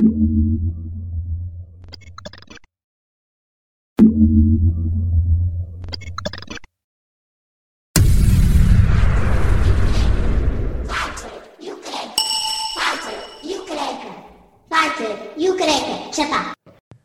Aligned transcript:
thank 0.00 0.14
you 0.14 0.39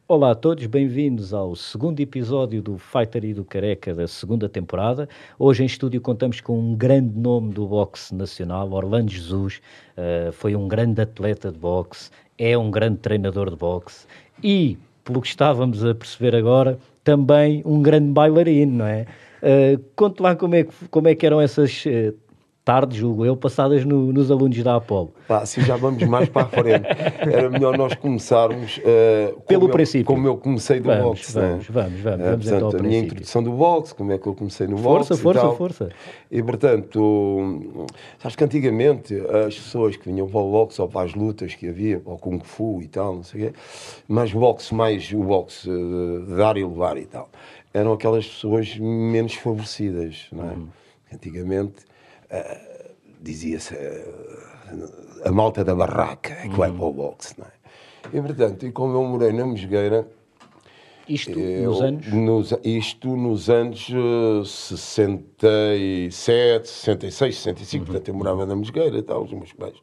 Olá 0.07 0.31
a 0.31 0.35
todos, 0.35 0.63
bem-vindos 0.67 1.33
ao 1.33 1.55
segundo 1.55 1.99
episódio 1.99 2.61
do 2.61 2.77
Fighter 2.77 3.25
e 3.25 3.33
do 3.33 3.43
Careca 3.43 3.91
da 3.91 4.07
segunda 4.07 4.47
temporada. 4.47 5.09
Hoje 5.39 5.63
em 5.63 5.65
estúdio 5.65 5.99
contamos 5.99 6.39
com 6.39 6.59
um 6.59 6.75
grande 6.75 7.17
nome 7.17 7.51
do 7.51 7.65
boxe 7.65 8.13
nacional, 8.13 8.71
Orlando 8.71 9.09
Jesus. 9.11 9.63
Uh, 9.97 10.31
foi 10.31 10.55
um 10.55 10.67
grande 10.67 11.01
atleta 11.01 11.51
de 11.51 11.57
boxe, 11.57 12.11
é 12.37 12.55
um 12.55 12.69
grande 12.69 12.99
treinador 12.99 13.49
de 13.49 13.55
boxe 13.55 14.05
e, 14.43 14.77
pelo 15.03 15.23
que 15.23 15.27
estávamos 15.27 15.83
a 15.83 15.95
perceber 15.95 16.35
agora, 16.35 16.77
também 17.03 17.63
um 17.65 17.81
grande 17.81 18.11
bailarino, 18.11 18.77
não 18.77 18.85
é? 18.85 19.07
Uh, 19.41 19.83
conte 19.95 20.21
lá 20.21 20.35
como 20.35 20.53
é, 20.53 20.65
que, 20.65 20.87
como 20.91 21.07
é 21.07 21.15
que 21.15 21.25
eram 21.25 21.41
essas 21.41 21.83
uh, 21.83 22.15
tarde, 22.65 22.97
julgo 22.97 23.23
eu, 23.23 23.37
passadas 23.37 23.85
no, 23.85 24.11
nos 24.11 24.31
alunos 24.31 24.61
da 24.63 24.75
Apolo. 24.75 25.13
Pá, 25.27 25.37
assim 25.43 25.61
já 25.61 25.75
vamos 25.77 26.01
mais 26.07 26.27
para 26.27 26.41
a 26.41 26.49
frente. 26.49 26.87
Era 27.21 27.47
melhor 27.47 27.77
nós 27.77 27.93
começarmos 27.93 28.79
uh, 28.79 29.39
pelo 29.41 29.61
como 29.61 29.71
princípio. 29.71 30.01
Eu, 30.01 30.05
como 30.15 30.27
eu 30.27 30.35
comecei 30.37 30.79
do 30.79 30.87
vamos, 30.87 31.03
boxe. 31.03 31.31
Vamos, 31.33 31.69
né? 31.69 31.73
vamos, 31.83 31.99
vamos, 32.01 32.19
uh, 32.19 32.23
vamos 32.23 32.45
portanto, 32.45 32.55
então 32.55 32.67
a 32.67 32.71
minha 32.71 32.79
princípio. 32.81 33.05
introdução 33.05 33.43
do 33.43 33.51
boxe, 33.51 33.93
como 33.93 34.11
é 34.11 34.17
que 34.17 34.27
eu 34.27 34.33
comecei 34.33 34.65
no 34.67 34.77
Força, 34.77 35.13
boxe. 35.13 35.21
força, 35.21 35.41
tal. 35.41 35.55
força. 35.55 35.89
E 36.31 36.41
portanto, 36.41 37.85
sabes 38.17 38.35
que 38.35 38.43
antigamente 38.43 39.13
as 39.45 39.53
pessoas 39.53 39.95
que 39.95 40.09
vinham 40.09 40.27
para 40.27 40.39
o 40.39 40.51
boxe 40.51 40.81
ou 40.81 40.89
para 40.89 41.05
as 41.05 41.13
lutas 41.13 41.53
que 41.53 41.69
havia, 41.69 41.99
para 41.99 42.13
o 42.13 42.17
Kung 42.17 42.39
Fu 42.43 42.81
e 42.81 42.87
tal, 42.87 43.15
não 43.17 43.23
sei 43.23 43.41
o 43.41 43.45
quê, 43.45 43.57
mas 44.07 44.33
o 44.33 44.39
boxe 44.39 44.73
mais 44.73 45.13
o 45.13 45.23
boxe 45.23 45.69
uh, 45.69 46.25
de 46.25 46.35
dar 46.35 46.57
e 46.57 46.65
levar 46.65 46.97
e 46.97 47.05
tal, 47.05 47.29
eram 47.71 47.93
aquelas 47.93 48.25
pessoas 48.25 48.75
menos 48.79 49.35
favorecidas, 49.35 50.25
não 50.31 50.43
é? 50.43 50.53
Uhum. 50.53 50.67
Antigamente. 51.13 51.94
Uh, 52.31 52.85
dizia-se 53.21 53.73
uh, 53.73 55.25
a 55.25 55.31
malta 55.31 55.63
da 55.63 55.75
barraca 55.75 56.33
é 56.33 56.47
que 56.49 56.55
vai 56.55 56.69
Uhum. 56.69 56.77
para 56.77 56.85
o 56.85 56.93
boxe, 56.93 57.35
não 57.37 57.45
é? 57.45 57.51
E, 58.17 58.21
portanto, 58.21 58.65
e 58.65 58.71
como 58.71 58.95
eu 58.95 59.03
morei 59.03 59.31
na 59.31 59.45
Mosgueira... 59.45 60.07
Isto 61.07 61.39
eu- 61.39 61.69
nos 61.71 61.81
anos? 61.81 62.07
nos- 62.11 62.53
isto 62.63 63.15
nos 63.15 63.47
anos 63.49 63.87
uh, 63.89 64.43
67, 64.43 66.67
66, 66.67 67.35
65, 67.37 67.81
Uhum. 67.81 67.85
portanto 67.85 68.07
eu 68.07 68.13
morava 68.15 68.43
na 68.45 68.55
Mosgueira 68.55 68.97
e 68.97 69.03
tal, 69.03 69.23
os 69.23 69.31
meus 69.31 69.53
pais 69.53 69.75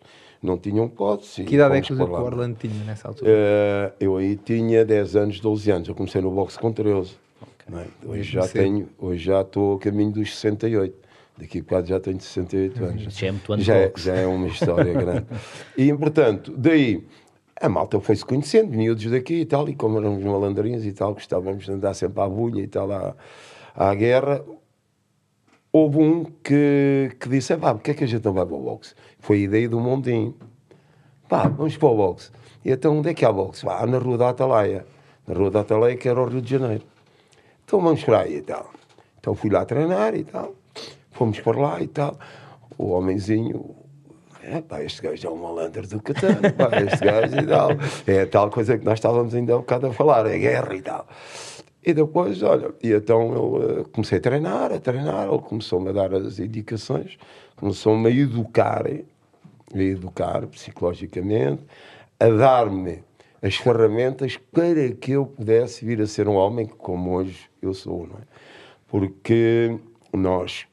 não 0.43 0.59
tinham 0.59 0.87
hipótese. 0.87 1.45
Que 1.45 1.55
idade 1.55 1.77
é 1.77 1.81
que 1.81 1.93
o. 1.93 2.03
Orlando 2.03 2.57
tinha 2.59 2.75
nessa 2.85 3.07
altura? 3.09 3.31
Uh, 3.31 3.93
eu 4.01 4.17
aí 4.17 4.37
tinha 4.37 4.85
10 4.85 5.15
anos, 5.17 5.39
12 5.41 5.71
anos. 5.71 5.89
Eu 5.89 5.95
comecei 5.95 6.21
no 6.21 6.31
boxe 6.33 6.59
com 6.59 6.73
13. 6.73 7.13
não 7.69 7.79
é? 7.79 7.87
Hoje, 8.05 8.33
já 8.33 8.49
tenho, 8.49 8.89
hoje 8.99 9.23
já 9.25 9.43
estou 9.43 9.77
a 9.77 9.79
caminho 9.79 10.11
dos 10.11 10.35
68. 10.37 10.97
Daqui 11.39 11.59
a 11.59 11.63
bocado 11.63 11.87
já 11.89 11.99
tenho 11.99 12.21
68 12.21 12.85
anos. 12.85 13.03
Já 13.15 13.27
é 13.27 13.33
muito 13.33 13.61
já, 13.61 13.75
é, 13.75 13.93
já 13.97 14.15
é 14.15 14.27
uma 14.27 14.49
história 14.49 14.93
grande. 14.93 15.27
E, 15.77 15.93
portanto, 15.95 16.55
daí 16.57 17.07
a 17.61 17.69
malta 17.69 18.01
foi-se 18.01 18.25
conhecendo, 18.25 18.77
miúdos 18.77 19.11
daqui 19.11 19.41
e 19.41 19.47
tal, 19.47 19.69
e 19.69 19.75
como 19.75 19.99
éramos 19.99 20.23
malandrinhos 20.25 20.85
e 20.85 20.93
tal, 20.93 21.15
gostávamos 21.15 21.65
de 21.65 21.73
andar 21.73 21.95
sempre 21.95 22.21
à 22.21 22.29
bulha 22.29 22.61
e 22.61 22.67
tal, 22.67 22.91
à, 22.91 23.15
à 23.75 23.95
guerra, 23.95 24.45
houve 25.73 25.99
um 25.99 26.25
que, 26.25 27.17
que 27.19 27.29
disse: 27.29 27.57
pá, 27.57 27.73
porque 27.75 27.93
é 27.93 27.95
que 27.95 28.05
a 28.05 28.07
gente 28.07 28.25
não 28.25 28.33
vai 28.33 28.45
para 28.45 28.57
o 28.57 28.61
boxe? 28.61 28.95
Foi 29.19 29.39
a 29.39 29.41
ideia 29.41 29.69
do 29.69 29.81
Mondinho. 29.81 30.37
Pá, 31.29 31.49
vamos 31.49 31.77
para 31.77 31.89
o 31.89 31.97
boxe. 31.97 32.31
E 32.65 32.71
então, 32.71 32.99
onde 32.99 33.09
é 33.09 33.15
que 33.15 33.25
há 33.25 33.33
boxe? 33.33 33.65
Pá, 33.65 33.87
na 33.87 33.99
Rua 33.99 34.19
da 34.19 34.29
Atalaia. 34.29 34.85
Na 35.27 35.35
Rua 35.35 35.51
da 35.51 35.61
Atalaia, 35.61 35.97
que 35.97 36.09
era 36.09 36.21
o 36.21 36.27
Rio 36.27 36.43
de 36.43 36.51
Janeiro. 36.51 36.85
Então 37.65 37.81
vamos 37.81 38.05
para 38.05 38.21
aí 38.21 38.37
e 38.37 38.43
tal. 38.43 38.71
Então 39.19 39.35
fui 39.35 39.51
lá 39.51 39.65
treinar 39.65 40.15
e 40.15 40.25
tal. 40.25 40.55
Fomos 41.23 41.39
para 41.39 41.57
lá 41.57 41.81
e 41.81 41.87
tal. 41.87 42.19
O 42.77 42.91
homenzinho. 42.91 43.77
É, 44.43 44.61
pá, 44.61 44.83
este 44.83 45.01
gajo 45.01 45.29
é 45.29 45.31
um 45.31 45.37
malandro 45.37 45.87
do 45.87 46.03
Catano, 46.03 46.41
este 46.85 47.05
gajo 47.05 47.39
e 47.39 47.47
tal. 47.47 47.71
É 48.09 48.27
tal 48.27 48.51
coisa 48.51 48.77
que 48.77 48.85
nós 48.85 48.95
estávamos 48.95 49.33
ainda 49.33 49.55
há 49.55 49.59
bocado 49.59 49.87
a 49.87 49.93
falar, 49.93 50.27
é 50.27 50.37
guerra 50.37 50.75
e 50.75 50.83
tal. 50.83 51.07
E 51.81 51.95
depois, 51.95 52.43
olha, 52.43 52.75
e 52.83 52.91
então 52.91 53.33
eu 53.33 53.63
eh, 53.63 53.85
comecei 53.93 54.19
a 54.19 54.21
treinar, 54.21 54.73
a 54.73 54.81
treinar, 54.81 55.29
ele 55.29 55.39
começou-me 55.43 55.91
a 55.91 55.93
dar 55.93 56.13
as 56.13 56.41
indicações, 56.41 57.17
começou-me 57.55 58.09
a 58.09 58.11
educar, 58.11 58.85
a 58.85 59.79
educar 59.79 60.45
psicologicamente, 60.49 61.65
a 62.19 62.29
dar-me 62.31 63.05
as 63.41 63.55
ferramentas 63.55 64.37
para 64.37 64.91
que 64.91 65.13
eu 65.13 65.27
pudesse 65.27 65.85
vir 65.85 66.01
a 66.01 66.07
ser 66.09 66.27
um 66.27 66.35
homem 66.35 66.67
como 66.67 67.15
hoje 67.15 67.49
eu 67.63 67.73
sou, 67.73 68.09
não 68.09 68.17
é? 68.17 68.23
Porque 68.89 69.79
nós, 70.13 70.67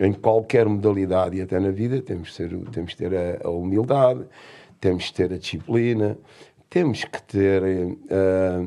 em 0.00 0.12
qualquer 0.12 0.66
modalidade 0.66 1.36
e 1.36 1.42
até 1.42 1.58
na 1.60 1.70
vida, 1.70 2.00
temos 2.02 2.30
que, 2.30 2.34
ser, 2.34 2.56
temos 2.72 2.94
ter 2.94 3.14
a, 3.14 3.46
a 3.46 3.50
humildade, 3.50 4.24
temos 4.80 5.06
que 5.06 5.14
ter 5.14 5.32
a 5.32 5.38
disciplina, 5.38 6.18
temos 6.68 7.04
que 7.04 7.22
ter 7.22 7.62
eh, 7.64 8.66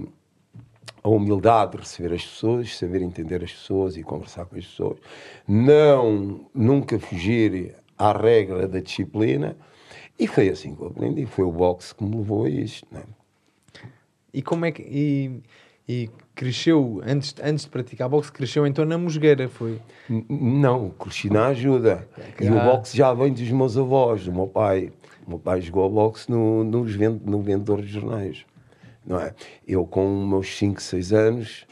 a 1.04 1.10
humildade 1.10 1.74
de 1.74 1.78
receber 1.80 2.16
as 2.16 2.26
pessoas, 2.26 2.78
saber 2.78 3.02
entender 3.02 3.44
as 3.44 3.52
pessoas 3.52 3.98
e 3.98 4.04
conversar 4.04 4.46
com 4.46 4.56
as 4.56 4.66
pessoas, 4.66 4.98
não 5.48 6.50
nunca 6.54 6.98
fugir 7.00 7.76
à 7.98 8.12
regra 8.12 8.68
da 8.68 8.80
disciplina. 8.80 9.58
E 10.20 10.26
foi 10.26 10.50
assim 10.50 10.74
que 10.76 10.82
eu 10.82 10.88
aprendi, 10.88 11.26
foi 11.26 11.46
o 11.46 11.52
boxe 11.52 11.94
que 11.94 12.04
me 12.04 12.16
levou 12.18 12.46
a 12.46 12.50
isto. 12.50 12.88
Não 12.92 13.02
é? 13.02 13.04
E 14.34 14.42
como 14.42 14.66
é 14.66 14.72
que. 14.72 14.84
E, 14.84 15.42
e 15.88 16.10
cresceu, 16.38 17.02
antes, 17.04 17.34
antes 17.44 17.66
de 17.66 17.72
praticar 17.72 18.08
boxe, 18.08 18.32
cresceu 18.32 18.68
então 18.68 18.86
na 18.86 18.96
Mosgueira, 18.96 19.50
foi? 19.50 19.82
Não, 20.08 20.92
cresci 20.92 21.32
na 21.32 21.48
ajuda. 21.48 22.08
E 22.40 22.48
o 22.48 22.54
boxe 22.54 22.96
já 22.96 23.12
vem 23.12 23.34
dos 23.34 23.50
meus 23.50 23.76
avós, 23.76 24.26
do 24.26 24.32
meu 24.32 24.46
pai. 24.46 24.94
O 25.26 25.32
meu 25.32 25.40
pai 25.40 25.60
jogou 25.62 25.90
boxe 25.90 26.30
no, 26.32 26.84
vend, 26.84 27.20
no 27.26 27.42
vendedor 27.42 27.82
de 27.82 27.88
jornais. 27.88 28.46
Não 29.04 29.20
é? 29.20 29.34
Eu, 29.68 29.84
com 29.84 30.28
meus 30.28 30.56
5, 30.56 30.80
6 30.80 31.12
anos, 31.12 31.66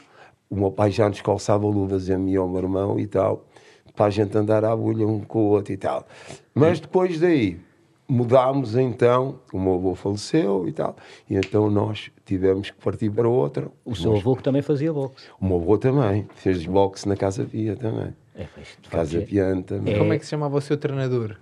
o 0.50 0.56
meu 0.56 0.72
pai 0.72 0.90
já 0.90 1.08
nos 1.08 1.20
calçava 1.20 1.64
luvas 1.64 2.10
a 2.10 2.18
mim 2.18 2.32
e 2.32 2.36
ao 2.36 2.48
meu 2.48 2.62
irmão 2.62 2.98
e 2.98 3.06
tal, 3.06 3.46
para 3.94 4.06
a 4.06 4.10
gente 4.10 4.36
andar 4.36 4.64
à 4.64 4.74
bulha 4.74 5.06
um 5.06 5.20
com 5.20 5.38
o 5.38 5.48
outro 5.50 5.72
e 5.72 5.76
tal. 5.76 6.06
Mas 6.52 6.80
depois 6.80 7.20
daí, 7.20 7.60
mudámos 8.08 8.76
então, 8.76 9.40
o 9.52 9.58
meu 9.58 9.74
avô 9.74 9.94
faleceu 9.94 10.68
e 10.68 10.72
tal, 10.72 10.96
e 11.28 11.36
então 11.36 11.70
nós 11.70 12.10
tivemos 12.24 12.70
que 12.70 12.76
partir 12.82 13.10
para 13.10 13.28
outra. 13.28 13.68
O 13.84 13.94
seu 13.94 14.12
Nós- 14.12 14.20
avô 14.20 14.36
que 14.36 14.42
também 14.42 14.62
fazia 14.62 14.92
boxe. 14.92 15.26
O 15.40 15.46
meu 15.46 15.56
avô 15.56 15.76
também, 15.78 16.26
fez 16.36 16.64
boxe 16.66 17.08
na 17.08 17.16
Casa 17.16 17.44
Pia 17.44 17.76
também. 17.76 18.14
É, 18.34 18.46
Casa 18.90 19.18
é. 19.18 19.20
Piano 19.22 19.62
também. 19.62 19.96
Como 19.98 20.12
é 20.12 20.18
que 20.18 20.24
se 20.24 20.30
chamava 20.30 20.56
o 20.56 20.60
seu 20.60 20.76
treinador? 20.76 21.36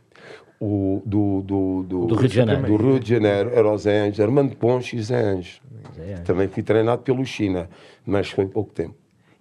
O, 0.61 1.03
do, 1.05 1.43
do, 1.43 1.83
do, 1.83 2.07
Do 2.07 2.15
Rio 2.15 2.29
de 2.29 2.35
Janeiro. 2.37 2.63
Do 2.67 2.77
Rio 2.77 3.01
de 3.01 3.11
Janeiro, 3.11 3.51
era 3.53 3.69
o 3.71 3.77
Zé 3.77 4.01
Anjos, 4.07 4.21
Armando 4.21 4.55
Ponche 4.57 4.97
e 4.97 5.03
Zé 5.03 5.21
Anjos. 5.21 5.61
Anjos. 5.99 6.21
Também 6.21 6.49
fui 6.49 6.63
treinado 6.63 7.03
pelo 7.03 7.25
China, 7.27 7.69
mas 8.07 8.31
foi 8.31 8.47
pouco 8.47 8.73
tempo. 8.73 8.95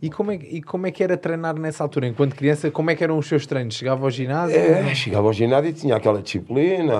E 0.04 0.10
como, 0.10 0.34
é, 0.34 0.36
e 0.36 0.62
como 0.62 0.86
é 0.86 0.92
que 0.92 1.02
era 1.02 1.16
treinar 1.16 1.58
nessa 1.58 1.82
altura? 1.82 2.06
Enquanto 2.08 2.36
criança, 2.36 2.70
como 2.70 2.92
é 2.92 2.96
que 2.96 3.06
eram 3.06 3.18
os 3.18 3.26
seus 3.26 3.48
treinos? 3.48 3.74
Chegava 3.74 4.04
ao 4.04 4.12
ginásio? 4.12 4.58
É, 4.58 4.94
chegava 4.94 5.28
ao 5.28 5.32
ginásio 5.32 5.70
e 5.70 5.74
tinha 5.74 5.96
aquela 5.96 6.22
disciplina, 6.22 6.94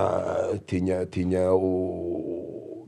tinha, 0.66 1.06
tinha 1.06 1.52
o, 1.52 2.88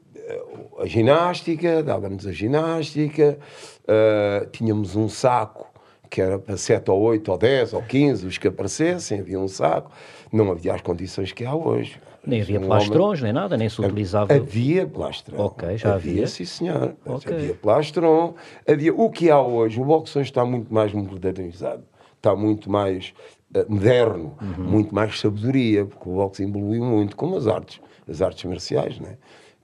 a 0.79 0.85
ginástica, 0.85 1.83
dava-nos 1.83 2.25
a 2.25 2.31
ginástica, 2.31 3.37
eh, 3.85 4.47
tínhamos 4.53 4.95
um 4.95 5.09
saco 5.09 5.67
que 6.09 6.21
era 6.21 6.39
para 6.39 6.55
7 6.55 6.89
ou 6.91 7.01
8 7.01 7.29
ou 7.29 7.37
10 7.37 7.73
ou 7.73 7.81
15, 7.81 8.25
os 8.25 8.37
que 8.37 8.47
aparecessem, 8.47 9.19
havia 9.19 9.37
um 9.37 9.49
saco, 9.49 9.91
não 10.31 10.49
havia 10.49 10.75
as 10.75 10.81
condições 10.81 11.33
que 11.33 11.43
há 11.43 11.53
hoje. 11.53 11.99
Nem 12.27 12.41
havia 12.41 12.55
Um 12.59 12.65
homem- 12.65 12.69
plastrões, 12.69 13.21
nem 13.21 13.31
nada, 13.33 13.55
nem 13.57 13.69
se 13.69 13.79
utilizava. 13.81 14.33
Havia 14.33 14.85
plastrão. 14.87 15.39
Ok, 15.39 15.77
já 15.77 15.93
havia? 15.95 16.27
sim 16.27 16.45
senhor. 16.45 16.95
Ok. 17.05 17.33
Havia 17.33 17.53
plastron. 17.55 18.33
Havia 18.67 18.93
o 18.93 19.09
que 19.09 19.29
há 19.29 19.41
hoje. 19.41 19.79
O 19.79 19.85
boxe 19.85 20.17
hoje 20.17 20.29
está 20.29 20.43
muito 20.45 20.73
mais 20.73 20.91
modernizado. 20.93 21.83
Está 22.17 22.35
muito 22.35 22.69
mais 22.71 23.13
eh, 23.53 23.65
moderno. 23.69 24.35
Uhum. 24.41 24.63
Muito 24.65 24.93
mais 24.95 25.19
sabedoria. 25.19 25.85
Porque 25.85 26.09
o 26.09 26.13
boxe 26.15 26.43
evoluiu 26.43 26.83
muito, 26.83 27.15
como 27.15 27.35
as 27.37 27.47
artes. 27.47 27.79
As 28.09 28.21
artes 28.21 28.43
marciais, 28.45 28.99
né? 28.99 29.17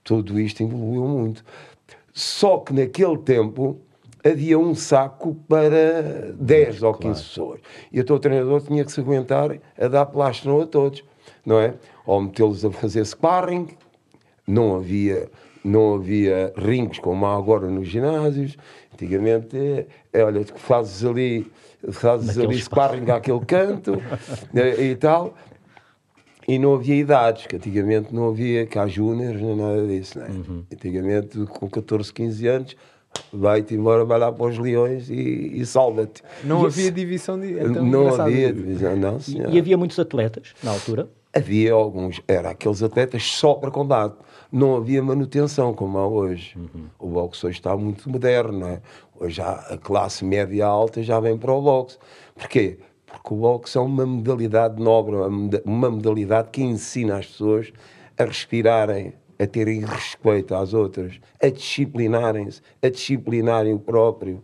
Tudo 0.03 0.39
isto 0.39 0.61
evoluiu 0.63 1.05
muito. 1.07 1.43
Só 2.13 2.57
que 2.57 2.73
naquele 2.73 3.17
tempo 3.19 3.79
havia 4.23 4.59
um 4.59 4.75
saco 4.75 5.35
para 5.47 6.31
10 6.35 6.83
ou 6.83 6.93
15 6.93 7.23
pessoas. 7.23 7.59
E 7.91 7.99
o 7.99 8.03
teu 8.03 8.19
treinador 8.19 8.61
tinha 8.61 8.83
que 8.85 8.91
se 8.91 8.99
aguentar 8.99 9.57
a 9.79 9.87
dar 9.87 10.05
plastron 10.07 10.61
a 10.61 10.67
todos, 10.67 11.03
não 11.45 11.59
é? 11.59 11.73
Ou 12.05 12.21
metê-los 12.21 12.63
a 12.65 12.71
fazer 12.71 13.05
sparring, 13.05 13.67
não 14.47 14.75
havia, 14.75 15.29
não 15.63 15.95
havia 15.95 16.53
rings 16.57 16.99
como 16.99 17.25
há 17.25 17.35
agora 17.37 17.67
nos 17.67 17.87
ginásios. 17.87 18.57
Antigamente, 18.93 19.57
é, 19.57 19.85
é, 20.13 20.23
olha, 20.23 20.43
fazes 20.55 21.03
ali, 21.05 21.51
fazes 21.91 22.27
Naquele 22.35 22.45
ali 22.47 22.61
sparring 22.61 23.09
àquele 23.11 23.39
canto 23.45 23.93
eh, 24.53 24.83
e 24.91 24.95
tal. 24.95 25.33
E 26.47 26.57
não 26.59 26.73
havia 26.73 26.95
idades, 26.95 27.45
que 27.45 27.55
antigamente 27.55 28.13
não 28.13 28.29
havia 28.29 28.65
cá 28.65 28.87
júniores 28.87 29.39
nem 29.41 29.55
nada 29.55 29.85
disso, 29.87 30.19
né? 30.19 30.27
Antigamente, 30.73 31.37
com 31.45 31.69
14, 31.69 32.11
15 32.11 32.47
anos, 32.47 32.75
vai-te 33.31 33.75
embora, 33.75 34.03
vai 34.03 34.17
lá 34.19 34.31
para 34.31 34.47
os 34.47 34.57
leões 34.57 35.09
e, 35.09 35.13
e 35.61 35.65
salva-te. 35.65 36.23
Não 36.43 36.63
E 36.63 36.65
havia 36.65 36.91
divisão 36.91 37.39
de. 37.39 37.53
então, 37.53 37.85
não 37.85 38.07
havia 38.21 38.51
divisão, 38.51 38.95
não, 38.97 39.17
E, 39.17 39.21
senhor. 39.21 39.53
e 39.53 39.59
havia 39.59 39.77
muitos 39.77 39.97
atletas 39.99 40.53
na 40.63 40.71
altura. 40.71 41.07
Havia 41.33 41.71
alguns, 41.73 42.21
era 42.27 42.49
aqueles 42.49 42.83
atletas 42.83 43.23
só 43.23 43.53
para 43.53 43.71
combate. 43.71 44.15
Não 44.51 44.75
havia 44.75 45.01
manutenção 45.01 45.73
como 45.73 45.97
há 45.97 46.05
hoje. 46.05 46.57
O 46.99 47.07
boxe 47.07 47.45
hoje 47.45 47.57
está 47.59 47.75
muito 47.77 48.09
moderno, 48.09 48.59
não 48.59 48.67
é? 48.67 48.81
Hoje 49.17 49.41
a 49.41 49.77
classe 49.81 50.25
média 50.25 50.65
alta 50.65 51.01
já 51.01 51.19
vem 51.21 51.37
para 51.37 51.53
o 51.53 51.61
boxe. 51.61 51.97
Porquê? 52.35 52.79
Porque 53.05 53.33
o 53.33 53.37
boxe 53.37 53.77
é 53.77 53.81
uma 53.81 54.05
modalidade 54.05 54.81
nobre, 54.81 55.15
uma 55.15 55.29
moda- 55.29 55.61
uma 55.65 55.89
modalidade 55.89 56.49
que 56.51 56.61
ensina 56.61 57.17
as 57.17 57.27
pessoas 57.27 57.71
a 58.17 58.25
respirarem, 58.25 59.13
a 59.39 59.47
terem 59.47 59.79
respeito 59.85 60.53
às 60.53 60.73
outras, 60.73 61.17
a 61.41 61.47
disciplinarem-se, 61.47 62.61
a 62.81 62.89
disciplinarem 62.89 63.73
o 63.73 63.79
próprio, 63.79 64.43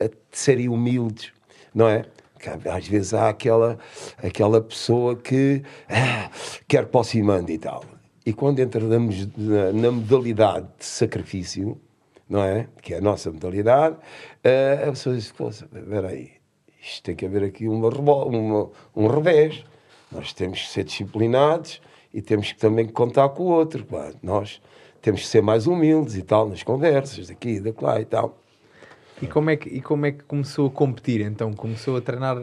a 0.00 0.08
serem 0.30 0.68
humildes, 0.70 1.30
não 1.74 1.88
é? 1.88 2.06
Às 2.50 2.86
vezes 2.86 3.14
há 3.14 3.28
aquela, 3.28 3.78
aquela 4.18 4.60
pessoa 4.60 5.16
que 5.16 5.62
ah, 5.88 6.30
quer 6.68 6.86
para 6.86 7.00
o 7.00 7.04
cimando 7.04 7.50
e 7.50 7.58
tal. 7.58 7.84
E 8.24 8.32
quando 8.32 8.60
entramos 8.60 9.26
na, 9.36 9.72
na 9.72 9.90
modalidade 9.90 10.66
de 10.78 10.84
sacrifício, 10.84 11.80
não 12.28 12.42
é? 12.42 12.68
Que 12.80 12.94
é 12.94 12.98
a 12.98 13.00
nossa 13.00 13.30
modalidade, 13.30 13.96
ah, 14.44 14.88
a 14.88 14.90
pessoa 14.90 15.14
diz: 15.16 15.30
"Poxa, 15.32 15.68
espera 15.74 16.08
aí, 16.08 16.30
isto 16.82 17.02
tem 17.02 17.14
que 17.16 17.26
haver 17.26 17.44
aqui 17.44 17.68
uma, 17.68 17.88
uma- 17.88 18.70
um 18.94 19.06
revés. 19.06 19.64
Nós 20.10 20.32
temos 20.32 20.60
que 20.60 20.68
ser 20.68 20.84
disciplinados 20.84 21.80
e 22.12 22.20
temos 22.20 22.52
que 22.52 22.58
também 22.58 22.86
contar 22.86 23.28
com 23.30 23.44
o 23.44 23.46
outro. 23.46 23.86
Nós 24.22 24.60
temos 25.00 25.22
que 25.22 25.26
ser 25.26 25.42
mais 25.42 25.66
humildes 25.66 26.16
e 26.16 26.22
tal, 26.22 26.48
nas 26.48 26.62
conversas, 26.62 27.28
daqui, 27.28 27.58
da 27.60 27.72
lá 27.80 28.00
e 28.00 28.04
tal. 28.04 28.38
E 29.22 29.26
como, 29.26 29.50
é 29.50 29.56
que, 29.56 29.68
e 29.68 29.80
como 29.80 30.04
é 30.06 30.12
que 30.12 30.24
começou 30.24 30.66
a 30.66 30.70
competir 30.70 31.20
então? 31.20 31.52
Começou 31.54 31.96
a 31.96 32.00
treinar 32.00 32.42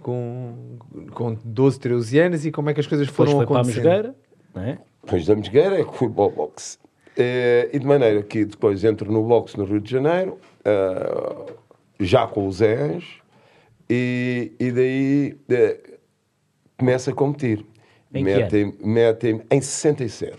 com, 0.00 0.78
com 1.12 1.34
12, 1.44 1.78
13 1.80 2.18
anos 2.18 2.46
e 2.46 2.50
como 2.52 2.70
é 2.70 2.74
que 2.74 2.80
as 2.80 2.86
coisas 2.86 3.06
Depois 3.06 3.30
foram 3.30 3.46
foi 3.46 3.46
para 3.54 3.60
a? 3.62 3.64
Mosgueira, 3.64 4.16
não 4.54 4.62
é? 4.62 4.78
Depois 5.02 5.26
da 5.26 5.34
Mosgueira 5.36 5.80
é 5.80 5.84
que 5.84 5.94
fui 5.96 6.08
para 6.08 6.24
o 6.24 6.30
boxe. 6.30 6.78
Eh, 7.16 7.68
E 7.72 7.78
de 7.78 7.86
maneira 7.86 8.22
que 8.22 8.44
depois 8.44 8.82
entro 8.84 9.10
no 9.12 9.22
boxe 9.24 9.58
no 9.58 9.64
Rio 9.64 9.80
de 9.80 9.90
Janeiro, 9.90 10.38
eh, 10.64 11.52
já 12.00 12.26
com 12.26 12.46
os 12.46 12.56
Zés, 12.56 13.04
e, 13.90 14.52
e 14.58 14.70
daí 14.70 15.36
eh, 15.50 15.80
começo 16.78 17.10
a 17.10 17.12
competir. 17.12 17.66
Em 18.14 18.24
que 18.24 18.30
Metem- 18.34 18.74
Metem-me 18.84 19.42
em 19.50 19.60
67. 19.60 20.36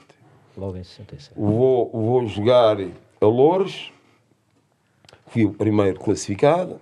Logo 0.58 0.78
em 0.78 0.84
67. 0.84 1.34
Vou, 1.36 1.90
vou 1.92 2.28
jogar 2.28 2.78
a 2.80 3.26
Loures, 3.26 3.92
fui 5.34 5.46
o 5.46 5.52
primeiro 5.52 6.00
classificado, 6.00 6.80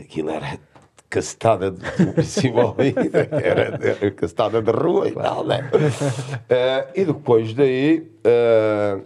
aquilo 0.00 0.30
era 0.30 0.58
castada 1.10 1.70
de 1.70 1.78
era, 3.30 3.78
era 3.82 4.10
castada 4.12 4.62
de 4.62 4.70
rua 4.70 5.08
e 5.08 5.12
tal, 5.12 5.44
né? 5.44 5.70
Eh, 6.48 6.88
e 6.94 7.04
depois 7.04 7.52
daí, 7.52 8.10
eh, 8.24 9.00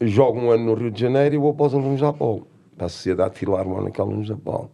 jogo 0.00 0.40
um 0.40 0.50
ano 0.50 0.64
no 0.64 0.74
Rio 0.74 0.90
de 0.90 1.02
Janeiro 1.02 1.34
e 1.34 1.38
vou 1.38 1.52
para 1.52 1.66
os 1.66 1.74
alunos 1.74 2.00
da 2.00 2.08
Apolo, 2.08 2.48
para 2.78 2.86
a 2.86 2.88
Sociedade 2.88 3.38
Filarmónica 3.38 4.02
Alunos 4.02 4.28
da 4.28 4.34
Apolo. 4.34 4.70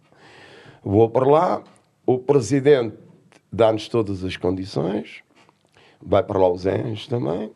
Vou 0.81 1.09
para 1.09 1.25
lá, 1.25 1.63
o 2.05 2.17
presidente 2.17 2.95
dá-nos 3.51 3.89
todas 3.89 4.23
as 4.23 4.37
condições, 4.37 5.23
vai 6.01 6.23
para 6.23 6.39
lá 6.39 6.49
os 6.49 6.65
Enges 6.65 7.05
também, 7.05 7.51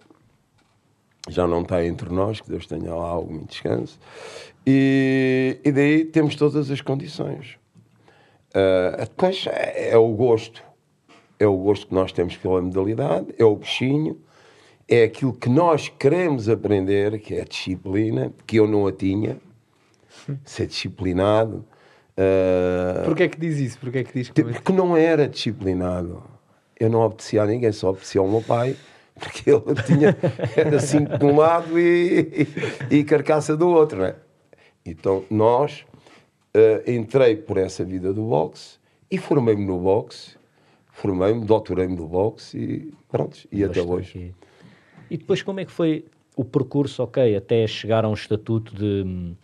já 1.30 1.48
não 1.48 1.62
está 1.62 1.83
entre 1.86 2.10
nós, 2.10 2.42
que 2.42 2.50
Deus 2.50 2.66
tenha 2.68 2.94
lá 2.94 3.07
algum 3.07 3.44
descanso. 3.45 4.00
E, 4.66 5.60
e 5.63 5.72
daí 5.72 6.06
temos 6.06 6.36
todas 6.36 6.69
as 6.72 6.81
condições. 6.81 7.57
Ah, 8.56 9.01
depois 9.01 9.45
é, 9.48 9.89
é 9.92 9.98
o 9.98 10.07
gosto, 10.13 10.63
é 11.38 11.45
o 11.45 11.57
gosto 11.57 11.88
que 11.88 11.94
nós 11.94 12.13
temos 12.13 12.38
pela 12.38 12.62
modalidade, 12.62 13.27
é 13.38 13.44
o 13.44 13.54
bichinho, 13.56 14.18
é 14.88 15.04
aquilo 15.04 15.33
que 15.33 15.50
nós 15.50 15.89
queremos 15.89 16.48
aprender, 16.48 17.19
que 17.19 17.36
é 17.36 17.42
a 17.42 17.44
disciplina, 17.44 18.31
que 18.48 18.56
eu 18.56 18.66
não 18.66 18.88
a 18.88 18.94
tinha, 18.94 19.38
ser 20.45 20.68
disciplinado. 20.68 21.66
Ah, 22.18 23.04
Porquê 23.04 23.24
é 23.24 23.27
que 23.27 23.38
diz 23.38 23.57
isso? 23.57 23.77
Porquê 23.77 24.00
é 24.00 24.04
que 24.06 24.13
diz 24.13 24.30
que 24.30 24.42
porque 24.42 24.72
não 24.72 24.95
era 24.95 25.27
disciplinado. 25.27 26.24
Eu 26.80 26.89
não 26.89 27.01
obedecia 27.01 27.44
a 27.44 27.45
ninguém, 27.45 27.72
só 27.74 27.89
obedecia 27.89 28.22
ao 28.22 28.27
meu 28.27 28.42
pai, 28.42 28.75
porque 29.20 29.50
ele 29.50 29.82
tinha, 29.86 30.16
era 30.56 30.80
cinco 30.80 31.18
de 31.18 31.26
um 31.26 31.38
lado 31.38 31.80
e, 31.80 32.48
e, 32.92 33.04
carcaça 33.04 33.56
do 33.56 33.70
outro, 33.70 34.00
não 34.00 34.06
é? 34.06 34.16
Então, 34.86 35.24
nós, 35.30 35.86
eh, 36.54 36.84
entrei 36.88 37.36
por 37.36 37.58
essa 37.58 37.84
vida 37.84 38.14
do 38.14 38.24
boxe 38.24 38.78
e 39.10 39.18
formei-me 39.18 39.66
no 39.66 39.80
boxe, 39.80 40.36
formei-me, 40.92 41.46
doutorei-me 41.46 41.96
no 41.96 42.08
boxe 42.08 42.58
e 42.58 42.94
pronto, 43.10 43.38
e 43.52 43.64
até 43.64 43.82
hoje. 43.82 44.36
E 45.10 45.18
depois 45.18 45.42
como 45.42 45.60
é 45.60 45.66
que 45.66 45.72
foi 45.72 46.06
o 46.36 46.44
percurso, 46.44 47.04
ok, 47.04 47.36
até 47.36 47.66
chegar 47.66 48.04
a 48.04 48.10
um 48.10 48.14
estatuto 48.14 48.76
de 48.76 49.04
hum, 49.06 49.36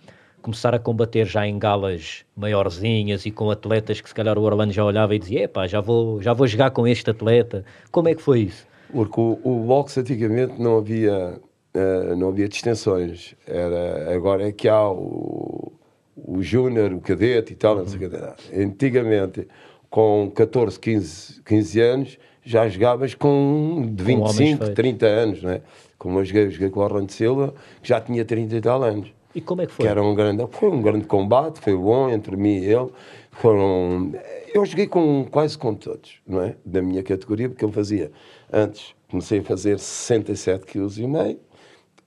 começar 0.42 0.76
a 0.76 0.80
combater 0.80 1.26
já 1.26 1.48
em 1.48 1.58
galas 1.58 2.26
maiorzinhas 2.36 3.26
e 3.26 3.32
com 3.32 3.50
atletas 3.50 4.02
que 4.02 4.10
se 4.10 4.16
calhar 4.16 4.38
o 4.38 4.42
Orlando 4.42 4.74
já 4.74 4.84
olhava 4.84 5.16
e 5.16 5.20
dizia, 5.20 5.44
epá, 5.44 5.68
já 5.68 5.80
vou, 5.80 6.22
já 6.22 6.34
vou 6.34 6.46
jogar 6.46 6.72
com 6.72 6.88
este 6.88 7.10
atleta. 7.10 7.64
Como 7.92 8.10
é 8.10 8.16
que 8.16 8.22
foi 8.22 8.42
isso? 8.42 8.68
Porque 8.92 9.20
o, 9.20 9.40
o 9.44 9.60
boxe 9.66 10.00
antigamente 10.00 10.62
não 10.62 10.78
havia, 10.78 11.40
eh, 11.74 12.16
não 12.16 12.30
havia 12.30 12.48
distensões. 12.48 13.36
Era, 13.48 14.14
agora 14.14 14.48
é 14.48 14.52
que 14.52 14.68
há 14.68 14.90
o, 14.90 15.72
o 16.16 16.42
júnior, 16.42 16.94
o 16.94 17.00
cadete 17.00 17.54
e 17.54 17.56
tal. 17.56 17.78
Não 17.78 17.88
sei 17.88 18.08
o 18.08 18.10
que. 18.10 18.62
Antigamente, 18.62 19.48
com 19.90 20.32
14, 20.34 20.80
15, 20.80 21.42
15 21.44 21.80
anos, 21.82 22.18
já 22.44 22.68
jogavas 22.68 23.14
com 23.14 23.92
de 23.94 24.04
Com 24.04 24.20
homens 24.22 24.38
25, 24.38 24.58
feitos. 24.58 24.76
30 24.76 25.06
anos. 25.06 25.44
Né? 25.44 25.62
Como 25.98 26.20
eu 26.20 26.26
joguei, 26.26 26.46
eu 26.46 26.52
joguei 26.52 26.70
com 26.70 26.80
o 26.80 26.84
Orlando 26.84 27.12
Silva, 27.12 27.54
que 27.82 27.90
já 27.90 28.02
tinha 28.02 28.26
30 28.26 28.56
e 28.56 28.62
tal 28.62 28.84
anos. 28.84 29.14
E 29.34 29.40
como 29.40 29.62
é 29.62 29.66
que 29.66 29.72
foi? 29.72 29.86
Que 29.86 29.90
era 29.90 30.04
um 30.04 30.14
grande, 30.14 30.46
foi 30.52 30.70
um 30.70 30.82
grande 30.82 31.06
combate, 31.06 31.60
foi 31.60 31.76
bom 31.76 32.10
entre 32.10 32.36
mim 32.36 32.58
e 32.58 32.66
ele. 32.66 32.90
Foram, 33.32 34.12
eu 34.54 34.66
joguei 34.66 34.88
com 34.88 35.26
quase 35.32 35.58
com 35.58 35.74
todos, 35.74 36.20
não 36.28 36.42
é? 36.42 36.56
Da 36.66 36.82
minha 36.82 37.02
categoria, 37.02 37.48
porque 37.48 37.64
eu 37.64 37.72
fazia 37.72 38.12
antes, 38.52 38.96
comecei 39.10 39.40
a 39.40 39.44
fazer 39.44 39.80
67 39.80 40.66
quilos 40.66 40.98
e 40.98 41.08
meio 41.08 41.40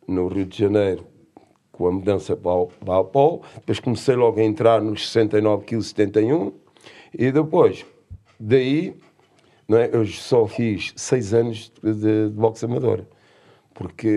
no 0.07 0.29
Rio 0.29 0.47
de 0.47 0.59
Janeiro 0.59 1.07
com 1.73 1.89
a 1.89 1.93
mudança 1.93 2.37
para 2.37 2.53
o, 2.53 3.05
Polo, 3.05 3.43
depois 3.57 3.81
comecei 3.81 4.15
logo 4.15 4.39
a 4.39 4.45
entrar 4.45 4.81
nos 4.81 5.11
69 5.11 5.65
quilos 5.65 5.89
71 5.89 6.53
e 7.13 7.33
depois 7.33 7.85
daí 8.39 8.95
não 9.67 9.79
é? 9.79 9.91
eu 9.93 10.07
só 10.07 10.47
fiz 10.47 10.93
seis 10.95 11.35
anos 11.35 11.73
de, 11.83 11.95
de 12.29 12.35
boxe 12.35 12.65
amador 12.65 13.05
porque 13.75 14.09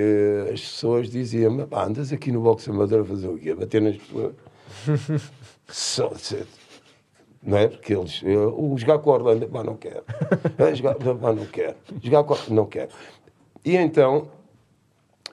as 0.54 0.62
pessoas 0.62 1.10
diziam-me, 1.10 1.66
"Pá, 1.66 1.86
andas 1.86 2.14
aqui 2.14 2.32
no 2.32 2.42
boxe 2.42 2.70
amador 2.70 3.02
a 3.02 3.06
fazer 3.06 3.28
o 3.28 3.38
quê? 3.38 3.50
A 3.50 3.56
bater 3.56 3.82
nas 3.82 3.98
pessoas. 3.98 4.36
Só, 5.68 6.12
não 7.48 7.58
é? 7.58 7.68
Porque 7.70 7.94
eles, 7.94 8.22
eu, 8.24 8.54
o 8.60 8.78
jogar 8.78 9.00
com 9.00 9.10
o 9.10 9.14
Orlando, 9.14 9.48
pá, 9.48 9.64
não 9.64 9.76
quero. 9.78 10.04
Ah, 10.60 10.72
jogar, 10.76 10.96
pá, 10.96 11.34
não 11.34 11.46
quero. 11.46 11.76
Jogar 12.04 12.24
com 12.26 12.36
não 12.54 12.66
quero. 12.66 12.90
E 13.64 13.76
então, 13.76 14.28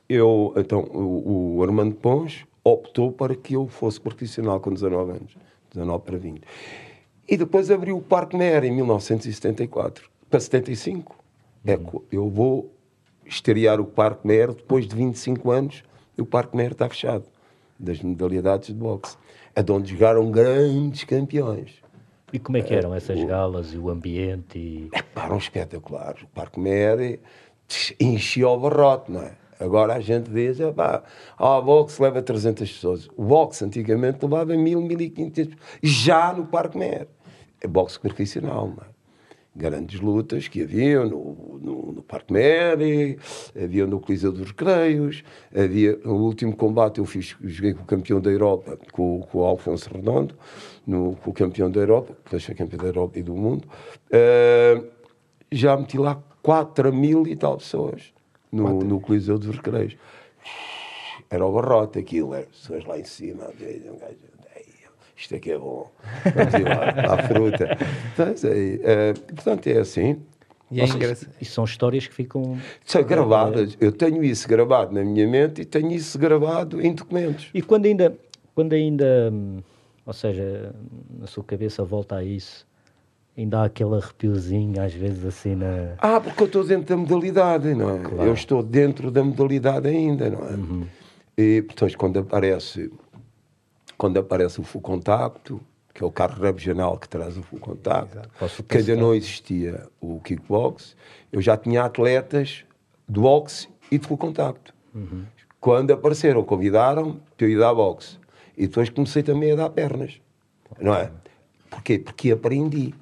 eu, 0.09 0.52
então 0.56 0.80
o, 0.80 1.56
o 1.56 1.62
Armando 1.62 1.94
Pons 1.97 2.47
optou 2.62 3.12
para 3.12 3.35
que 3.35 3.54
eu 3.54 3.66
fosse 3.66 4.00
profissional 4.00 4.61
com 4.61 4.73
19 4.73 5.11
anos, 5.11 5.37
19 5.73 6.04
para 6.04 6.16
20. 6.18 6.42
E 7.28 7.37
depois 7.37 7.71
abriu 7.71 7.97
o 7.97 8.02
Parque 8.02 8.37
Mer 8.37 8.64
em 8.64 8.71
1974, 8.73 10.09
para 10.30 10.40
75. 10.40 11.16
É, 11.66 11.76
co- 11.76 12.04
eu 12.12 12.28
vou 12.28 12.71
estrear 13.26 13.80
o 13.80 13.85
Parque 13.85 14.26
Mer 14.26 14.52
depois 14.52 14.87
de 14.87 14.94
25 14.94 15.50
anos, 15.50 15.83
o 16.18 16.25
Parque 16.26 16.56
Mer 16.56 16.73
está 16.73 16.88
fechado, 16.88 17.25
das 17.78 18.00
modalidades 18.02 18.68
de 18.68 18.75
boxe. 18.75 19.16
É 19.56 19.62
de 19.62 19.73
onde 19.73 19.92
jogaram 19.92 20.30
grandes 20.30 21.04
campeões. 21.04 21.83
E 22.35 22.38
como 22.41 22.57
é 22.57 22.62
que 22.62 22.75
eram 22.75 22.93
essas 22.93 23.23
galas 23.23 23.73
e 23.75 23.79
o 23.79 23.88
ambiente? 23.88 24.59
E... 24.59 24.91
Pá, 25.14 25.26
eram 25.26 25.38
espetaculares. 25.38 26.23
O 26.23 26.26
Parque 26.26 26.59
Mer 26.59 27.21
enchia 28.00 28.49
o 28.49 28.59
barrote, 28.59 29.12
não 29.12 29.23
é? 29.23 29.37
Agora 29.61 29.95
a 29.95 30.00
gente 30.00 30.29
diz, 30.33 30.61
ah, 30.61 30.73
pá, 30.73 31.05
ah, 31.38 31.59
o 31.59 31.62
boxe 31.62 32.03
leva 32.03 32.21
300 32.21 32.73
pessoas. 32.73 33.09
O 33.17 33.23
boxe 33.23 33.64
antigamente 33.64 34.19
levava 34.21 34.57
1000, 34.57 34.81
1500 34.81 35.57
já 35.81 36.33
no 36.33 36.45
Parque 36.47 36.76
Mer. 36.76 37.07
É 37.61 37.69
boxe 37.69 38.00
profissional, 38.00 38.67
não 38.67 38.83
é? 38.83 38.95
Grandes 39.55 40.00
lutas 40.00 40.49
que 40.49 40.62
havia 40.62 41.05
no, 41.05 41.61
no, 41.62 41.93
no 41.93 42.03
Parque 42.03 42.33
Mer, 42.33 42.76
havia 43.55 43.87
no 43.87 44.00
Coliseu 44.00 44.33
dos 44.33 44.49
Recreios, 44.49 45.23
havia, 45.55 45.97
no 45.99 46.17
último 46.17 46.57
combate 46.57 46.99
eu 46.99 47.05
fiz, 47.05 47.37
joguei 47.41 47.75
com 47.75 47.85
o 47.85 47.87
campeão 47.87 48.21
da 48.21 48.29
Europa, 48.29 48.76
com, 48.91 49.21
com 49.21 49.38
o 49.38 49.45
Alfonso 49.45 49.88
Redondo, 49.95 50.35
no, 50.87 51.17
com 51.17 51.31
o 51.31 51.33
campeão 51.33 51.71
da 51.71 51.81
Europa, 51.81 52.17
que 52.25 52.38
foi 52.38 52.55
campeão 52.55 52.79
da 52.79 52.87
Europa 52.87 53.19
e 53.19 53.23
do 53.23 53.35
mundo. 53.35 53.69
Ah, 54.12 54.83
já 55.50 55.76
meti 55.76 55.99
lá 55.99 56.21
4 56.43 56.93
mil 56.93 57.26
e 57.26 57.37
tal 57.37 57.57
pessoas 57.57 58.12
no, 58.50 58.81
no 58.81 59.00
Coliseu 59.00 59.38
de 59.38 59.50
Recreios. 59.50 59.97
Era 61.31 61.45
o 61.47 61.53
barrote 61.53 61.99
aquilo, 61.99 62.35
era 62.35 62.47
pessoas 62.47 62.85
lá 62.85 62.99
em 62.99 63.05
cima. 63.05 63.45
Um 63.45 63.99
gajo, 63.99 64.17
"Ei, 64.57 64.67
isto 65.17 65.35
aqui 65.35 65.53
é 65.53 65.59
bom. 65.59 65.91
Vamos 66.35 66.55
ir 66.55 66.64
lá, 66.64 67.14
à 67.14 67.23
fruta. 67.23 67.79
Então, 68.12 68.26
é, 68.50 68.81
é, 68.83 69.12
portanto, 69.12 69.67
é 69.67 69.79
assim. 69.79 70.21
E 70.71 70.81
é. 70.81 70.85
E 71.41 71.45
são 71.45 71.64
histórias 71.64 72.07
que 72.07 72.14
ficam. 72.14 72.59
São 72.85 73.03
gravadas. 73.05 73.76
Eu 73.81 73.93
tenho 73.93 74.25
isso 74.25 74.49
gravado 74.49 74.93
na 74.93 75.05
minha 75.05 75.26
mente 75.26 75.62
e 75.62 75.64
tenho 75.64 75.91
isso 75.93 76.19
gravado 76.19 76.81
em 76.81 76.93
documentos. 76.93 77.49
E 77.55 77.62
quando 77.62 77.87
ainda, 77.87 78.17
quando 78.55 78.73
ainda, 78.73 79.31
hum, 79.33 79.59
ou 80.07 80.13
seja, 80.13 80.75
na 81.19 81.27
sua 81.27 81.43
cabeça 81.45 81.85
volta 81.85 82.17
a 82.17 82.25
isso, 82.25 82.67
ainda 83.37 83.61
há 83.61 83.65
aquele 83.65 83.95
arrepiozinho, 83.97 84.81
às 84.81 84.93
vezes 84.93 85.25
assim 85.25 85.55
na. 85.55 85.95
Ah, 85.99 86.21
porque 86.21 86.43
eu 86.43 86.47
estou 86.47 86.65
dentro 86.65 86.87
da 86.89 86.97
modalidade, 86.97 87.75
não 87.75 87.91
é? 87.91 88.29
Eu 88.29 88.35
estou 88.35 88.63
dentro 88.63 89.11
da 89.11 89.25
modalidade 89.25 89.89
ainda, 89.89 90.31
não 90.31 90.45
é? 90.45 90.57
E, 91.37 91.63
portanto, 91.63 91.97
quando 91.99 92.19
aparece, 92.21 92.93
quando 93.99 94.19
aparece 94.19 94.61
o 94.61 94.63
full 94.63 94.81
contacto, 94.81 95.61
que 95.93 96.03
é 96.03 96.07
o 96.07 96.11
carro 96.11 96.43
regional 96.43 96.99
que 96.99 97.09
traz 97.09 97.37
o 97.37 97.43
full 97.43 97.59
contacto, 97.59 98.19
que 98.69 98.79
ainda 98.79 98.97
não 98.97 99.15
existia 99.15 99.89
o 100.01 100.21
kickbox, 100.21 100.97
eu 101.33 101.41
já 101.41 101.57
tinha 101.57 101.85
atletas 101.85 102.65
de 103.09 103.21
boxe 103.21 103.69
e 103.91 103.99
de 103.99 104.07
full 104.07 104.19
contacto. 104.19 104.73
Quando 105.61 105.93
apareceram, 105.93 106.45
convidaram 106.45 107.21
para 107.37 107.47
eu 107.47 107.51
ir 107.51 107.59
dar 107.59 107.75
boxe. 107.75 108.19
E 108.57 108.67
depois 108.67 108.89
comecei 108.91 109.23
também 109.23 109.53
a 109.53 109.57
dar 109.57 109.71
pernas, 109.71 110.21
não 110.81 110.95
é? 110.95 111.11
Porquê? 111.71 111.99
Porque 111.99 112.31
aprendi 112.33 112.95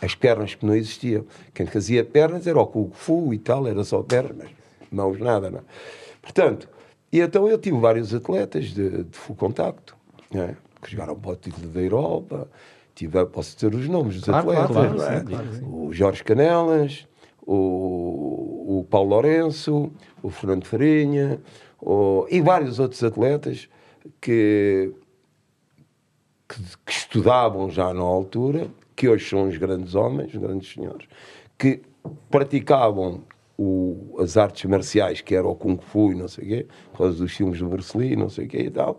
as 0.00 0.14
pernas 0.14 0.54
que 0.54 0.66
não 0.66 0.74
existiam. 0.74 1.24
Quem 1.54 1.66
fazia 1.66 2.04
pernas 2.04 2.46
era 2.46 2.58
o 2.60 2.66
Kung 2.66 2.90
Fu 2.92 3.32
e 3.32 3.38
tal, 3.38 3.66
era 3.68 3.84
só 3.84 4.02
pernas, 4.02 4.48
mãos 4.90 5.18
nada, 5.20 5.50
não 5.50 5.58
é? 5.58 5.62
Portanto, 6.20 6.68
e 7.12 7.20
então 7.20 7.48
eu 7.48 7.58
tive 7.58 7.78
vários 7.78 8.12
atletas 8.14 8.66
de, 8.66 9.04
de 9.04 9.16
full 9.16 9.36
contacto, 9.36 9.96
é? 10.34 10.56
que 10.82 10.90
jogaram 10.90 11.14
para 11.14 11.30
o 11.30 11.36
título 11.36 11.68
da 11.68 11.80
Europa, 11.80 12.48
tive, 12.94 13.24
posso 13.26 13.54
dizer 13.54 13.72
os 13.74 13.88
nomes 13.88 14.16
dos 14.16 14.24
Claro, 14.24 14.50
atletas, 14.50 14.74
claro, 14.76 14.94
não 14.98 15.04
é? 15.06 15.18
sim, 15.20 15.24
claro 15.26 15.52
sim. 15.54 15.64
o 15.64 15.92
Jorge 15.92 16.24
Canelas, 16.24 17.06
o, 17.46 18.78
o 18.80 18.86
Paulo 18.90 19.10
Lourenço, 19.10 19.92
o 20.22 20.30
Fernando 20.30 20.64
Farinha, 20.64 21.40
o- 21.80 22.26
e 22.30 22.40
vários 22.40 22.78
outros 22.80 23.02
atletas 23.04 23.68
que, 24.20 24.92
que, 26.48 26.56
que 26.84 26.92
estudavam 26.92 27.70
já 27.70 27.92
na 27.94 28.02
altura, 28.02 28.68
que 28.94 29.08
hoje 29.08 29.28
são 29.28 29.48
os 29.48 29.56
grandes 29.56 29.94
homens, 29.94 30.32
os 30.34 30.40
grandes 30.40 30.72
senhores, 30.72 31.06
que 31.58 31.80
praticavam 32.30 33.22
o- 33.56 34.16
as 34.18 34.36
artes 34.36 34.64
marciais, 34.64 35.20
que 35.20 35.34
era 35.34 35.46
o 35.46 35.54
Kung 35.54 35.78
Fu 35.80 36.12
e 36.12 36.14
não 36.14 36.28
sei 36.28 36.44
o 36.44 36.48
quê, 36.48 36.66
por 36.90 36.98
causa 36.98 37.18
dos 37.18 37.32
filmes 37.32 37.58
do 37.58 37.68
Bruce 37.68 37.96
Lee, 37.96 38.16
não 38.16 38.28
sei 38.28 38.46
o 38.46 38.48
quê 38.48 38.58
e 38.64 38.70
tal. 38.70 38.98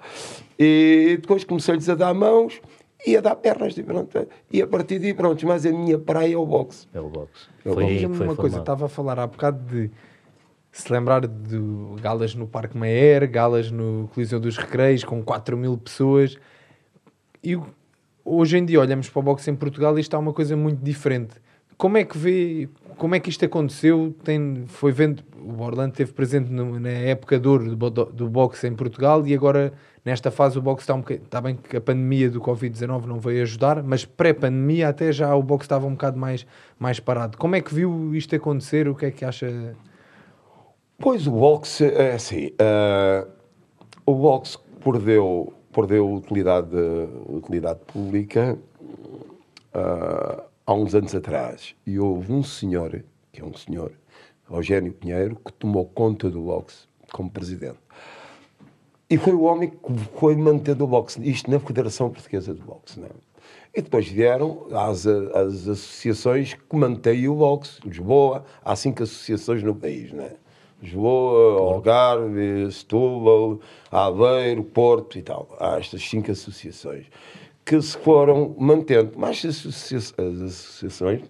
E 0.57 1.17
depois 1.21 1.43
comecei-lhes 1.43 1.89
a 1.89 1.95
dar 1.95 2.13
mãos 2.13 2.61
e 3.05 3.17
a 3.17 3.21
dar 3.21 3.35
pernas. 3.35 3.77
E, 3.77 3.83
pronto, 3.83 4.27
e 4.51 4.61
a 4.61 4.67
partir 4.67 4.99
daí, 4.99 5.13
pronto, 5.13 5.45
mas 5.45 5.65
a 5.65 5.71
minha 5.71 5.99
praia 5.99 6.33
é 6.35 6.37
o 6.37 6.45
boxe. 6.45 6.87
É 6.93 7.01
o 7.01 7.09
boxe. 7.09 7.47
É 7.65 7.69
o 7.69 7.73
Foi 7.73 7.83
boxe. 7.83 7.95
Diga-me 7.95 8.15
foi 8.15 8.27
uma 8.27 8.35
coisa, 8.35 8.57
formado. 8.57 8.61
estava 8.61 8.85
a 8.85 8.89
falar 8.89 9.19
há 9.19 9.27
bocado 9.27 9.59
de 9.65 9.91
se 10.73 10.91
lembrar 10.91 11.27
de 11.27 11.59
galas 12.01 12.33
no 12.33 12.47
Parque 12.47 12.75
Mayer, 12.75 13.29
galas 13.29 13.69
no 13.69 14.09
Coliseu 14.13 14.39
dos 14.39 14.57
Recreios, 14.57 15.03
com 15.03 15.21
4 15.23 15.55
mil 15.55 15.77
pessoas. 15.77 16.35
E 17.43 17.55
hoje 18.25 18.57
em 18.57 18.65
dia 18.65 18.79
olhamos 18.79 19.07
para 19.07 19.19
o 19.19 19.23
boxe 19.23 19.51
em 19.51 19.55
Portugal 19.55 19.95
e 19.97 20.01
está 20.01 20.17
uma 20.17 20.33
coisa 20.33 20.57
muito 20.57 20.83
diferente. 20.83 21.35
Como 21.77 21.95
é 21.97 22.03
que 22.03 22.17
vê, 22.17 22.67
como 22.97 23.13
é 23.13 23.19
que 23.19 23.29
isto 23.29 23.45
aconteceu? 23.45 24.15
Tem, 24.23 24.63
foi 24.65 24.91
vendo, 24.91 25.23
o 25.39 25.61
Orlando 25.61 25.91
esteve 25.91 26.11
presente 26.11 26.51
no- 26.51 26.79
na 26.79 26.89
época 26.89 27.39
de 27.39 27.47
ouro 27.47 27.69
do, 27.69 27.75
bo- 27.77 27.89
do 27.89 28.27
boxe 28.29 28.65
em 28.67 28.73
Portugal 28.75 29.25
e 29.27 29.33
agora 29.33 29.73
nesta 30.03 30.31
fase 30.31 30.57
o 30.57 30.61
boxe 30.61 30.83
está 30.83 30.93
um 30.95 30.99
bocadinho, 30.99 31.25
está 31.25 31.39
bem 31.41 31.55
que 31.55 31.77
a 31.77 31.81
pandemia 31.81 32.29
do 32.31 32.39
Covid-19 32.41 33.05
não 33.05 33.19
veio 33.19 33.43
ajudar, 33.43 33.83
mas 33.83 34.05
pré-pandemia 34.05 34.87
até 34.89 35.11
já 35.11 35.35
o 35.35 35.43
boxe 35.43 35.65
estava 35.65 35.85
um 35.85 35.91
bocado 35.91 36.17
mais, 36.17 36.45
mais 36.79 36.99
parado. 36.99 37.37
Como 37.37 37.55
é 37.55 37.61
que 37.61 37.73
viu 37.73 38.15
isto 38.15 38.35
acontecer? 38.35 38.87
O 38.87 38.95
que 38.95 39.05
é 39.07 39.11
que 39.11 39.23
acha? 39.25 39.75
Pois 41.03 41.27
o 41.27 41.31
boxe 41.31 41.83
é 41.83 42.13
assim. 42.13 42.51
ah, 42.57 43.27
o 44.05 44.15
boxe 44.15 44.57
perdeu, 44.81 45.51
perdeu 45.73 46.13
utilidade, 46.13 46.77
utilidade 47.27 47.81
pública 47.85 48.57
ah, 49.73 50.45
há 50.65 50.73
uns 50.73 50.95
anos 50.95 51.13
atrás. 51.13 51.75
E 51.85 51.99
houve 51.99 52.31
um 52.31 52.41
senhor, 52.41 53.03
que 53.33 53.41
é 53.41 53.43
um 53.43 53.53
senhor, 53.53 53.91
Eugénio 54.49 54.93
Pinheiro, 54.93 55.35
que 55.35 55.51
tomou 55.51 55.85
conta 55.87 56.29
do 56.29 56.43
boxe 56.43 56.87
como 57.11 57.29
presidente. 57.29 57.79
E 59.09 59.17
foi 59.17 59.33
o 59.33 59.41
homem 59.41 59.71
que 59.71 59.93
foi 60.17 60.37
mantendo 60.37 60.85
o 60.85 60.87
boxe, 60.87 61.19
isto 61.29 61.51
na 61.51 61.59
Federação 61.59 62.09
Portuguesa 62.09 62.53
de 62.53 62.61
Boxe. 62.61 62.97
Não 62.97 63.07
é? 63.07 63.11
E 63.75 63.81
depois 63.81 64.07
vieram 64.07 64.67
as, 64.71 65.05
as 65.05 65.67
associações 65.67 66.53
que 66.53 66.75
mantêm 66.77 67.27
o 67.27 67.35
boxe. 67.35 67.81
Lisboa, 67.83 68.45
há 68.63 68.73
cinco 68.73 69.03
associações 69.03 69.61
no 69.63 69.75
país. 69.75 70.13
Não 70.13 70.23
é? 70.23 70.42
Lisboa, 70.83 71.61
Algarve, 71.73 72.69
Setúbal, 72.71 73.59
Aveiro, 73.89 74.63
Porto 74.63 75.17
e 75.17 75.21
tal. 75.21 75.47
Há 75.59 75.77
estas 75.79 76.01
cinco 76.03 76.29
associações 76.29 77.05
que 77.65 77.81
se 77.81 77.97
foram 77.97 78.53
mantendo. 78.59 79.13
Mas 79.15 79.37
as, 79.45 79.65
associa- 79.65 79.97
as 79.97 80.41
associações 80.41 81.21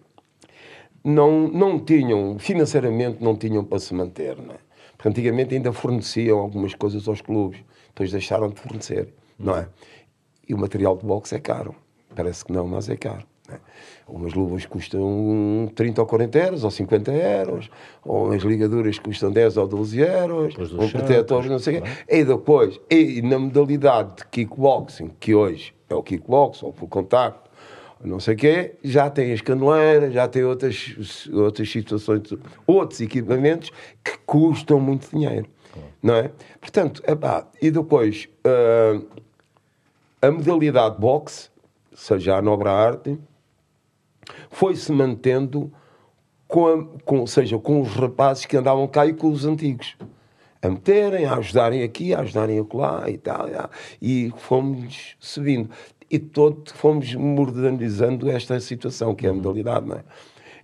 não, 1.04 1.48
não 1.48 1.80
tinham, 1.80 2.40
financeiramente 2.40 3.24
não 3.24 3.36
tinham 3.36 3.64
para 3.64 3.78
se 3.80 3.94
manter, 3.94 4.36
não 4.38 4.56
é? 4.56 4.58
Porque 4.98 5.10
antigamente 5.10 5.54
ainda 5.54 5.72
forneciam 5.72 6.40
algumas 6.40 6.74
coisas 6.74 7.08
aos 7.08 7.22
clubes, 7.22 7.60
depois 7.90 8.12
deixaram 8.12 8.50
de 8.50 8.60
fornecer, 8.60 9.14
não 9.38 9.56
é? 9.58 9.68
E 10.48 10.54
o 10.54 10.58
material 10.58 10.98
de 10.98 11.06
boxe 11.06 11.36
é 11.36 11.40
caro. 11.40 11.76
Parece 12.16 12.46
que 12.46 12.52
não, 12.52 12.68
mas 12.68 12.90
é 12.90 12.96
caro. 12.96 13.26
Umas 14.08 14.34
luvas 14.34 14.66
custam 14.66 15.72
30 15.76 16.02
ou 16.02 16.08
40 16.08 16.40
euros, 16.40 16.64
ou 16.64 16.72
50 16.72 17.12
euros, 17.12 17.70
ou 18.04 18.26
umas 18.26 18.44
ligaduras 18.44 19.00
custam 19.00 19.32
10 19.32 19.58
ou 19.58 19.68
12 19.68 20.00
euros, 20.00 20.74
um 20.74 20.90
protetor, 20.90 21.46
não 21.46 21.60
sei 21.60 21.80
o 21.80 21.82
quê. 21.82 21.90
E 22.10 22.24
depois, 22.24 22.80
e 22.90 23.22
na 23.22 23.40
modalidade 23.40 24.18
de 24.18 24.26
kickboxing, 24.28 25.12
que 25.20 25.34
hoje 25.34 25.74
é 25.90 25.96
o 25.96 26.04
kickboxing, 26.04 26.66
ou 26.66 26.74
full 26.74 26.88
contacto, 26.88 27.50
não 28.04 28.20
sei 28.20 28.34
o 28.34 28.38
quê, 28.38 28.76
já 28.84 29.10
tem 29.10 29.32
as 29.32 29.42
caneleiras, 29.42 30.14
já 30.14 30.28
tem 30.28 30.44
outras, 30.44 31.28
outras 31.32 31.72
situações, 31.72 32.22
outros 32.68 33.00
equipamentos 33.00 33.72
que 34.04 34.18
custam 34.26 34.80
muito 34.80 35.10
dinheiro. 35.10 35.48
Não 36.02 36.16
é? 36.16 36.30
Portanto, 36.60 37.02
epá, 37.08 37.48
e 37.62 37.72
depois 37.72 38.28
ah, 38.44 39.02
a 40.24 40.32
modalidade 40.32 41.00
boxe, 41.00 41.50
seja 41.94 42.38
a 42.38 42.42
nobre 42.42 42.70
arte, 42.70 43.18
foi-se 44.50 44.92
mantendo 44.92 45.72
com, 46.48 46.68
a- 46.68 46.86
com, 47.03 47.20
ou 47.20 47.27
seja, 47.27 47.58
com 47.58 47.82
os 47.82 47.89
rapazes 47.94 48.46
que 48.46 48.58
andavam 48.58 48.88
cá 48.88 49.06
e 49.06 49.13
com 49.13 49.27
os 49.30 49.46
antigos. 49.46 49.96
A 50.62 50.70
meterem, 50.70 51.25
a 51.25 51.36
ajudarem 51.36 51.84
aqui, 51.84 52.13
a 52.13 52.20
ajudarem 52.22 52.58
acolá 52.60 53.10
e 53.10 53.18
tal. 53.18 53.48
e. 54.01 54.27
E 54.27 54.34
fomos 54.38 55.15
subindo. 55.20 55.70
E 56.10 56.20
todo, 56.20 56.72
fomos 56.74 57.13
modernizando 57.15 58.30
esta 58.30 58.60
situação, 58.60 59.15
que 59.15 59.25
é 59.25 59.30
a 59.30 59.34
modalidade, 59.34 59.88
não 59.88 59.96
é? 59.98 60.03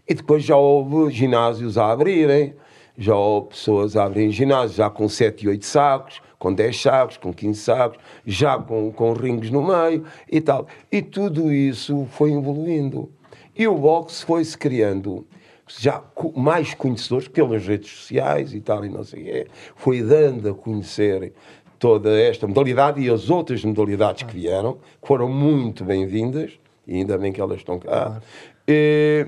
E 0.07 0.13
depois 0.13 0.43
já 0.43 0.55
houve 0.55 1.11
ginásios 1.11 1.77
a 1.77 1.91
abrirem, 1.91 2.53
já 2.97 3.15
houve 3.15 3.49
pessoas 3.49 3.95
a 3.97 4.05
abrirem 4.05 4.31
ginásios, 4.31 4.75
já 4.75 4.89
com 4.89 5.07
7 5.09 5.45
e 5.45 5.49
8 5.49 5.65
sacos, 5.65 6.21
com 6.37 6.53
10 6.53 6.81
sacos, 6.81 7.17
com 7.17 7.33
15 7.33 7.59
sacos, 7.59 7.97
já 8.25 8.57
com, 8.57 8.91
com 8.91 9.13
rings 9.13 9.49
no 9.51 9.61
meio 9.65 10.05
e 10.31 10.39
tal. 10.39 10.67
E 10.91 11.01
tudo 11.01 11.51
isso 11.51 12.07
foi 12.11 12.31
evoluindo. 12.31 13.11
E 13.59 13.67
o 13.67 13.75
boxe 13.75 14.23
foi-se 14.23 14.57
criando 14.57 15.27
já 15.67 16.01
mais 16.33 16.73
conhecedores 16.73 17.27
pelas 17.27 17.67
redes 17.67 17.91
sociais 17.91 18.53
e 18.53 18.61
tal, 18.61 18.85
e 18.85 18.89
não 18.89 19.03
sei 19.03 19.21
o 19.21 19.25
quê, 19.25 19.47
foi 19.75 20.01
dando 20.01 20.49
a 20.49 20.53
conhecer 20.53 21.33
toda 21.77 22.17
esta 22.17 22.47
modalidade 22.47 23.01
e 23.01 23.09
as 23.09 23.29
outras 23.29 23.61
modalidades 23.65 24.23
que 24.23 24.33
vieram, 24.33 24.75
que 25.01 25.05
foram 25.05 25.27
muito 25.27 25.83
bem-vindas, 25.83 26.57
e 26.87 26.95
ainda 26.95 27.17
bem 27.17 27.33
que 27.33 27.41
elas 27.41 27.57
estão 27.57 27.77
cá. 27.79 28.21
E, 28.65 29.27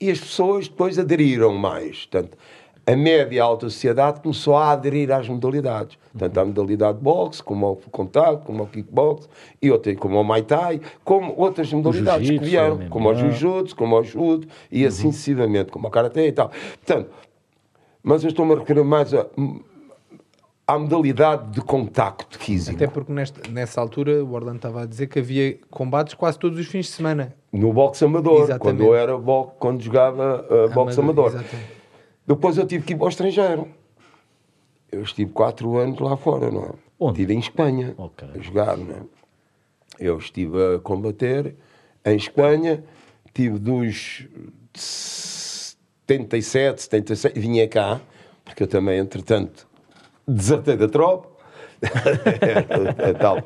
e 0.00 0.08
as 0.08 0.20
pessoas 0.20 0.68
depois 0.68 0.96
aderiram 0.96 1.52
mais. 1.52 2.06
Portanto, 2.06 2.38
a 2.86 2.96
média 2.96 3.36
e 3.36 3.40
a 3.40 3.44
alta 3.44 3.68
sociedade 3.70 4.20
começou 4.20 4.56
a 4.56 4.70
aderir 4.72 5.10
às 5.10 5.28
modalidades. 5.28 5.96
Tanto 6.16 6.38
à 6.38 6.44
modalidade 6.44 6.98
de 6.98 7.04
boxe, 7.04 7.42
como 7.42 7.66
ao 7.66 7.76
contato, 7.76 8.44
como 8.44 8.62
ao 8.62 8.66
kickbox, 8.66 9.28
e 9.60 9.70
outra, 9.70 9.94
como 9.96 10.18
ao 10.18 10.24
Muay 10.24 10.42
Thai, 10.42 10.80
como 11.02 11.34
outras 11.36 11.72
modalidades 11.72 12.28
que 12.28 12.38
vieram, 12.38 12.88
como 12.88 13.08
ao 13.08 13.14
Jiu-Jitsu, 13.14 13.74
como 13.74 13.96
ao 13.96 14.04
Judo, 14.04 14.46
e 14.70 14.84
assim 14.84 15.10
sucessivamente, 15.10 15.72
como 15.72 15.86
ao 15.86 15.90
Karatê 15.90 16.28
e 16.28 16.32
tal. 16.32 16.50
Portanto, 16.84 17.10
mas 18.02 18.22
eu 18.22 18.28
estou-me 18.28 18.52
a 18.52 18.58
referir 18.58 18.84
mais 18.84 19.14
a, 19.14 19.26
à 20.66 20.78
modalidade 20.78 21.52
de 21.52 21.60
contacto 21.62 22.38
físico. 22.38 22.76
Até 22.76 22.86
porque 22.86 23.10
nesta, 23.10 23.50
nessa 23.50 23.80
altura 23.80 24.22
o 24.22 24.32
Orlando 24.32 24.56
estava 24.56 24.82
a 24.82 24.86
dizer 24.86 25.06
que 25.06 25.18
havia 25.18 25.58
combates 25.70 26.12
quase 26.12 26.38
todos 26.38 26.58
os 26.58 26.66
fins 26.66 26.86
de 26.86 26.92
semana. 26.92 27.34
No 27.50 27.72
boxe 27.72 28.04
amador, 28.04 28.44
Exatamente. 28.44 28.60
quando 28.60 28.82
eu 28.82 28.94
era 28.94 29.16
bo 29.16 29.46
quando 29.58 29.82
jogava 29.82 30.44
uh, 30.50 30.74
boxe 30.74 31.00
Amador, 31.00 31.30
amador. 31.30 31.44
Depois 32.26 32.56
eu 32.56 32.66
tive 32.66 32.84
que 32.84 32.94
ir 32.94 32.96
para 32.96 33.06
o 33.06 33.08
estrangeiro. 33.08 33.68
Eu 34.90 35.02
estive 35.02 35.30
quatro 35.32 35.76
anos 35.76 35.98
lá 35.98 36.16
fora, 36.16 36.50
não 36.50 36.64
é? 36.64 36.70
Onde? 36.98 37.22
Estive 37.22 37.34
em 37.34 37.38
Espanha 37.38 37.94
Ok. 37.98 38.28
a 38.34 38.38
jogar, 38.38 38.76
não 38.76 38.94
é? 38.94 39.00
Eu 39.98 40.18
estive 40.18 40.76
a 40.76 40.78
combater 40.78 41.54
em 42.04 42.16
Espanha, 42.16 42.82
tive 43.32 43.58
dos 43.58 44.26
77, 44.74 46.82
76, 46.82 47.34
vinha 47.36 47.68
cá, 47.68 48.00
porque 48.44 48.62
eu 48.62 48.66
também, 48.66 48.98
entretanto, 48.98 49.66
desertei 50.26 50.76
da 50.76 50.88
tropa. 50.88 51.34
a, 51.84 53.18
tal, 53.18 53.36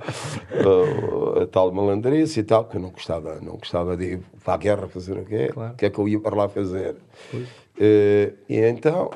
a, 1.43 1.47
tal 1.47 1.73
malandrice 1.73 2.39
e 2.39 2.45
tal, 2.45 2.67
que 2.67 2.77
eu 2.77 2.81
não 2.81 2.91
gostava, 2.91 3.41
não 3.41 3.57
gostava 3.57 3.97
de 3.97 4.13
ir 4.13 4.21
para 4.45 4.55
a 4.55 4.57
guerra 4.57 4.87
fazer 4.87 5.19
o 5.19 5.25
quê? 5.25 5.51
Claro. 5.53 5.73
O 5.73 5.77
que 5.77 5.87
é 5.87 5.91
que 5.91 5.99
eu 5.99 6.07
ia 6.07 6.21
para 6.21 6.37
lá 6.37 6.49
fazer? 6.49 6.95
Eh, 7.81 8.33
e 8.49 8.57
então 8.61 9.11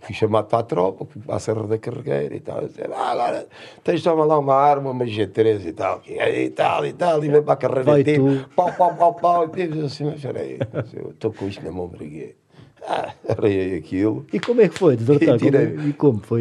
fui 0.00 0.14
chamado 0.14 0.46
para 0.46 0.60
a 0.60 0.62
tropa, 0.62 1.04
fui 1.04 1.20
para 1.22 1.36
a 1.36 1.38
Serra 1.38 1.66
da 1.66 1.76
Carregueira 1.78 2.34
e 2.34 2.40
tal. 2.40 2.66
Disse, 2.66 2.80
ah, 2.92 3.10
agora 3.10 3.46
tens 3.84 3.98
de 4.00 4.04
tomar 4.04 4.24
lá 4.24 4.38
uma 4.38 4.54
arma, 4.54 4.90
uma 4.90 5.04
G3 5.04 5.66
e 5.66 5.72
tal, 5.72 6.02
e 6.06 6.50
tal, 6.50 6.86
e 6.86 6.92
tal, 6.92 7.24
e 7.24 7.28
vem 7.28 7.42
para 7.42 7.52
a 7.52 7.56
carreira 7.56 7.84
Vai 7.84 8.02
de 8.02 8.14
tu. 8.16 8.44
pau, 8.56 8.72
pau, 8.72 8.94
pau, 8.94 9.14
pau, 9.14 9.50
e 9.56 9.78
eu 9.78 9.86
assim, 9.86 10.04
mas 10.04 10.20
peraí, 10.20 10.58
eu 10.94 11.10
estou 11.10 11.32
com 11.32 11.46
isto 11.48 11.62
na 11.64 11.70
mão, 11.70 11.86
briguei. 11.88 12.34
Ah, 12.82 13.12
arreiei 13.28 13.76
aquilo. 13.76 14.24
E 14.32 14.40
como 14.40 14.62
é 14.62 14.68
que 14.68 14.78
foi? 14.78 14.96
desertar? 14.96 15.34
E 15.34 15.38
tirei- 15.38 15.66
Como- 15.74 15.88
E 15.88 15.92
como? 15.92 16.20
Foi 16.20 16.40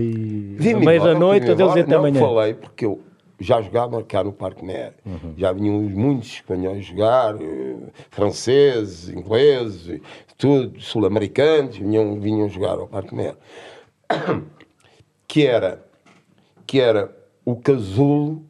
à 0.57 0.79
meia 0.79 0.95
embora, 0.95 1.13
da 1.13 1.19
noite, 1.19 1.41
vim-me 1.41 1.51
adeus 1.53 1.75
e 1.75 1.79
até 1.81 1.91
não 1.91 1.99
amanhã. 1.99 2.19
falei, 2.21 2.53
porque 2.53 2.85
eu 2.85 3.01
já 3.39 3.61
jogava 3.61 4.03
cá 4.03 4.23
no 4.23 4.33
Parque 4.33 4.63
Mer. 4.63 4.93
Já 5.37 5.51
vinham 5.51 5.81
muitos 5.81 6.29
espanhóis 6.29 6.85
jogar, 6.85 7.35
eh, 7.41 7.77
franceses, 8.09 9.09
ingleses, 9.09 10.01
tudo, 10.37 10.79
sul-americanos, 10.79 11.77
vinham, 11.77 12.19
vinham 12.19 12.49
jogar 12.49 12.79
ao 12.79 12.87
Parque 12.87 13.15
Mer. 13.15 13.35
Que 15.31 15.45
era, 15.45 15.85
que 16.65 16.81
era 16.81 17.15
o 17.45 17.55
casulo 17.55 18.43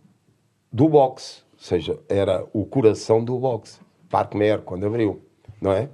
do 0.72 0.88
boxe, 0.88 1.42
ou 1.52 1.60
seja, 1.60 2.00
era 2.08 2.46
o 2.54 2.66
coração 2.66 3.22
do 3.22 3.38
boxe. 3.38 3.82
Parque 4.10 4.38
Mer, 4.38 4.62
quando 4.62 4.86
abriu, 4.88 5.22
não 5.62 5.74
é? 5.74 5.90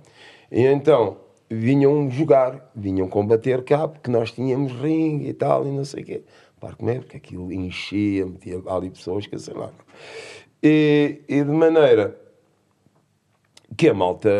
E 0.51 0.61
então 0.61 1.17
vinham 1.49 2.09
jogar, 2.09 2.71
vinham 2.75 3.07
combater 3.07 3.63
cá, 3.63 3.87
porque 3.87 4.09
nós 4.09 4.31
tínhamos 4.31 4.71
ringue 4.73 5.29
e 5.29 5.33
tal, 5.33 5.65
e 5.65 5.71
não 5.71 5.85
sei 5.85 6.03
o 6.03 6.05
quê. 6.05 6.23
Parque 6.65 6.83
Mer, 6.83 7.01
porque 7.01 7.17
aquilo 7.17 7.51
enchia, 7.53 8.25
metia 8.25 8.59
ali 8.65 8.89
pessoas 8.89 9.27
que 9.27 9.37
sei 9.37 9.53
lá. 9.53 9.69
E, 10.63 11.21
e 11.29 11.43
de 11.43 11.51
maneira 11.51 12.19
que 13.77 13.87
a 13.87 13.93
malta 13.93 14.31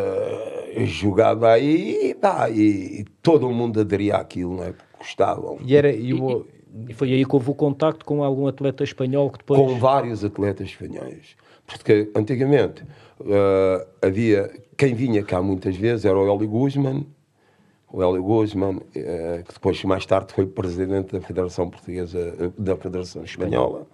jogava 0.86 1.51
aí 1.51 2.10
e, 2.10 2.15
pá, 2.15 2.50
e, 2.50 3.05
todo 3.22 3.48
o 3.48 3.53
mundo 3.53 3.79
aderia 3.79 4.15
àquilo, 4.15 4.55
não 4.55 4.63
é? 4.63 4.72
Porque 4.72 4.98
gostavam. 4.98 5.60
E, 5.63 5.75
era, 5.75 5.91
e 5.91 6.15
o, 6.15 6.48
E 6.89 6.94
foi 6.94 7.13
aí 7.13 7.24
que 7.24 7.36
houve 7.36 7.51
o 7.51 7.53
contacto 7.53 8.03
com 8.03 8.24
algum 8.24 8.48
atleta 8.48 8.84
espanhol 8.84 9.29
que 9.29 9.38
depois... 9.38 9.60
com 9.60 9.77
vários 9.77 10.25
atletas 10.25 10.70
espanhóis. 10.70 11.36
Porque 11.67 12.12
antigamente 12.15 12.84
eh, 13.24 13.88
havia 14.01 14.51
quem 14.77 14.94
vinha 14.96 15.24
cá 15.24 15.41
muitas 15.41 15.75
vezes 15.75 16.05
era 16.05 16.17
o 16.17 16.24
Hélio 16.24 16.48
Guzman, 16.48 17.05
o 17.95 18.03
Hélio 18.03 18.21
Guzman, 18.21 18.81
eh, 18.93 19.41
que 19.47 19.53
depois 19.53 19.81
mais 19.85 20.05
tarde 20.05 20.33
foi 20.33 20.45
presidente 20.45 21.13
da 21.13 21.21
Federação 21.21 21.69
Portuguesa, 21.69 22.19
eh, 22.19 22.51
da 22.57 22.75
Federação 22.75 23.23
Espanhola. 23.23 23.87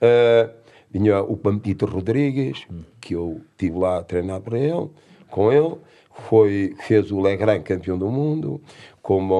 Eh, 0.00 0.50
vinha 0.90 1.22
o 1.22 1.36
Pampito 1.36 1.86
Rodrigues, 1.86 2.66
que 3.00 3.14
eu 3.14 3.40
tive 3.56 3.78
lá 3.78 3.98
a 3.98 4.02
treinar 4.02 4.40
para 4.40 4.58
ele, 4.58 4.90
com 5.30 5.52
ele. 5.52 5.76
Foi, 6.28 6.74
fez 6.80 7.12
o 7.12 7.20
Legrand 7.20 7.62
campeão 7.62 7.96
do 7.96 8.10
mundo, 8.10 8.60
como 9.00 9.34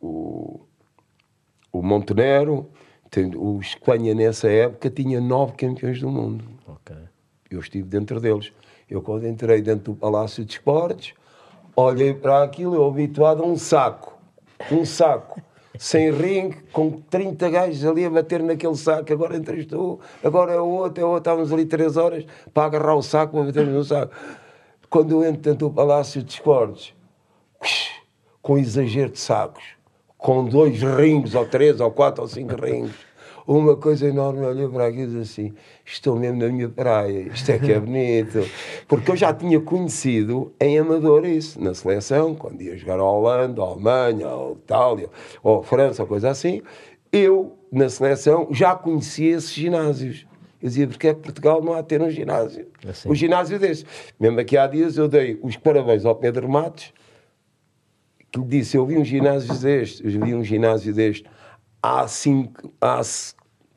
o, 0.00 0.06
o 0.06 0.60
o 1.72 1.82
Montenegro, 1.82 2.70
o 3.36 3.60
Espanha 3.60 4.14
nessa 4.14 4.48
época 4.48 4.88
tinha 4.88 5.20
nove 5.20 5.52
campeões 5.52 6.00
do 6.00 6.08
mundo. 6.08 6.44
Ok. 6.66 6.96
Eu 7.50 7.60
estive 7.60 7.86
dentro 7.86 8.18
deles. 8.20 8.52
Eu 8.88 9.02
quando 9.02 9.26
entrei 9.26 9.60
dentro 9.60 9.92
do 9.92 9.94
Palácio 9.94 10.44
de 10.44 10.52
Esportes, 10.52 11.12
olhei 11.76 12.14
para 12.14 12.42
aquilo, 12.42 12.74
eu 12.74 12.86
habituado 12.86 13.42
a 13.42 13.46
um 13.46 13.56
saco. 13.56 14.18
Um 14.72 14.84
saco. 14.84 15.40
Sem 15.78 16.10
ringue, 16.10 16.56
com 16.72 16.90
30 16.90 17.50
gajos 17.50 17.84
ali 17.84 18.06
a 18.06 18.10
bater 18.10 18.42
naquele 18.42 18.74
saco. 18.76 19.12
Agora 19.12 19.36
entras 19.36 19.66
tu, 19.66 20.00
agora 20.24 20.52
é 20.52 20.60
o 20.60 20.66
outro, 20.66 21.02
é 21.02 21.04
o 21.04 21.08
outro. 21.08 21.18
Estávamos 21.18 21.52
ali 21.52 21.66
três 21.66 21.98
horas 21.98 22.24
para 22.54 22.64
agarrar 22.64 22.94
o 22.94 23.02
saco, 23.02 23.34
para 23.36 23.44
bater 23.44 23.66
no 23.66 23.84
saco. 23.84 24.12
Quando 24.88 25.12
eu 25.12 25.28
entro 25.28 25.42
dentro 25.42 25.68
do 25.68 25.74
Palácio 25.74 26.22
de 26.22 26.32
Esportes, 26.32 26.94
com 28.40 28.56
exagero 28.56 29.10
de 29.10 29.18
sacos, 29.18 29.64
com 30.16 30.44
dois 30.44 30.80
rings, 30.80 31.34
ou 31.34 31.44
três, 31.46 31.80
ou 31.80 31.90
quatro, 31.90 32.22
ou 32.22 32.28
cinco 32.28 32.54
rings. 32.54 33.05
Uma 33.46 33.76
coisa 33.76 34.08
enorme, 34.08 34.44
olhei 34.44 34.66
para 34.66 34.88
aquilo 34.88 35.18
e 35.18 35.20
disse 35.20 35.40
assim: 35.40 35.54
estou 35.84 36.16
mesmo 36.16 36.38
na 36.38 36.48
minha 36.48 36.68
praia, 36.68 37.28
isto 37.32 37.48
é 37.52 37.58
que 37.58 37.70
é 37.70 37.78
bonito. 37.78 38.44
Porque 38.88 39.12
eu 39.12 39.16
já 39.16 39.32
tinha 39.32 39.60
conhecido 39.60 40.52
em 40.60 40.76
amador 40.78 41.24
isso, 41.24 41.62
na 41.62 41.72
seleção, 41.72 42.34
quando 42.34 42.60
ia 42.60 42.76
jogar 42.76 42.98
a 42.98 43.04
Holanda, 43.04 43.62
a 43.62 43.66
Alemanha, 43.66 44.26
a 44.26 44.52
Itália, 44.52 45.08
ou 45.44 45.60
a 45.60 45.62
França, 45.62 46.02
ou 46.02 46.08
coisa 46.08 46.28
assim. 46.28 46.60
Eu, 47.12 47.56
na 47.70 47.88
seleção, 47.88 48.48
já 48.50 48.74
conhecia 48.74 49.36
esses 49.36 49.52
ginásios. 49.52 50.26
Eu 50.60 50.68
dizia, 50.68 50.88
porque 50.88 51.06
é 51.06 51.14
que 51.14 51.20
Portugal 51.20 51.62
não 51.62 51.74
há 51.74 51.82
de 51.82 51.86
ter 51.86 52.02
um 52.02 52.10
ginásio? 52.10 52.66
Assim. 52.84 53.08
Um 53.08 53.14
ginásio 53.14 53.60
desse. 53.60 53.84
Mesmo 54.18 54.40
aqui 54.40 54.56
há 54.56 54.66
dias 54.66 54.96
eu 54.96 55.06
dei 55.06 55.38
os 55.40 55.56
parabéns 55.56 56.04
ao 56.04 56.16
Pedro 56.16 56.48
Matos, 56.48 56.92
que 58.32 58.40
lhe 58.40 58.46
disse, 58.46 58.76
eu 58.76 58.84
vi 58.84 58.98
um 58.98 59.04
ginásio 59.04 59.54
deste, 59.54 60.04
eu 60.04 60.10
vi 60.10 60.34
um 60.34 60.42
ginásio 60.42 60.92
deste 60.92 61.24
há, 61.86 62.08
cinco, 62.08 62.72
há 62.80 63.00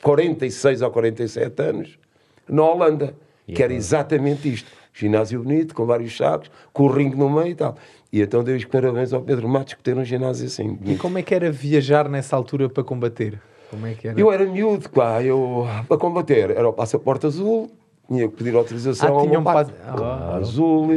46 0.01 0.81
ou 0.81 0.91
47 0.91 1.61
anos, 1.61 1.99
na 2.47 2.63
Holanda, 2.63 3.13
que 3.45 3.61
era 3.61 3.73
exatamente 3.73 4.51
isto. 4.51 4.69
Ginásio 4.93 5.41
bonito, 5.43 5.73
com 5.73 5.85
vários 5.85 6.15
sacos, 6.17 6.51
com 6.73 6.83
o 6.83 6.87
ringue 6.91 7.15
no 7.15 7.29
meio 7.29 7.47
e 7.49 7.55
tal. 7.55 7.75
E 8.11 8.21
então 8.21 8.43
dei 8.43 8.55
os 8.57 8.65
parabéns 8.65 9.13
ao 9.13 9.21
Pedro 9.21 9.47
Matos 9.47 9.75
por 9.75 9.83
ter 9.83 9.97
um 9.97 10.03
ginásio 10.03 10.45
assim. 10.47 10.65
e 10.65 10.75
bonito. 10.75 10.99
como 11.01 11.17
é 11.17 11.21
que 11.21 11.33
era 11.33 11.51
viajar 11.51 12.09
nessa 12.09 12.35
altura 12.35 12.67
para 12.67 12.83
combater? 12.83 13.39
Como 13.69 13.85
é 13.85 13.93
que 13.93 14.07
era? 14.07 14.19
Eu 14.19 14.31
era 14.31 14.45
miúdo, 14.45 14.89
pá, 14.89 15.21
eu, 15.23 15.65
para 15.87 15.97
combater, 15.97 16.49
era 16.51 16.67
o 16.67 16.73
passaporte 16.73 17.27
azul, 17.27 17.69
tinha 18.07 18.27
que 18.27 18.35
pedir 18.35 18.55
autorização 18.55 19.07
Ah, 19.09 19.11
ao 19.21 19.27
tinha 19.27 19.39
um 19.39 19.43
pass- 19.43 19.71
Ah. 19.85 20.35
azul, 20.37 20.87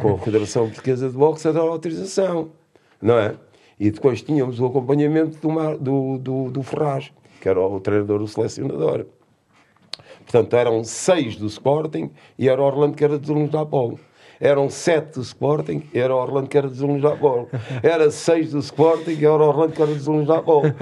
com 0.00 0.14
a 0.14 0.18
Federação 0.18 0.66
Portuguesa 0.68 1.08
de 1.08 1.16
Boxe 1.16 1.48
a 1.48 1.52
dar 1.52 1.60
autorização, 1.62 2.50
não 3.00 3.18
é? 3.18 3.34
E 3.84 3.90
depois 3.90 4.22
tínhamos 4.22 4.60
o 4.60 4.66
acompanhamento 4.66 5.38
do, 5.40 5.50
Mar- 5.50 5.76
do, 5.76 6.16
do, 6.18 6.50
do 6.52 6.62
Ferraz, 6.62 7.10
que 7.40 7.48
era 7.48 7.60
o 7.60 7.80
treinador, 7.80 8.22
o 8.22 8.28
selecionador. 8.28 9.06
Portanto, 10.24 10.54
eram 10.54 10.84
seis 10.84 11.34
do 11.34 11.46
Sporting 11.48 12.10
e 12.38 12.48
era 12.48 12.62
o 12.62 12.64
Orlando 12.64 12.96
que 12.96 13.02
era 13.02 13.18
dos 13.18 13.28
alunos 13.28 13.50
da 13.50 13.62
Apolo. 13.62 13.98
Eram 14.40 14.70
sete 14.70 15.14
do 15.14 15.22
Sporting 15.22 15.82
e 15.92 15.98
era 15.98 16.14
o 16.14 16.18
Orlando 16.18 16.48
que 16.48 16.56
era 16.56 16.68
dos 16.68 16.80
alunos 16.80 17.02
da 17.02 17.12
Apolo. 17.12 17.48
Era 17.82 18.08
seis 18.12 18.52
do 18.52 18.60
Sporting 18.60 19.12
e 19.18 19.24
era 19.24 19.34
o 19.42 19.48
Orlando 19.48 19.72
que 19.72 19.82
era 19.82 19.92
dos 19.92 20.06
alunos 20.08 20.28
da 20.28 20.38
Apolo. 20.38 20.72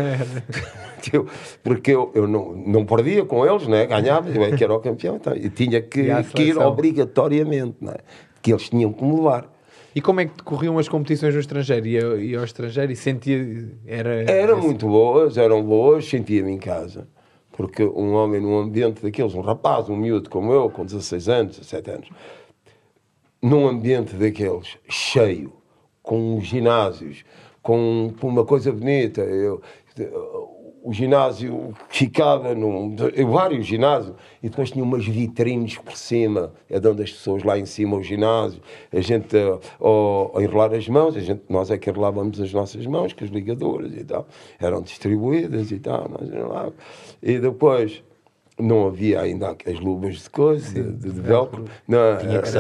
Eu- 1.11 1.27
Porque 1.65 1.91
eu, 1.93 2.11
eu 2.15 2.29
não, 2.29 2.53
não 2.53 2.85
perdia 2.85 3.25
com 3.25 3.47
eles, 3.47 3.67
né? 3.67 3.87
ganhava, 3.87 4.29
eu 4.29 4.45
é 4.45 4.53
que 4.55 4.63
era 4.63 4.75
o 4.75 4.79
campeão. 4.81 5.17
Então, 5.17 5.35
e 5.35 5.49
tinha 5.49 5.81
que, 5.81 6.03
que 6.25 6.43
ir 6.43 6.55
obrigatoriamente, 6.69 7.77
não 7.81 7.93
é? 7.93 7.99
que 8.43 8.53
eles 8.53 8.69
tinham 8.69 8.93
que 8.93 9.03
me 9.03 9.15
levar. 9.17 9.51
E 9.95 10.01
como 10.01 10.21
é 10.21 10.27
que 10.27 10.37
decorriam 10.37 10.79
as 10.79 10.89
competições 10.89 11.35
no 11.35 11.41
estrangeiro? 11.41 11.87
Ia, 11.87 12.01
ia 12.17 12.39
ao 12.39 12.45
estrangeiro 12.45 12.93
e 12.93 12.97
sentia. 12.97 13.69
Era, 13.87 14.23
Eram 14.31 14.59
esse- 14.59 14.67
muito 14.67 14.87
boas, 14.87 15.37
eram 15.37 15.63
boas, 15.65 16.05
sentia-me 16.09 16.53
em 16.53 16.59
casa. 16.59 17.09
Porque 17.53 17.83
um 17.83 18.15
homem 18.15 18.41
num 18.41 18.57
ambiente 18.59 19.03
daqueles, 19.03 19.35
um 19.35 19.41
rapaz, 19.41 19.89
um 19.89 19.97
miúdo 19.97 20.31
como 20.31 20.53
eu, 20.53 20.71
com 20.71 20.85
16 20.85 21.29
anos, 21.29 21.57
17 21.59 21.91
anos, 21.91 22.09
num 23.43 23.67
ambiente 23.67 24.15
daqueles, 24.15 24.79
cheio, 24.89 25.53
com 26.03 26.41
ginásios, 26.41 27.25
com, 27.63 28.13
com 28.21 28.29
uma 28.29 28.45
coisa 28.45 28.71
bonita. 28.73 29.21
Eu, 29.23 29.61
o 30.83 30.93
ginásio 30.93 31.75
ficava 31.89 32.55
num. 32.55 32.97
vários 33.31 33.67
ginásios, 33.67 34.15
e 34.43 34.49
depois 34.49 34.71
tinha 34.71 34.83
umas 34.85 35.05
vitrines 35.07 35.77
por 35.79 35.95
cima, 35.97 36.53
é 36.71 36.81
de 36.81 36.89
onde 36.89 37.03
as 37.03 37.11
pessoas 37.13 37.43
lá 37.43 37.59
em 37.59 37.67
cima, 37.67 37.97
o 37.97 38.03
ginásio, 38.03 38.61
a 38.93 39.01
gente 39.01 39.37
a, 39.37 39.59
a- 40.39 40.43
enrolar 40.43 40.73
as 40.75 40.89
mãos, 40.89 41.17
a 41.17 41.21
gente, 41.21 41.43
nós 41.49 41.71
é 41.71 41.77
que 41.79 41.91
enrolávamos 41.91 42.41
as 42.41 42.53
nossas 42.53 42.87
mãos, 42.87 43.13
com 43.13 43.25
as 43.25 43.31
ligaduras 43.31 43.93
e 43.95 44.05
tal, 44.05 44.27
eram 44.59 44.81
distribuídas 44.83 45.71
e 45.71 45.79
tal, 45.79 46.09
nós 46.09 46.29
enrolávamos. 46.29 46.75
E 47.23 47.39
depois. 47.39 48.03
Não 48.59 48.89
havia 48.89 49.23
ainda 49.23 49.57
as 49.67 49.81
luvas 49.81 50.17
de 50.19 50.29
coisa, 50.29 50.75
de, 50.75 50.93
de, 50.93 51.11
de 51.13 51.21
velcro. 51.23 51.65
Não, 51.89 52.19
Tinha 52.19 52.43
que 52.43 52.51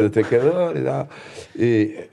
de 0.00 0.06
atacador 0.06 0.76
e 0.78 0.82
tal. 0.82 1.08
E, 1.54 2.04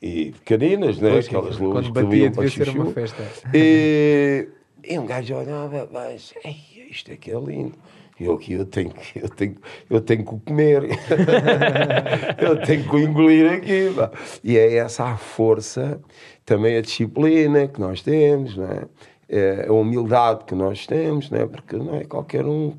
e 0.00 0.30
pequeninas, 0.30 1.00
né? 1.00 1.10
Pois, 1.10 1.26
Aquelas 1.26 1.58
luvas 1.58 1.88
quando 1.88 1.94
que 1.96 2.02
batia 2.04 2.30
devia 2.30 2.48
ser 2.50 2.68
uma 2.68 2.92
festa. 2.92 3.24
E, 3.52 4.48
e 4.88 4.98
um 4.98 5.06
gajo 5.06 5.34
olhava, 5.34 5.88
mas 5.92 6.32
"Ei, 6.44 6.56
isto 6.90 7.12
aqui 7.12 7.30
é 7.30 7.38
lindo. 7.38 7.74
Eu 8.20 8.34
aqui 8.34 8.54
eu 8.54 8.66
tenho, 8.66 8.92
eu 9.14 9.28
tenho, 9.28 9.56
eu 9.88 10.00
tenho 10.00 10.24
que 10.24 10.40
comer. 10.44 10.82
eu 12.38 12.60
tenho 12.62 12.88
que 12.88 12.96
engolir 12.96 13.52
aqui. 13.52 13.92
pá. 13.94 14.10
E 14.42 14.56
é 14.56 14.76
essa 14.76 15.04
a 15.04 15.16
força, 15.16 16.00
também 16.44 16.76
a 16.76 16.80
disciplina 16.80 17.68
que 17.68 17.80
nós 17.80 18.02
temos, 18.02 18.56
não 18.56 18.66
é? 18.66 18.84
É 19.28 19.66
a 19.68 19.72
humildade 19.72 20.44
que 20.44 20.54
nós 20.54 20.86
temos, 20.86 21.30
não 21.30 21.38
é? 21.38 21.46
Porque 21.46 21.76
não 21.76 21.94
é 21.94 22.04
qualquer 22.04 22.44
um 22.44 22.76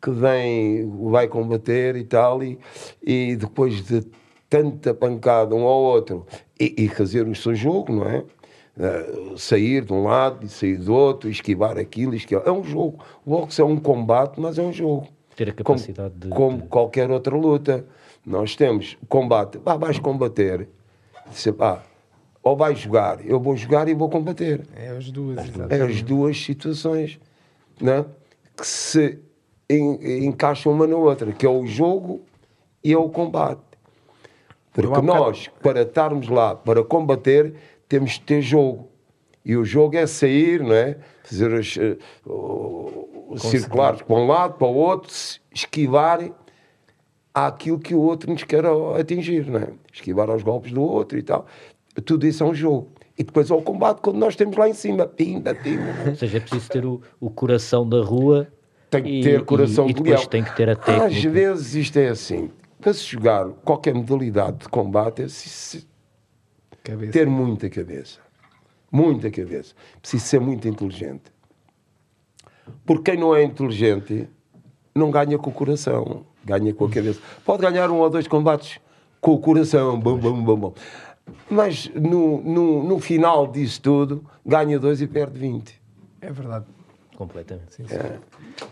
que 0.00 0.10
vem, 0.10 0.88
vai 1.10 1.26
combater 1.26 1.96
e 1.96 2.04
tal, 2.04 2.42
e, 2.42 2.58
e 3.02 3.34
depois 3.34 3.82
de 3.82 4.06
tanta 4.48 4.94
pancada 4.94 5.54
um 5.54 5.64
ao 5.64 5.80
outro 5.82 6.26
e, 6.60 6.84
e 6.84 6.88
fazer 6.88 7.26
o 7.26 7.34
seu 7.34 7.54
jogo, 7.54 7.92
não 7.92 8.04
é? 8.08 8.22
Eh, 8.78 9.34
sair 9.38 9.84
de 9.84 9.92
um 9.92 10.04
lado 10.04 10.44
e 10.44 10.48
sair 10.48 10.76
do 10.76 10.92
outro, 10.94 11.30
esquivar 11.30 11.78
aquilo, 11.78 12.14
esquivar. 12.14 12.46
É 12.46 12.52
um 12.52 12.62
jogo. 12.62 13.02
O 13.24 13.30
boxe 13.30 13.60
é 13.60 13.64
um 13.64 13.76
combate, 13.78 14.38
mas 14.38 14.58
é 14.58 14.62
um 14.62 14.72
jogo. 14.72 15.08
Ter 15.34 15.48
a 15.48 15.52
Como- 15.52 15.64
capacidade 15.78 16.14
de- 16.14 16.28
Como 16.28 16.58
de- 16.62 16.68
qualquer 16.68 17.10
outra 17.10 17.34
luta. 17.36 17.86
Nós 18.24 18.54
temos 18.54 18.98
combate. 19.08 19.58
Pá, 19.58 19.76
vais 19.76 19.98
combater. 19.98 20.68
Disse, 21.30 21.52
pá, 21.52 21.82
ou 22.42 22.54
vais 22.56 22.78
jogar, 22.78 23.24
eu 23.24 23.40
vou 23.40 23.56
jogar 23.56 23.88
e 23.88 23.94
vou 23.94 24.10
combater. 24.10 24.66
É 24.76 24.88
as 24.88 25.10
duas, 25.10 25.38
É 25.70 25.82
as 25.82 26.02
duas 26.02 26.38
situações 26.42 27.18
né, 27.80 28.04
que 28.56 28.66
se 28.66 29.18
en- 29.70 30.26
encaixam 30.26 30.72
uma 30.72 30.86
na 30.86 30.96
outra, 30.96 31.32
que 31.32 31.46
é 31.46 31.48
o 31.48 31.66
jogo 31.66 32.20
e 32.84 32.92
é 32.92 32.98
o 32.98 33.08
combate. 33.08 33.60
Porque 34.72 35.00
nós, 35.00 35.48
para 35.62 35.82
estarmos 35.82 36.28
lá, 36.28 36.54
para 36.54 36.84
combater, 36.84 37.54
temos 37.88 38.12
de 38.12 38.20
ter 38.20 38.40
jogo. 38.42 38.88
E 39.44 39.56
o 39.56 39.64
jogo 39.64 39.96
é 39.96 40.06
sair, 40.06 40.60
não 40.60 40.72
é? 40.74 40.96
Fazer 41.22 41.52
os, 41.52 41.76
o- 42.26 43.26
os 43.30 43.42
circulares 43.42 44.02
para 44.02 44.16
um 44.16 44.26
lado, 44.26 44.54
para 44.54 44.66
o 44.66 44.74
outro, 44.74 45.12
esquivar 45.54 46.20
àquilo 47.34 47.78
que 47.78 47.94
o 47.94 48.00
outro 48.00 48.30
nos 48.32 48.42
quer 48.44 48.64
atingir, 48.98 49.46
não 49.46 49.60
é? 49.60 49.68
Esquivar 49.92 50.30
aos 50.30 50.42
golpes 50.42 50.72
do 50.72 50.82
outro 50.82 51.18
e 51.18 51.22
tal. 51.22 51.46
Tudo 52.04 52.26
isso 52.26 52.42
é 52.42 52.46
um 52.46 52.54
jogo. 52.54 52.88
E 53.18 53.24
depois 53.24 53.50
é 53.50 53.54
o 53.54 53.62
combate 53.62 54.00
quando 54.02 54.16
nós 54.16 54.36
temos 54.36 54.56
lá 54.56 54.68
em 54.68 54.74
cima. 54.74 55.06
Pimba, 55.06 55.54
pimba. 55.54 55.82
é? 56.06 56.10
Ou 56.10 56.16
seja, 56.16 56.36
é 56.36 56.40
preciso 56.40 56.68
ter 56.68 56.84
o, 56.84 57.00
o 57.20 57.30
coração 57.30 57.88
da 57.88 58.02
rua. 58.02 58.48
Tem 58.90 59.02
que 59.02 59.08
e- 59.20 59.22
ter 59.22 59.44
coração 59.44 59.86
e, 59.86 59.90
e 59.90 59.94
de 59.94 60.02
leão. 60.02 60.26
tem 60.26 60.44
que 60.44 60.54
ter 60.54 60.68
a 60.68 60.76
técnica. 60.76 61.06
Às 61.06 61.22
vezes 61.22 61.74
isto 61.74 61.98
é 61.98 62.08
assim. 62.08 62.50
Para 62.80 62.92
se 62.92 63.04
jogar 63.04 63.48
qualquer 63.64 63.94
modalidade 63.94 64.58
de 64.58 64.68
combate, 64.68 65.22
é 65.22 65.28
se- 65.28 65.48
se- 65.48 65.86
Cabeça. 66.86 67.12
ter 67.12 67.26
muita 67.26 67.68
cabeça. 67.68 68.20
Muita 68.92 69.28
cabeça. 69.28 69.74
Preciso 70.00 70.24
ser 70.24 70.40
muito 70.40 70.68
inteligente. 70.68 71.32
Porque 72.84 73.10
quem 73.10 73.20
não 73.20 73.34
é 73.34 73.42
inteligente 73.42 74.28
não 74.94 75.10
ganha 75.10 75.36
com 75.36 75.50
o 75.50 75.52
coração, 75.52 76.24
ganha 76.44 76.72
com 76.72 76.84
a 76.84 76.90
cabeça. 76.90 77.20
Pode 77.44 77.62
ganhar 77.62 77.90
um 77.90 77.96
ou 77.96 78.08
dois 78.08 78.28
combates 78.28 78.78
com 79.20 79.32
o 79.32 79.38
coração, 79.40 79.98
bum, 79.98 80.16
bum, 80.16 80.44
bum, 80.44 80.56
bum. 80.56 80.72
mas 81.50 81.88
no, 81.88 82.40
no, 82.42 82.84
no 82.84 83.00
final 83.00 83.48
disso 83.48 83.82
tudo, 83.82 84.24
ganha 84.44 84.78
dois 84.78 85.00
e 85.02 85.08
perde 85.08 85.38
20. 85.40 85.82
É 86.20 86.30
verdade. 86.30 86.75
Completamente. 87.16 87.74
Sim, 87.74 87.84
sim. 87.88 87.96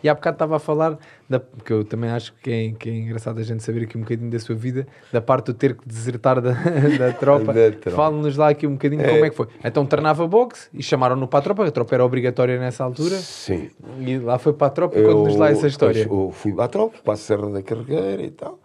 E 0.02 0.08
há 0.08 0.14
bocado 0.14 0.34
estava 0.34 0.56
a 0.56 0.58
falar, 0.58 0.98
da, 1.28 1.40
que 1.64 1.72
eu 1.72 1.82
também 1.84 2.10
acho 2.10 2.32
que 2.34 2.50
é, 2.50 2.72
que 2.78 2.90
é 2.90 2.92
engraçado 2.94 3.40
a 3.40 3.42
gente 3.42 3.62
saber 3.62 3.84
aqui 3.84 3.96
um 3.96 4.02
bocadinho 4.02 4.30
da 4.30 4.38
sua 4.38 4.54
vida, 4.54 4.86
da 5.10 5.20
parte 5.20 5.46
do 5.46 5.54
ter 5.54 5.74
que 5.74 5.88
desertar 5.88 6.40
da, 6.40 6.52
da 6.98 7.12
tropa. 7.12 7.52
Da 7.52 7.70
tropa. 7.72 7.96
Fale-nos 7.96 8.36
lá 8.36 8.50
aqui 8.50 8.66
um 8.66 8.72
bocadinho 8.72 9.02
É. 9.02 9.08
como 9.08 9.24
é 9.24 9.30
que 9.30 9.36
foi. 9.36 9.48
Então 9.64 9.86
treinava 9.86 10.26
boxe 10.28 10.68
e 10.74 10.82
chamaram-no 10.82 11.26
para 11.26 11.38
a 11.38 11.42
tropa, 11.42 11.66
a 11.66 11.70
tropa 11.70 11.94
era 11.94 12.04
obrigatória 12.04 12.58
nessa 12.58 12.84
altura. 12.84 13.16
Sim. 13.16 13.70
E 14.00 14.18
lá 14.18 14.38
foi 14.38 14.52
para 14.52 14.66
a 14.66 14.70
tropa, 14.70 15.00
conta-nos 15.00 15.36
lá 15.36 15.50
essa 15.50 15.66
história. 15.66 16.02
Eu, 16.02 16.26
eu 16.26 16.30
fui 16.30 16.52
para 16.52 16.64
a 16.64 16.68
tropa, 16.68 16.98
para 17.02 17.14
a 17.14 17.16
Serra 17.16 17.48
da 17.50 17.62
Carregueira 17.62 18.22
e 18.22 18.30
tal. 18.30 18.60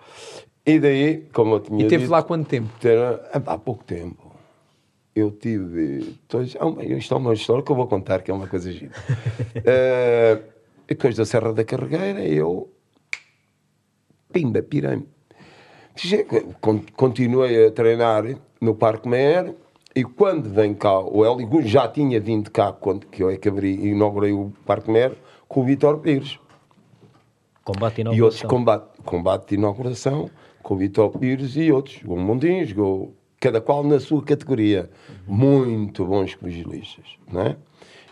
E 0.66 0.78
daí, 0.78 1.28
como 1.34 1.56
eu 1.56 1.60
tinha 1.62 1.86
E 1.86 1.88
teve 1.88 2.04
dito, 2.04 2.12
lá 2.12 2.22
quanto 2.22 2.48
tempo? 2.48 2.70
Era, 2.84 3.28
há 3.34 3.58
pouco 3.58 3.84
tempo. 3.86 4.29
Eu 5.20 5.32
tive. 5.32 6.16
Dois, 6.30 6.56
há 6.60 6.66
uma- 6.66 6.84
isto 6.84 7.14
é 7.14 7.18
uma 7.18 7.34
história 7.34 7.64
que 7.64 7.72
eu 7.72 7.76
vou 7.76 7.88
contar, 7.88 8.22
que 8.22 8.32
é 8.32 8.34
uma 8.34 8.48
coisa 8.48 8.72
gira. 8.72 8.92
Eh, 9.66 10.40
depois 10.88 11.16
da 11.16 11.26
Serra 11.26 11.54
da 11.54 11.64
Carregueira, 11.64 12.24
eu. 12.26 12.70
Pimba, 14.32 14.62
pirei-me. 14.62 15.08
Continuei 16.96 17.68
a 17.68 17.72
treinar 17.72 18.24
no 18.62 18.76
Parque 18.76 19.08
Meyer 19.08 19.54
e 19.96 20.04
quando 20.04 20.50
vem 20.50 20.74
cá 20.74 21.00
o 21.00 21.26
Hélio, 21.26 21.62
já 21.68 21.88
tinha 21.88 22.20
vindo 22.20 22.50
cá 22.52 22.72
quando 22.72 23.08
que 23.08 23.22
eu 23.24 23.30
é 23.30 23.38
que 23.38 23.50
abri, 23.50 23.74
inaugurei 23.90 24.32
o 24.32 24.54
Parque 24.66 24.90
Meyer 24.92 25.14
com 25.48 25.62
o 25.62 25.64
Vitor 25.66 26.00
Pires 26.00 26.40
Combate 27.64 28.00
e 28.02 28.02
e 28.02 28.22
outros 28.22 28.42
inauguração. 28.42 28.50
combate, 28.50 29.02
combate 29.04 29.50
de 29.50 29.56
inauguração 29.56 30.30
com 30.64 30.74
o 30.74 30.78
Vitor 30.78 31.10
Pires 31.18 31.56
e 31.56 31.72
outros. 31.72 32.00
O 32.06 32.16
Mundinho 32.16 32.66
jogou, 32.66 33.14
cada 33.40 33.62
qual 33.62 33.84
na 33.84 34.00
sua 34.00 34.22
categoria. 34.24 34.90
Muito 35.28 36.06
bons 36.06 36.36
pugilistas, 36.36 37.06
não 37.32 37.42
é? 37.42 37.56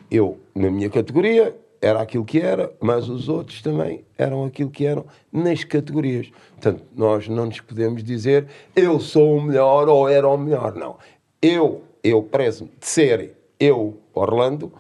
Eu, 0.10 0.40
na 0.56 0.70
minha 0.72 0.90
categoria, 0.90 1.56
era 1.82 2.02
aquilo 2.02 2.24
que 2.26 2.40
era, 2.40 2.72
mas 2.80 3.10
os 3.10 3.28
outros 3.30 3.62
também 3.62 4.04
eram 4.18 4.46
aquilo 4.46 4.70
que 4.70 4.86
eram 4.86 5.06
nas 5.32 5.64
categorias. 5.64 6.30
Portanto, 6.52 6.84
nós 6.96 7.28
não 7.28 7.46
nos 7.48 7.60
podemos 7.60 8.04
dizer 8.04 8.48
eu 8.76 9.00
sou 9.00 9.38
o 9.38 9.42
melhor 9.42 9.88
ou 9.90 10.08
era 10.10 10.28
o 10.28 10.38
melhor, 10.38 10.74
não. 10.76 10.96
Eu, 11.42 11.84
eu 12.04 12.24
prezo 12.24 12.70
de 12.80 12.88
ser, 12.88 13.34
eu, 13.60 13.98
Orlando, 14.14 14.72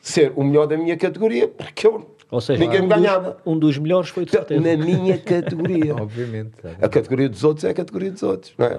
ser 0.00 0.32
o 0.36 0.44
melhor 0.44 0.66
da 0.66 0.76
minha 0.78 0.96
categoria, 0.96 1.46
porque 1.48 1.86
eu, 1.86 2.06
Ou 2.30 2.40
seja, 2.40 2.58
ninguém 2.60 2.80
me 2.80 2.86
um 2.86 2.88
dos- 2.88 2.98
ganhava. 2.98 3.36
um 3.44 3.58
dos 3.58 3.76
melhores 3.76 4.08
foi 4.08 4.24
de 4.24 4.30
certeza. 4.30 4.60
Na 4.60 4.82
minha 4.82 5.18
categoria. 5.18 5.94
Obviamente. 6.00 6.52
A 6.80 6.88
categoria 6.88 7.28
dos 7.28 7.42
outros 7.44 7.64
é 7.64 7.70
a 7.70 7.74
categoria 7.74 8.10
dos 8.12 8.22
outros, 8.22 8.54
não 8.56 8.66
é? 8.66 8.72
É, 8.72 8.78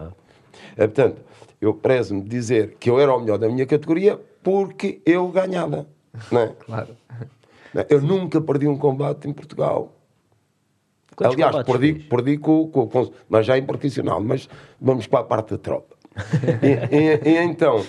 portanto, 0.75 1.21
eu 1.59 1.73
prezo-me 1.73 2.21
dizer 2.21 2.75
que 2.79 2.89
eu 2.89 2.99
era 2.99 3.13
o 3.15 3.19
melhor 3.19 3.37
da 3.37 3.47
minha 3.49 3.65
categoria 3.65 4.19
porque 4.43 5.01
eu 5.05 5.27
ganhava, 5.29 5.87
não 6.31 6.41
é? 6.41 6.47
Claro. 6.65 6.95
É? 7.75 7.85
Eu 7.89 8.01
nunca 8.01 8.39
perdi 8.39 8.67
um 8.67 8.77
combate 8.77 9.27
em 9.27 9.33
Portugal. 9.33 9.91
Quantos 11.15 11.35
Aliás, 11.35 11.65
perdi, 11.65 11.93
fez? 11.93 12.05
perdi 12.05 12.37
com, 12.37 12.67
com, 12.69 12.87
com- 12.87 13.11
mas 13.27 13.45
já 13.45 13.57
em 13.57 13.65
profissional, 13.65 14.21
mas 14.21 14.47
vamos 14.79 15.05
para 15.07 15.19
a 15.19 15.23
parte 15.23 15.51
da 15.51 15.57
tropa. 15.57 15.95
e, 16.63 16.95
e- 16.95 17.29
e 17.33 17.37
então, 17.43 17.83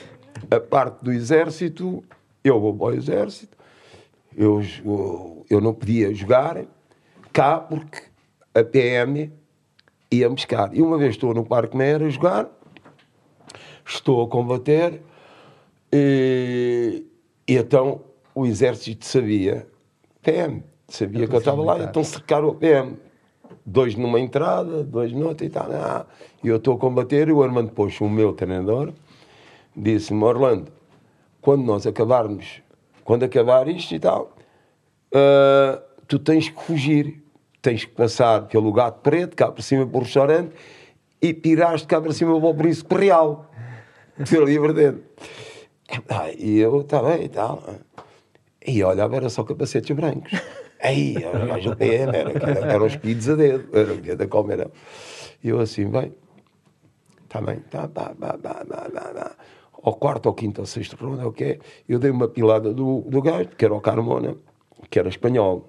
a 0.51 0.59
parte 0.61 1.03
do 1.05 1.13
exército, 1.13 2.03
eu 2.43 2.59
vou 2.61 2.75
para 2.75 2.87
o 2.87 2.93
exército, 2.95 3.57
eu, 4.37 4.63
eu 5.49 5.61
não 5.61 5.73
podia 5.75 6.13
jogar 6.15 6.65
cá 7.33 7.59
porque 7.59 8.03
a 8.55 8.63
PM 8.65 9.33
ia-me 10.11 10.35
buscar. 10.35 10.75
E 10.75 10.83
uma 10.83 10.99
vez 10.99 11.11
estou 11.11 11.33
no 11.35 11.45
Parque 11.45 11.77
Meira 11.77 12.07
a 12.07 12.11
jogar, 12.11 12.49
estou 13.89 14.23
a 14.23 14.29
combater, 14.29 15.03
e, 15.93 17.05
e 17.47 17.57
então 17.57 18.01
o 18.35 18.47
exército 18.47 19.05
sabia, 19.05 19.67
PM, 20.23 20.63
sabia 20.87 21.27
que 21.27 21.35
eu 21.35 21.39
estava 21.39 21.63
lá, 21.63 21.79
então 21.83 22.05
cercaram 22.05 22.49
o 22.49 22.55
PM. 22.55 22.97
Dois 23.65 23.95
numa 23.95 24.21
entrada, 24.21 24.85
dois 24.85 25.13
noutra 25.13 25.47
e 25.47 25.51
tal. 25.51 25.69
Ah, 25.73 26.07
E 26.45 26.49
eu 26.49 26.57
estou 26.57 26.75
a 26.75 26.79
combater 26.79 27.29
e 27.29 27.33
o 27.33 27.43
Armando 27.43 27.73
Poxo, 27.73 28.05
o 28.05 28.11
meu 28.11 28.33
treinador, 28.33 28.93
disse-me, 29.75 30.23
Orlando, 30.23 30.71
quando 31.41 31.65
nós 31.65 31.87
acabarmos, 31.87 32.63
quando 33.05 33.25
acabar 33.25 33.69
isto 33.69 33.95
e 33.95 33.99
tal, 33.99 34.37
ah, 35.15 35.83
tu 36.07 36.19
tens 36.19 36.49
que 36.49 36.63
fugir. 36.63 37.23
Tens 37.61 37.85
que 37.85 37.91
passar 37.91 38.47
pelo 38.47 38.73
gato 38.73 39.01
preto, 39.01 39.35
cá 39.35 39.51
para 39.51 39.63
cima 39.63 39.85
para 39.85 39.99
o 39.99 40.03
restaurante, 40.03 40.55
e 41.21 41.35
tiraste 41.35 41.89
cá 41.89 42.01
para 42.01 42.13
cima 42.13 42.39
para 42.39 42.49
o 42.49 42.55
príncipe 42.55 42.95
real. 42.95 43.48
Pela 44.29 44.45
liberdade. 44.45 44.99
Ah, 46.09 46.31
E 46.37 46.59
eu, 46.59 46.81
está 46.81 47.03
bem 47.03 47.25
e 47.25 47.29
tal. 47.29 47.63
E 48.67 48.83
olhava, 48.83 49.17
era 49.17 49.29
só 49.29 49.45
capacetes 49.45 49.95
brancos. 49.95 50.31
Aí, 50.81 51.15
gajo 51.15 51.75
PM, 51.75 52.17
era, 52.17 52.31
era, 52.31 52.73
eram 52.73 52.87
os 52.87 52.97
pedidos 52.97 53.29
a 53.29 53.35
dedo, 53.35 53.77
era 53.77 53.93
o 53.93 54.17
da 54.17 54.53
era. 54.53 54.71
E 55.43 55.49
eu 55.49 55.59
assim, 55.59 55.89
bem, 55.89 56.15
está 57.25 57.41
bem, 57.41 57.59
tá, 57.69 57.89
tá, 57.89 58.15
tá, 58.15 58.39
tá. 58.39 59.37
Ao 59.83 59.95
quarto, 59.95 60.27
ou 60.27 60.35
quinto, 60.35 60.61
ou 60.61 60.67
sexto 60.67 60.97
round, 60.97 61.21
é 61.21 61.25
o 61.25 61.33
que 61.33 61.45
é. 61.45 61.59
Eu 61.89 61.99
dei 61.99 62.11
uma 62.11 62.29
pilada 62.29 62.73
do, 62.73 63.01
do 63.01 63.21
gajo, 63.21 63.49
que 63.57 63.65
era 63.65 63.75
o 63.75 63.81
Carmona, 63.81 64.37
que 64.89 64.99
era 65.01 65.09
espanhol. 65.09 65.67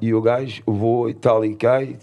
E 0.00 0.12
o 0.12 0.20
gajo 0.20 0.62
voa 0.66 1.10
e 1.10 1.14
tal 1.14 1.44
e 1.44 1.54
cai, 1.54 1.96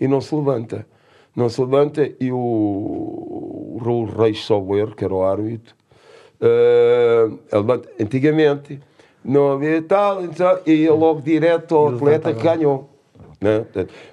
e 0.00 0.08
não 0.08 0.20
se 0.20 0.34
levanta. 0.34 0.86
Não 1.34 1.48
se 1.48 1.60
levanta 1.60 2.08
e 2.20 2.30
o, 2.30 2.36
o 2.36 3.78
Raul 3.82 4.04
Reis 4.04 4.40
Sober, 4.40 4.94
que 4.94 5.04
era 5.04 5.14
o 5.14 5.24
árbitro, 5.24 5.74
eh, 6.40 7.24
ele 7.26 7.38
levanta. 7.52 7.88
antigamente 8.00 8.80
não 9.24 9.52
havia 9.52 9.80
tal, 9.82 10.24
e 10.24 10.28
tal, 10.28 10.60
e 10.66 10.72
ia 10.72 10.92
logo 10.92 11.22
direto 11.22 11.74
ao 11.74 11.94
atleta 11.94 12.34
que 12.34 12.42
ganhou. 12.42 12.90
Né? 13.40 13.64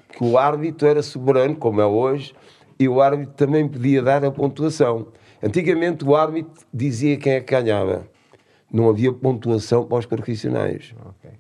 Porque 0.08 0.24
o 0.24 0.38
árbitro 0.38 0.88
era 0.88 1.04
soberano, 1.04 1.56
como 1.56 1.82
é 1.82 1.86
hoje, 1.86 2.34
e 2.80 2.88
o 2.88 3.02
árbitro 3.02 3.34
também 3.36 3.68
podia 3.68 4.02
dar 4.02 4.24
a 4.24 4.32
pontuação. 4.32 5.08
Antigamente 5.44 6.06
o 6.06 6.16
árbitro 6.16 6.66
dizia 6.74 7.18
quem 7.18 7.34
é 7.34 7.42
que 7.42 7.52
ganhava. 7.52 8.08
Não 8.72 8.90
havia 8.90 9.12
pontuação 9.12 9.84
para 9.84 9.98
os 9.98 10.06
profissionais. 10.06 10.96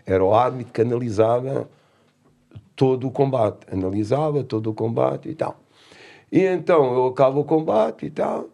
Era 0.05 0.23
o 0.23 0.33
árbitro 0.33 0.73
que 0.73 0.81
analisava 0.81 1.69
todo 2.75 3.07
o 3.07 3.11
combate, 3.11 3.65
analisava 3.71 4.43
todo 4.43 4.71
o 4.71 4.73
combate 4.73 5.29
e 5.29 5.35
tal. 5.35 5.57
E 6.31 6.45
então 6.45 6.93
eu 6.93 7.07
acabo 7.07 7.41
o 7.41 7.45
combate 7.45 8.05
e 8.05 8.09
tal. 8.09 8.49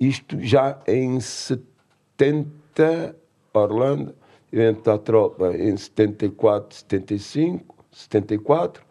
Isto 0.00 0.40
já 0.40 0.80
em 0.88 1.20
70, 1.20 3.14
Orlando, 3.52 4.16
entra 4.52 4.94
a 4.94 4.98
tropa 4.98 5.56
em 5.56 5.76
74, 5.76 6.78
75, 6.78 7.76
74. 7.92 8.84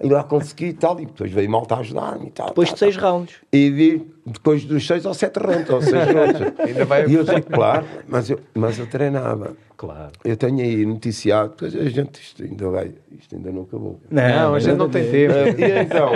E 0.00 0.08
lá 0.08 0.24
consegui 0.24 0.68
e 0.68 0.74
tal. 0.74 0.98
E 1.00 1.06
depois 1.06 1.30
veio 1.30 1.50
malta 1.50 1.76
a 1.76 1.80
ajudar-me 1.80 2.28
e 2.28 2.30
tal. 2.30 2.48
Depois 2.48 2.72
de 2.72 2.78
seis 2.78 2.96
rounds. 2.96 3.34
E 3.52 3.70
vi 3.70 4.10
depois 4.26 4.64
dos 4.64 4.86
seis 4.86 5.06
ou 5.06 5.14
sete 5.14 5.38
rounds, 5.38 5.70
ou 5.70 5.82
seis. 5.82 6.08
Ainda 6.58 6.84
vai 6.84 7.06
e 7.06 7.14
eu, 7.14 7.24
claro, 7.50 7.86
mas 8.08 8.30
eu, 8.30 8.40
mas 8.54 8.78
eu 8.78 8.86
treinava. 8.86 9.56
Claro. 9.76 10.12
Eu 10.24 10.36
tenho 10.36 10.60
aí 10.60 10.84
noticiado, 10.84 11.54
pois 11.56 11.74
a 11.74 11.88
gente, 11.88 12.20
isto 12.20 12.42
ainda 12.42 12.68
vai, 12.68 12.92
isto 13.18 13.34
ainda 13.34 13.50
não 13.50 13.62
acabou. 13.62 13.98
Não, 14.10 14.28
não 14.28 14.54
a 14.54 14.60
gente 14.60 14.76
não 14.76 14.90
tem 14.90 15.10
tempo. 15.10 15.34
E 15.58 15.80
então, 15.80 16.12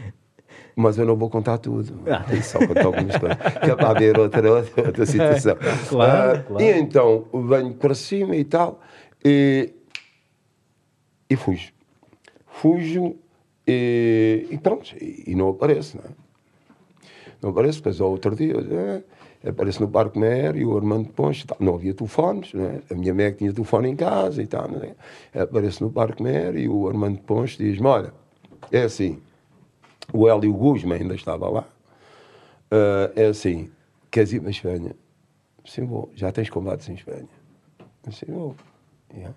mas 0.74 0.96
eu 0.96 1.04
não 1.04 1.14
vou 1.14 1.28
contar 1.28 1.58
tudo. 1.58 2.00
Ah. 2.06 2.24
Só 2.42 2.58
contar 2.66 2.86
algumas 2.86 3.16
coisas. 3.16 3.38
Que 3.62 3.70
é 3.70 3.76
para 3.76 3.90
haver 3.90 4.18
outra, 4.18 4.50
outra, 4.50 4.86
outra 4.86 5.06
situação. 5.06 5.56
Claro, 5.88 6.40
uh, 6.40 6.44
claro. 6.44 6.64
E 6.64 6.70
então, 6.70 7.26
venho 7.46 7.74
para 7.74 7.94
cima 7.94 8.34
e 8.36 8.44
tal, 8.44 8.80
e, 9.22 9.70
e 11.28 11.36
fujo. 11.36 11.72
Fujo 12.46 13.16
e, 13.66 14.46
e 14.50 14.58
pronto, 14.58 14.94
e, 15.00 15.24
e, 15.26 15.34
não 15.34 15.48
apareço, 15.50 15.96
não 15.96 16.04
é? 16.04 16.23
Não 17.44 17.50
apareço, 17.50 17.80
depois 17.80 18.00
ao 18.00 18.10
outro 18.10 18.34
dia, 18.34 19.04
aparece 19.46 19.78
no 19.78 19.86
Parque 19.86 20.18
Mer 20.18 20.56
e 20.56 20.64
o 20.64 20.74
Armando 20.78 21.10
Ponche, 21.10 21.44
não 21.60 21.74
havia 21.74 21.92
telefones, 21.92 22.54
né? 22.54 22.80
a 22.90 22.94
minha 22.94 23.12
mãe 23.12 23.30
tinha 23.32 23.52
telefone 23.52 23.90
em 23.90 23.96
casa 23.96 24.42
e 24.42 24.46
tal, 24.46 24.66
né? 24.66 24.94
aparece 25.34 25.82
no 25.82 25.92
Parque 25.92 26.22
Mer 26.22 26.56
e 26.56 26.66
o 26.70 26.88
Armando 26.88 27.18
Ponche 27.18 27.58
diz-me, 27.58 27.86
olha, 27.86 28.14
é 28.72 28.84
assim, 28.84 29.20
o 30.10 30.26
Hélio 30.26 30.54
Guzman 30.54 31.02
ainda 31.02 31.14
estava 31.14 31.46
lá, 31.50 31.68
uh, 32.72 33.12
é 33.14 33.26
assim, 33.26 33.70
queres 34.10 34.32
ir 34.32 34.40
para 34.40 34.48
a 34.48 34.50
Espanha? 34.50 34.96
Sim, 35.66 35.84
vou, 35.84 36.10
já 36.14 36.32
tens 36.32 36.48
combates 36.48 36.88
em 36.88 36.94
Espanha? 36.94 37.28
Sim, 38.10 38.32
vou. 38.32 38.56
Yeah. 39.12 39.36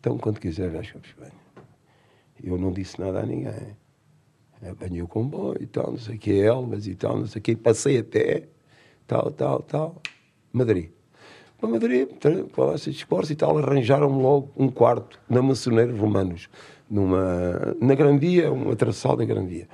Então, 0.00 0.16
quando 0.16 0.40
quiser, 0.40 0.70
vais 0.70 0.90
para 0.90 1.00
a 1.00 1.06
Espanha. 1.06 1.42
Eu 2.42 2.56
não 2.56 2.72
disse 2.72 2.98
nada 2.98 3.20
a 3.20 3.26
ninguém. 3.26 3.76
Apanhei 4.70 5.02
o 5.02 5.08
comboio 5.08 5.60
e 5.60 5.66
tal, 5.66 5.90
não 5.90 5.98
sei 5.98 6.14
o 6.14 6.18
que, 6.18 6.40
Elvas 6.40 6.86
e 6.86 6.94
tal, 6.94 7.18
não 7.18 7.26
sei 7.26 7.40
o 7.40 7.42
que, 7.42 7.56
passei 7.56 7.98
a 7.98 8.04
pé 8.04 8.44
tal, 9.06 9.30
tal, 9.30 9.60
tal. 9.62 10.02
Madrid. 10.52 10.90
Para 11.58 11.68
Madrid, 11.68 12.08
Palácio 12.54 12.90
de 12.90 12.98
Esportes 12.98 13.30
e 13.30 13.36
tal, 13.36 13.56
arranjaram 13.58 14.20
logo 14.20 14.50
um 14.56 14.68
quarto 14.68 15.18
na 15.28 15.40
Maçoneira 15.40 15.96
Romanos, 15.96 16.48
numa, 16.90 17.76
na 17.80 17.94
Gran 17.94 18.18
Via, 18.18 18.52
uma 18.52 18.74
traçal 18.74 19.16
da 19.16 19.24
Gran 19.24 19.46
Via. 19.46 19.68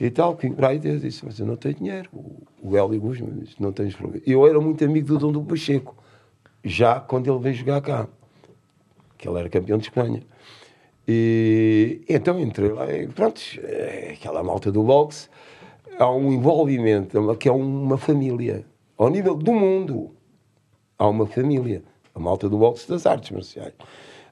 E 0.00 0.10
tal, 0.10 0.36
vim 0.36 0.52
para 0.52 0.68
aí 0.68 0.76
e 0.76 0.98
disse, 0.98 1.24
mas 1.24 1.38
eu 1.38 1.46
não 1.46 1.56
tenho 1.56 1.74
dinheiro. 1.74 2.08
O, 2.12 2.42
o 2.62 2.76
Hélio 2.76 3.00
Guzman 3.00 3.40
disse, 3.40 3.60
não 3.60 3.72
tens 3.72 3.94
problema. 3.94 4.22
Eu 4.26 4.46
era 4.46 4.60
muito 4.60 4.84
amigo 4.84 5.06
do 5.08 5.18
Dom 5.18 5.32
do 5.32 5.42
Pacheco, 5.42 5.96
já 6.64 7.00
quando 7.00 7.30
ele 7.30 7.40
veio 7.40 7.54
jogar 7.54 7.80
cá, 7.80 8.08
que 9.16 9.28
ele 9.28 9.38
era 9.38 9.48
campeão 9.48 9.78
de 9.78 9.84
Espanha. 9.84 10.22
E 11.10 12.02
então 12.06 12.38
entrei 12.38 12.70
lá 12.70 12.92
e 12.92 13.08
pronto, 13.08 13.40
é 13.62 14.10
aquela 14.12 14.42
malta 14.42 14.70
do 14.70 14.82
boxe, 14.82 15.30
há 15.98 16.10
um 16.10 16.30
envolvimento, 16.34 17.34
que 17.36 17.48
é 17.48 17.52
uma 17.52 17.96
família 17.96 18.66
ao 18.98 19.08
nível 19.08 19.34
do 19.34 19.52
mundo, 19.52 20.10
há 20.98 21.08
uma 21.08 21.26
família. 21.26 21.82
A 22.14 22.20
malta 22.20 22.48
do 22.48 22.58
boxe 22.58 22.88
das 22.88 23.06
artes 23.06 23.30
marciais. 23.30 23.72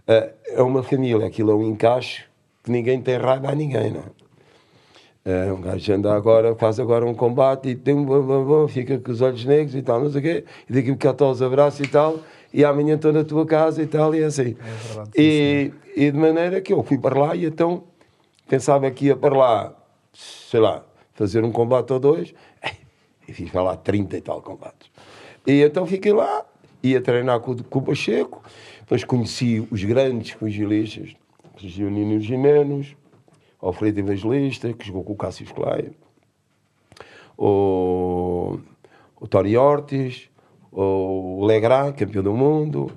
Uh, 0.09 0.31
é 0.45 0.63
uma 0.63 0.83
família, 0.83 1.25
aquilo 1.25 1.53
é 1.53 1.55
um 1.55 1.63
encaixe 1.63 2.25
que 2.63 2.71
ninguém 2.71 3.01
tem 3.01 3.17
raiva 3.17 3.49
a 3.51 3.55
ninguém, 3.55 3.93
não 3.93 4.01
é? 4.01 5.49
Uh, 5.49 5.55
um 5.55 5.61
gajo 5.61 5.93
anda 5.93 6.13
agora, 6.13 6.55
faz 6.57 6.79
agora 6.79 7.07
um 7.07 7.15
combate 7.15 7.71
e 7.71 7.75
tem 7.75 7.95
um 7.95 8.69
fica 8.69 8.99
com 8.99 9.11
os 9.11 9.21
olhos 9.21 9.45
negros 9.45 9.75
e 9.75 9.83
tal, 9.83 10.01
não 10.01 10.11
sei 10.11 10.21
o 10.21 10.23
quê, 10.23 10.45
e 10.69 10.73
daqui 10.73 10.91
a 10.91 10.93
bocado 10.93 11.31
os 11.31 11.43
abraços 11.43 11.81
e 11.81 11.89
tal, 11.89 12.19
e 12.57 12.65
amanhã 12.65 12.95
estou 12.95 13.13
na 13.13 13.23
tua 13.23 13.45
casa 13.45 13.83
e 13.83 13.87
tal, 13.87 14.15
e 14.15 14.23
é 14.23 14.25
assim. 14.25 14.57
É 14.59 14.95
verdade, 14.95 15.11
e, 15.15 15.73
e 15.95 16.11
de 16.11 16.17
maneira 16.17 16.59
que 16.63 16.73
eu 16.73 16.83
fui 16.83 16.97
para 16.97 17.21
lá 17.21 17.37
e 17.37 17.45
então 17.45 17.85
pensava 18.49 18.91
que 18.91 19.07
ia 19.07 19.17
para 19.17 19.37
lá, 19.37 19.77
sei 20.11 20.61
lá, 20.61 20.83
fazer 21.13 21.45
um 21.45 21.53
combate 21.53 21.93
ou 21.93 22.01
dois, 22.01 22.33
e 23.29 23.33
fiz 23.35 23.51
para 23.51 23.63
lá 23.63 23.77
30 23.77 24.17
e 24.17 24.21
tal 24.23 24.41
combates. 24.41 24.91
E 25.47 25.61
então 25.61 25.87
fiquei 25.87 26.15
lá, 26.15 26.47
ia 26.83 26.99
treinar 26.99 27.41
com, 27.41 27.55
com 27.59 27.79
o 27.79 27.83
Pacheco, 27.83 28.43
depois 28.81 29.05
conheci 29.05 29.69
os 29.71 29.85
grandes 29.85 30.33
pugilistas, 30.33 31.15
o 31.63 31.69
Gionino 31.69 32.19
Gimenos, 32.21 32.97
o 33.61 33.67
Alfredo 33.67 34.01
Evangelista, 34.01 34.73
que 34.73 34.87
jogou 34.87 35.05
com 35.05 35.13
o 35.13 35.17
Cássio 35.17 35.47
Clay, 35.55 35.91
o, 37.37 38.59
o 39.21 39.29
Tony 39.29 39.59
Ortiz, 39.59 40.31
o 40.77 41.45
Legrand, 41.47 41.95
campeão 41.95 42.23
do 42.23 42.35
mundo. 42.35 42.93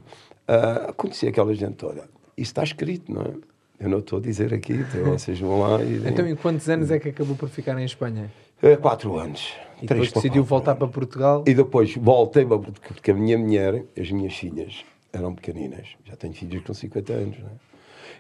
Uh, 0.48 0.94
conheci 0.96 1.28
aquela 1.28 1.54
gente 1.54 1.76
toda. 1.76 2.10
Isso 2.36 2.52
está 2.52 2.63
escrito, 2.63 3.12
não 3.13 3.22
é? 3.22 3.34
Eu 3.80 3.89
não 3.89 4.00
estou 4.00 4.20
a 4.20 4.22
dizer 4.22 4.54
aqui, 4.54 4.74
então 4.74 5.06
vocês 5.18 5.39
vão 5.39 5.60
lá 5.62 5.82
e... 5.82 6.02
Então, 6.06 6.28
em 6.28 6.36
quantos 6.36 6.68
anos 6.70 6.92
é 6.92 7.00
que 7.00 7.10
acabou 7.10 7.36
por 7.36 7.48
ficar 7.48 7.80
em 7.80 7.86
Espanha? 7.86 8.30
É, 8.62 8.76
quatro 8.76 9.18
anos. 9.18 9.54
E 9.82 9.86
depois 9.86 10.12
decidiu 10.12 10.44
voltar 10.44 10.76
para 10.76 10.88
Portugal? 10.88 11.46
E 11.48 11.54
depois 11.54 11.96
voltei 11.96 12.46
para 12.46 12.60
Portugal, 12.60 12.92
porque 12.94 13.12
a 13.12 13.13
minha 13.13 13.38
mulher, 13.38 13.86
as 13.98 14.12
minhas 14.12 14.34
filhas, 14.34 14.84
eram 15.13 15.34
pequeninas. 15.34 15.88
Já 16.04 16.18
tenho 16.18 16.34
filhas 16.34 16.62
com 16.63 16.74
50 16.74 17.13
anos, 17.13 17.39
não 17.39 17.48
é? 17.48 17.52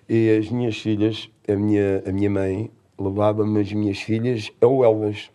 E 0.07 0.37
as 0.37 0.49
minhas 0.49 0.77
filhas, 0.77 1.29
a 1.47 1.55
minha, 1.55 2.01
a 2.07 2.11
minha 2.11 2.29
mãe 2.29 2.71
levava-me 2.97 3.59
as 3.59 3.71
minhas 3.73 3.99
filhas 3.99 4.49
ao 4.61 4.83
Elvas. 4.83 5.29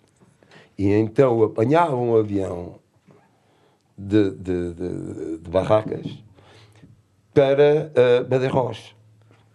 E 0.77 0.89
então 0.89 1.43
apanhava 1.43 1.95
um 1.95 2.17
avião 2.17 2.77
de, 3.97 4.31
de, 4.31 4.75
de, 4.75 5.39
de 5.39 5.51
barracas 5.51 6.07
para 7.33 7.91
uh, 7.91 8.25
Badajoz, 8.29 8.95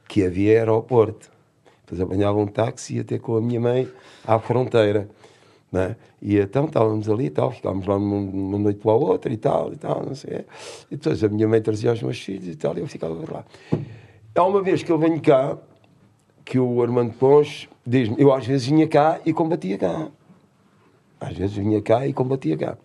que 0.07 0.23
havia 0.23 0.59
aeroporto. 0.59 1.31
Depois 1.81 2.01
apanhava 2.01 2.37
um 2.37 2.47
táxi 2.47 2.99
e 2.99 3.19
com 3.19 3.37
a 3.37 3.41
minha 3.41 3.59
mãe 3.59 3.87
à 4.25 4.37
fronteira. 4.37 5.09
Né? 5.71 5.95
E 6.21 6.37
então 6.37 6.65
estávamos 6.65 7.09
ali 7.09 7.25
e 7.25 7.29
tal, 7.29 7.51
ficámos 7.51 7.85
lá 7.85 7.95
uma 7.95 8.57
noite 8.57 8.79
para 8.79 8.91
a 8.91 8.95
outra 8.95 9.31
e 9.31 9.37
tal, 9.37 9.71
e 9.71 9.77
tal, 9.77 10.03
não 10.05 10.15
sei. 10.15 10.45
E 10.91 10.97
depois 10.97 11.23
a 11.23 11.29
minha 11.29 11.47
mãe 11.47 11.61
trazia 11.61 11.93
os 11.93 12.01
meus 12.01 12.19
filhos 12.19 12.47
e 12.47 12.55
tal, 12.55 12.75
e 12.77 12.81
eu 12.81 12.87
ficava 12.87 13.15
lá. 13.31 13.45
Há 14.35 14.43
uma 14.43 14.61
vez 14.61 14.83
que 14.83 14.91
eu 14.91 14.97
venho 14.97 15.21
cá, 15.21 15.57
que 16.43 16.59
o 16.59 16.81
Armando 16.81 17.13
Ponche 17.13 17.69
diz-me, 17.85 18.15
eu 18.19 18.33
às 18.33 18.45
vezes 18.45 18.67
vinha 18.67 18.87
cá 18.87 19.19
e 19.25 19.31
combatia 19.31 19.77
cá. 19.77 20.09
Às 21.19 21.37
vezes 21.37 21.55
vinha 21.55 21.81
cá 21.81 22.07
e 22.07 22.13
combatia 22.13 22.57
cá. 22.57 22.77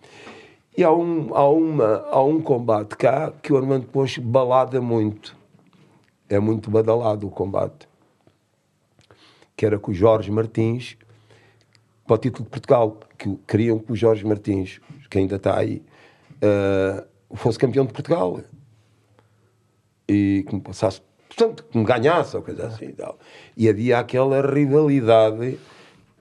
E 0.77 0.83
há 0.83 0.91
um, 0.91 1.33
há 1.33 1.49
uma, 1.49 2.05
há 2.11 2.21
um 2.21 2.41
combate 2.41 2.97
cá 2.97 3.31
que 3.41 3.53
o 3.53 3.57
Armando 3.57 3.87
Ponche 3.87 4.19
balada 4.19 4.81
muito. 4.81 5.35
É 6.27 6.37
muito 6.37 6.69
badalado 6.69 7.27
o 7.27 7.29
combate. 7.31 7.87
Que 9.55 9.65
era 9.65 9.79
com 9.79 9.91
o 9.91 9.93
Jorge 9.93 10.29
Martins, 10.29 10.97
para 12.05 12.15
o 12.15 12.17
título 12.17 12.43
de 12.43 12.49
Portugal, 12.49 12.99
que 13.17 13.33
queriam 13.47 13.79
que 13.79 13.93
o 13.93 13.95
Jorge 13.95 14.25
Martins, 14.25 14.81
que 15.09 15.17
ainda 15.17 15.37
está 15.37 15.57
aí, 15.57 15.81
uh, 16.43 17.05
fosse 17.37 17.57
campeão 17.57 17.85
de 17.85 17.93
Portugal. 17.93 18.41
E 20.09 20.43
que 20.45 20.55
me 20.55 20.61
passasse, 20.61 21.01
portanto, 21.29 21.63
que 21.71 21.77
me 21.77 21.85
ganhasse 21.85 22.35
ou 22.35 22.43
coisa 22.43 22.67
assim 22.67 22.87
e 22.87 22.93
tal. 22.93 23.17
E 23.55 23.69
havia 23.69 23.97
aquela 23.97 24.41
rivalidade 24.41 25.57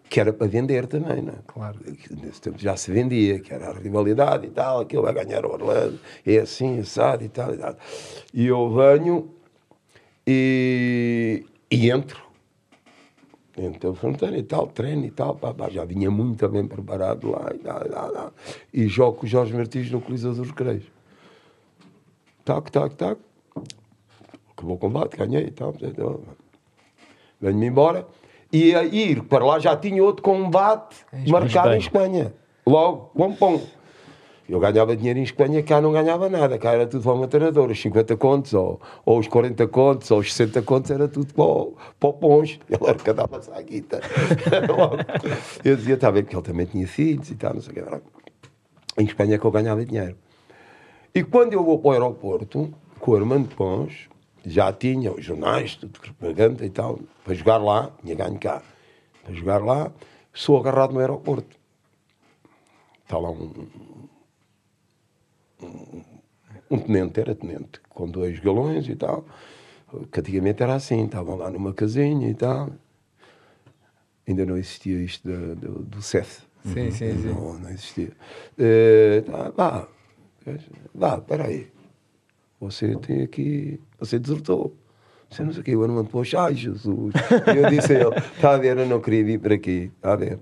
que 0.08 0.20
era 0.20 0.32
para 0.32 0.46
vender 0.46 0.86
também, 0.86 1.22
não 1.22 1.32
é? 1.32 1.38
Claro. 1.46 1.78
Nesse 2.10 2.40
tempo 2.40 2.58
já 2.58 2.76
se 2.76 2.92
vendia, 2.92 3.40
que 3.40 3.52
era 3.52 3.70
a 3.70 3.72
rivalidade 3.72 4.46
e 4.46 4.50
tal, 4.50 4.80
aquilo 4.80 5.02
vai 5.02 5.12
ganhar 5.12 5.44
o 5.44 5.52
Orlando, 5.52 5.98
é 6.26 6.38
assim, 6.38 6.80
assado 6.80 7.24
e 7.24 7.28
tal 7.28 7.54
e 7.54 7.58
tal. 7.58 7.76
E 8.32 8.46
eu 8.46 8.70
venho 8.74 9.30
e, 10.26 11.44
e 11.70 11.90
entro 11.90 12.24
Dentro 13.56 13.92
da 13.92 13.96
fronteira 13.96 14.36
e 14.36 14.42
tal, 14.42 14.66
treino 14.66 15.06
e 15.06 15.12
tal, 15.12 15.36
pá, 15.36 15.54
pá, 15.54 15.68
já 15.70 15.84
vinha 15.84 16.10
muito 16.10 16.48
bem 16.48 16.66
preparado 16.66 17.30
lá 17.30 17.52
e, 17.54 17.64
lá, 17.64 17.84
lá, 17.88 18.06
lá. 18.08 18.32
e 18.72 18.88
jogo 18.88 19.18
com 19.18 19.26
o 19.26 19.28
Jorge 19.28 19.54
Martins 19.54 19.92
no 19.92 20.00
Coliseu 20.00 20.34
dos 20.34 20.48
Recreios. 20.48 20.84
Tac, 22.44 22.72
tac, 22.72 22.96
tac. 22.96 23.16
Acabou 24.50 24.74
o 24.74 24.78
combate, 24.78 25.16
ganhei 25.16 25.46
e 25.46 25.50
tal. 25.52 25.72
Venho-me 27.40 27.66
embora. 27.66 28.04
E 28.54 28.72
a 28.72 28.84
ir 28.84 29.24
para 29.24 29.44
lá 29.44 29.58
já 29.58 29.76
tinha 29.76 30.00
outro 30.00 30.22
combate 30.22 30.94
marcado 31.26 31.74
em 31.74 31.78
Espanha. 31.78 32.32
Logo, 32.64 33.10
pom, 33.12 33.32
pom. 33.32 33.60
Eu 34.48 34.60
ganhava 34.60 34.94
dinheiro 34.94 35.18
em 35.18 35.24
Espanha, 35.24 35.60
cá 35.60 35.80
não 35.80 35.90
ganhava 35.90 36.28
nada, 36.28 36.56
cá 36.56 36.70
era 36.70 36.86
tudo 36.86 37.02
para 37.02 37.14
uma 37.14 37.26
treinadora, 37.26 37.72
os 37.72 37.82
50 37.82 38.16
contos, 38.16 38.54
ou, 38.54 38.80
ou 39.04 39.18
os 39.18 39.26
40 39.26 39.66
contos, 39.66 40.08
ou 40.12 40.20
os 40.20 40.32
60 40.32 40.62
contos, 40.62 40.92
era 40.92 41.08
tudo 41.08 41.34
para 41.34 41.44
o, 41.44 41.74
para 41.98 42.08
o 42.08 42.12
Ponge. 42.12 42.60
Ele 42.70 42.90
arrecadava-se 42.90 43.50
à 43.50 43.60
guita. 43.60 44.00
eu 45.64 45.74
dizia, 45.74 45.94
está 45.94 46.12
bem, 46.12 46.22
porque 46.22 46.36
ele 46.36 46.44
também 46.44 46.66
tinha 46.66 46.86
filhos 46.86 47.32
e 47.32 47.34
tal, 47.34 47.54
não 47.54 47.60
sei 47.60 47.72
o 47.72 47.74
que. 47.74 49.02
Em 49.02 49.04
Espanha 49.04 49.34
é 49.34 49.38
que 49.38 49.44
eu 49.44 49.50
ganhava 49.50 49.84
dinheiro. 49.84 50.16
E 51.12 51.24
quando 51.24 51.54
eu 51.54 51.64
vou 51.64 51.80
para 51.80 51.88
o 51.88 51.92
aeroporto, 51.92 52.72
com 53.00 53.10
o 53.10 53.16
Armando 53.16 53.48
Pons, 53.56 54.08
já 54.44 54.72
tinha 54.72 55.12
os 55.12 55.24
jornais, 55.24 55.76
tudo 55.76 55.98
propaganda 55.98 56.64
e 56.64 56.70
tal, 56.70 56.98
para 57.24 57.34
jogar 57.34 57.58
lá, 57.58 57.90
tinha 58.02 58.14
ganho 58.14 58.38
cá. 58.38 58.62
Para 59.22 59.34
jogar 59.34 59.64
lá, 59.64 59.92
sou 60.32 60.58
agarrado 60.58 60.92
no 60.92 61.00
aeroporto. 61.00 61.56
Está 63.02 63.18
lá 63.18 63.30
um, 63.30 63.68
um 66.70 66.78
tenente, 66.78 67.20
era 67.20 67.34
tenente, 67.34 67.80
com 67.88 68.08
dois 68.08 68.38
galões 68.40 68.88
e 68.88 68.96
tal. 68.96 69.24
Que 70.10 70.20
antigamente 70.20 70.62
era 70.62 70.74
assim, 70.74 71.04
estavam 71.04 71.36
lá 71.36 71.50
numa 71.50 71.72
casinha 71.72 72.28
e 72.28 72.34
tal. 72.34 72.70
Ainda 74.26 74.44
não 74.46 74.56
existia 74.56 74.98
isto 74.98 75.28
do, 75.28 75.54
do, 75.54 75.82
do 75.84 76.02
CEF. 76.02 76.42
Sim, 76.64 76.90
sim, 76.90 77.20
sim. 77.20 77.28
Não, 77.28 77.58
não 77.58 77.70
existia. 77.70 78.10
Uh, 78.58 79.22
tá, 79.30 79.50
vá, 79.50 79.88
vá, 80.94 81.20
peraí. 81.20 81.73
Você 82.64 82.96
tem 82.96 83.22
aqui, 83.22 83.78
você 83.98 84.18
desertou. 84.18 84.74
Você 85.28 85.42
não 85.42 85.52
sei 85.52 85.60
o 85.60 85.64
que, 85.64 85.76
o 85.76 85.82
Armando 85.82 86.08
Poxa, 86.08 86.40
ai 86.40 86.54
Jesus. 86.54 87.12
E 87.52 87.58
eu 87.58 87.68
disse 87.68 87.92
a 87.92 88.00
ele, 88.00 88.16
está 88.16 88.54
a 88.54 88.56
ver, 88.56 88.78
eu 88.78 88.86
não 88.86 89.00
queria 89.00 89.24
vir 89.24 89.38
para 89.38 89.54
aqui, 89.54 89.92
está 89.96 90.12
a 90.12 90.16
ver. 90.16 90.38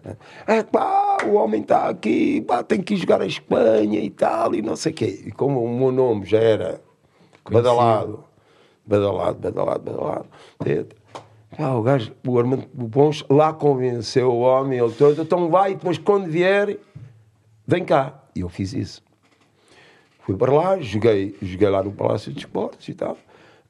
É 0.47 0.63
pá, 0.63 1.19
o 1.27 1.35
homem 1.35 1.63
está 1.63 1.89
aqui, 1.89 2.41
pá, 2.43 2.63
tem 2.63 2.81
que 2.81 2.95
ir 2.95 2.99
jogar 2.99 3.23
a 3.23 3.27
Espanha 3.27 3.99
e 3.99 4.11
tal, 4.11 4.55
e 4.55 4.63
não 4.63 4.77
sei 4.77 4.93
o 4.93 4.95
quê. 4.95 5.23
E 5.27 5.33
como 5.33 5.65
o 5.65 5.79
meu 5.79 5.91
nome 5.91 6.25
já 6.25 6.39
era 6.39 6.81
badalado, 7.51 8.23
badalado, 8.87 9.39
badalado, 9.41 9.83
badalado. 9.83 10.27
Pá, 11.57 11.73
o 11.73 11.83
gajo, 11.83 12.13
o 12.25 12.39
Armando 12.39 12.69
Pons, 12.89 13.25
lá 13.29 13.53
convenceu 13.53 14.31
o 14.31 14.41
homem, 14.41 14.79
ele 14.79 14.93
todo, 14.93 15.23
então 15.23 15.51
vai, 15.51 15.75
depois 15.75 15.99
quando 15.99 16.27
vier, 16.27 16.79
vem 17.67 17.85
cá. 17.85 18.23
E 18.35 18.41
eu 18.41 18.49
fiz 18.49 18.73
isso. 18.73 19.02
Fui 20.25 20.37
para 20.37 20.53
lá, 20.53 20.81
joguei, 20.81 21.37
joguei 21.43 21.69
lá 21.69 21.83
no 21.83 21.93
Palácio 21.93 22.33
de 22.33 22.39
Esportes 22.39 22.89
e 22.89 22.95
tal 22.95 23.17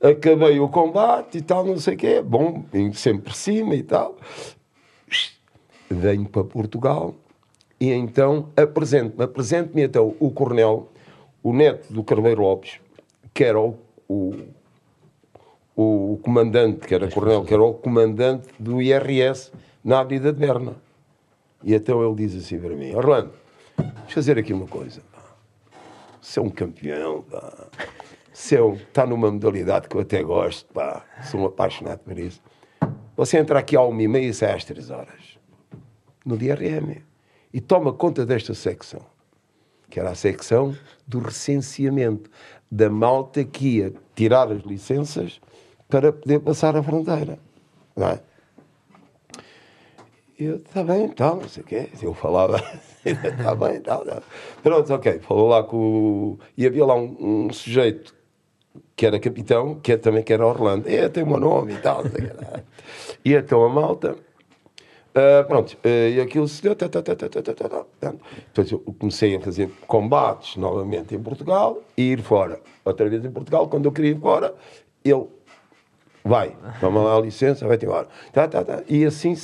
acabei 0.03 0.59
o 0.59 0.69
combate 0.69 1.39
e 1.39 1.41
tal, 1.41 1.65
não 1.65 1.79
sei 1.79 1.95
o 1.95 1.97
quê, 1.97 2.21
bom, 2.21 2.65
sempre 2.93 3.23
por 3.23 3.35
cima 3.35 3.75
e 3.75 3.83
tal. 3.83 4.17
Venho 5.89 6.29
para 6.29 6.43
Portugal 6.43 7.15
e 7.79 7.93
então 7.93 8.49
apresento-me, 8.57 9.25
apresento-me 9.25 9.83
então 9.83 10.17
o 10.19 10.31
coronel, 10.31 10.89
o 11.43 11.53
neto 11.53 11.93
do 11.93 12.03
Carneiro 12.03 12.43
Lopes, 12.43 12.81
que 13.33 13.45
era 13.45 13.61
o, 13.61 13.79
o, 14.09 14.35
o 15.77 16.19
comandante, 16.23 16.87
que 16.87 16.95
era 16.95 17.09
coronel, 17.09 17.45
que 17.45 17.55
era 17.55 17.63
o 17.63 17.75
comandante 17.75 18.49
do 18.59 18.83
IRS 18.83 19.53
na 19.85 20.01
Avenida 20.01 20.33
de 20.33 20.41
Berna. 20.41 20.75
E 21.63 21.75
então 21.75 22.05
ele 22.05 22.17
diz 22.17 22.35
assim 22.35 22.59
para 22.59 22.75
mim, 22.75 22.93
Orlando, 22.95 23.33
deixa 23.77 24.15
fazer 24.15 24.39
aqui 24.39 24.53
uma 24.53 24.67
coisa. 24.67 25.12
Você 26.23 26.39
é 26.39 26.43
um 26.43 26.49
campeão, 26.49 27.23
pá 27.23 27.69
se 28.33 28.55
eu 28.55 28.75
está 28.75 29.07
numa 29.07 29.31
modalidade 29.31 29.89
que 29.89 29.97
eu 29.97 30.01
até 30.01 30.23
gosto, 30.23 30.73
pá, 30.73 31.05
sou 31.31 31.41
um 31.41 31.47
apaixonado 31.47 31.99
por 31.99 32.19
isso. 32.19 32.41
Você 33.15 33.39
entra 33.39 33.59
aqui 33.59 33.77
à 33.77 33.83
uma 33.83 34.03
e 34.03 34.09
meia 34.09 34.27
e 34.27 34.35
sai 34.35 34.53
às 34.53 34.65
três 34.65 34.91
horas, 34.91 35.39
no 36.25 36.37
DRM, 36.37 37.03
e 37.53 37.61
toma 37.61 37.93
conta 37.93 38.25
desta 38.25 38.55
secção, 38.55 39.03
que 39.91 40.01
era 40.01 40.11
a 40.11 40.15
secção 40.15 40.75
do 41.07 41.19
recenseamento 41.19 42.31
da 42.71 42.89
malta 42.89 43.45
que 43.45 43.77
ia 43.79 43.93
tirar 44.15 44.51
as 44.51 44.63
licenças 44.63 45.41
para 45.89 46.11
poder 46.11 46.41
passar 46.41 46.75
a 46.75 46.83
fronteira. 46.83 47.39
Não 47.95 48.09
é? 48.09 48.23
Eu, 50.43 50.57
está 50.57 50.83
bem, 50.83 51.09
tal, 51.09 51.37
não 51.37 51.49
sei 51.49 51.63
o 51.63 51.67
quê. 51.67 51.89
Eu 52.03 52.13
falava, 52.15 52.63
está 53.05 53.55
bem, 53.55 53.81
tal, 53.81 54.05
tal. 54.05 54.23
Pronto, 54.63 54.93
ok. 54.93 55.21
Falou 55.21 55.49
lá 55.49 55.63
com. 55.63 56.37
E 56.57 56.67
havia 56.67 56.85
lá 56.85 56.97
um, 56.97 57.47
um 57.47 57.53
sujeito 57.53 58.15
que 58.97 59.07
era 59.07 59.21
capitão, 59.21 59.77
que 59.77 59.93
é 59.93 59.97
também 59.97 60.23
que 60.23 60.33
era 60.33 60.45
Orlando. 60.45 60.89
É, 60.89 61.09
tem 61.09 61.23
o 61.23 61.27
meu 61.27 61.39
nome 61.39 61.75
e 61.75 61.79
tal. 61.79 62.03
e 63.25 63.35
então 63.35 63.65
a 63.65 63.69
malta. 63.69 64.17
Uh, 65.15 65.47
pronto, 65.47 65.77
uh, 65.85 66.09
e 66.09 66.21
aquilo 66.21 66.49
se 66.49 66.63
deu. 66.63 66.75
Tá, 66.75 66.89
tá, 66.89 67.03
tá, 67.03 67.15
Depois 68.47 68.73
eu 68.73 68.79
comecei 68.99 69.37
a 69.37 69.41
fazer 69.41 69.71
combates 69.87 70.57
novamente 70.57 71.15
em 71.15 71.23
Portugal 71.23 71.83
e 71.97 72.13
ir 72.13 72.23
fora. 72.23 72.61
Outra 72.85 73.09
vez 73.09 73.25
em 73.25 73.31
Portugal, 73.31 73.69
quando 73.69 73.85
eu 73.85 73.93
queria 73.93 74.13
ir 74.13 74.19
fora, 74.19 74.55
ele 75.05 75.27
vai, 76.25 76.57
toma 76.81 77.03
lá 77.03 77.17
a 77.17 77.21
licença, 77.21 77.67
vai-te 77.69 77.85
embora. 77.85 78.09
Tá, 78.33 78.49
tá, 78.49 78.65
tá. 78.65 78.83
E, 78.89 79.05
assim, 79.05 79.35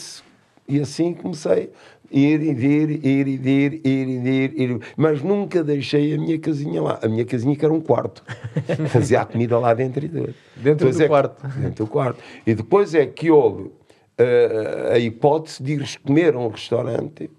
e 0.69 0.81
assim 0.81 1.15
comecei 1.15 1.71
ir 2.11 2.43
e 2.43 2.55
vir, 2.55 3.05
ir 3.05 3.29
e 3.29 3.37
vir, 3.37 3.87
ir 3.87 4.09
e 4.09 4.19
vir, 4.19 4.61
ir, 4.61 4.81
mas 4.97 5.23
nunca 5.23 5.63
deixei 5.63 6.15
a 6.15 6.19
minha 6.19 6.39
casinha 6.39 6.83
lá. 6.83 6.99
A 7.03 7.09
minha 7.09 7.25
casinha 7.25 7.55
que 7.55 7.65
era 7.65 7.73
um 7.73 7.81
quarto. 7.81 8.25
Fazia 8.89 9.23
a 9.23 9.27
comida 9.27 9.59
lá 9.59 9.75
dentro 9.75 10.05
e. 10.05 10.09
Dentro 10.09 10.35
depois 10.57 10.97
do 10.97 11.03
é 11.03 11.09
quarto. 11.09 11.49
Que, 11.49 11.59
dentro 11.59 11.85
do 11.85 11.91
quarto. 11.91 12.23
E 12.47 12.55
depois 12.55 12.95
é 12.95 13.07
que 13.07 13.31
houve 13.31 13.65
uh, 13.65 14.93
a 14.93 14.99
hipótese 14.99 15.63
de 15.63 15.75
ir 15.75 15.99
comer 16.01 16.35
a 16.35 16.39
um 16.39 16.49
restaurante, 16.49 17.31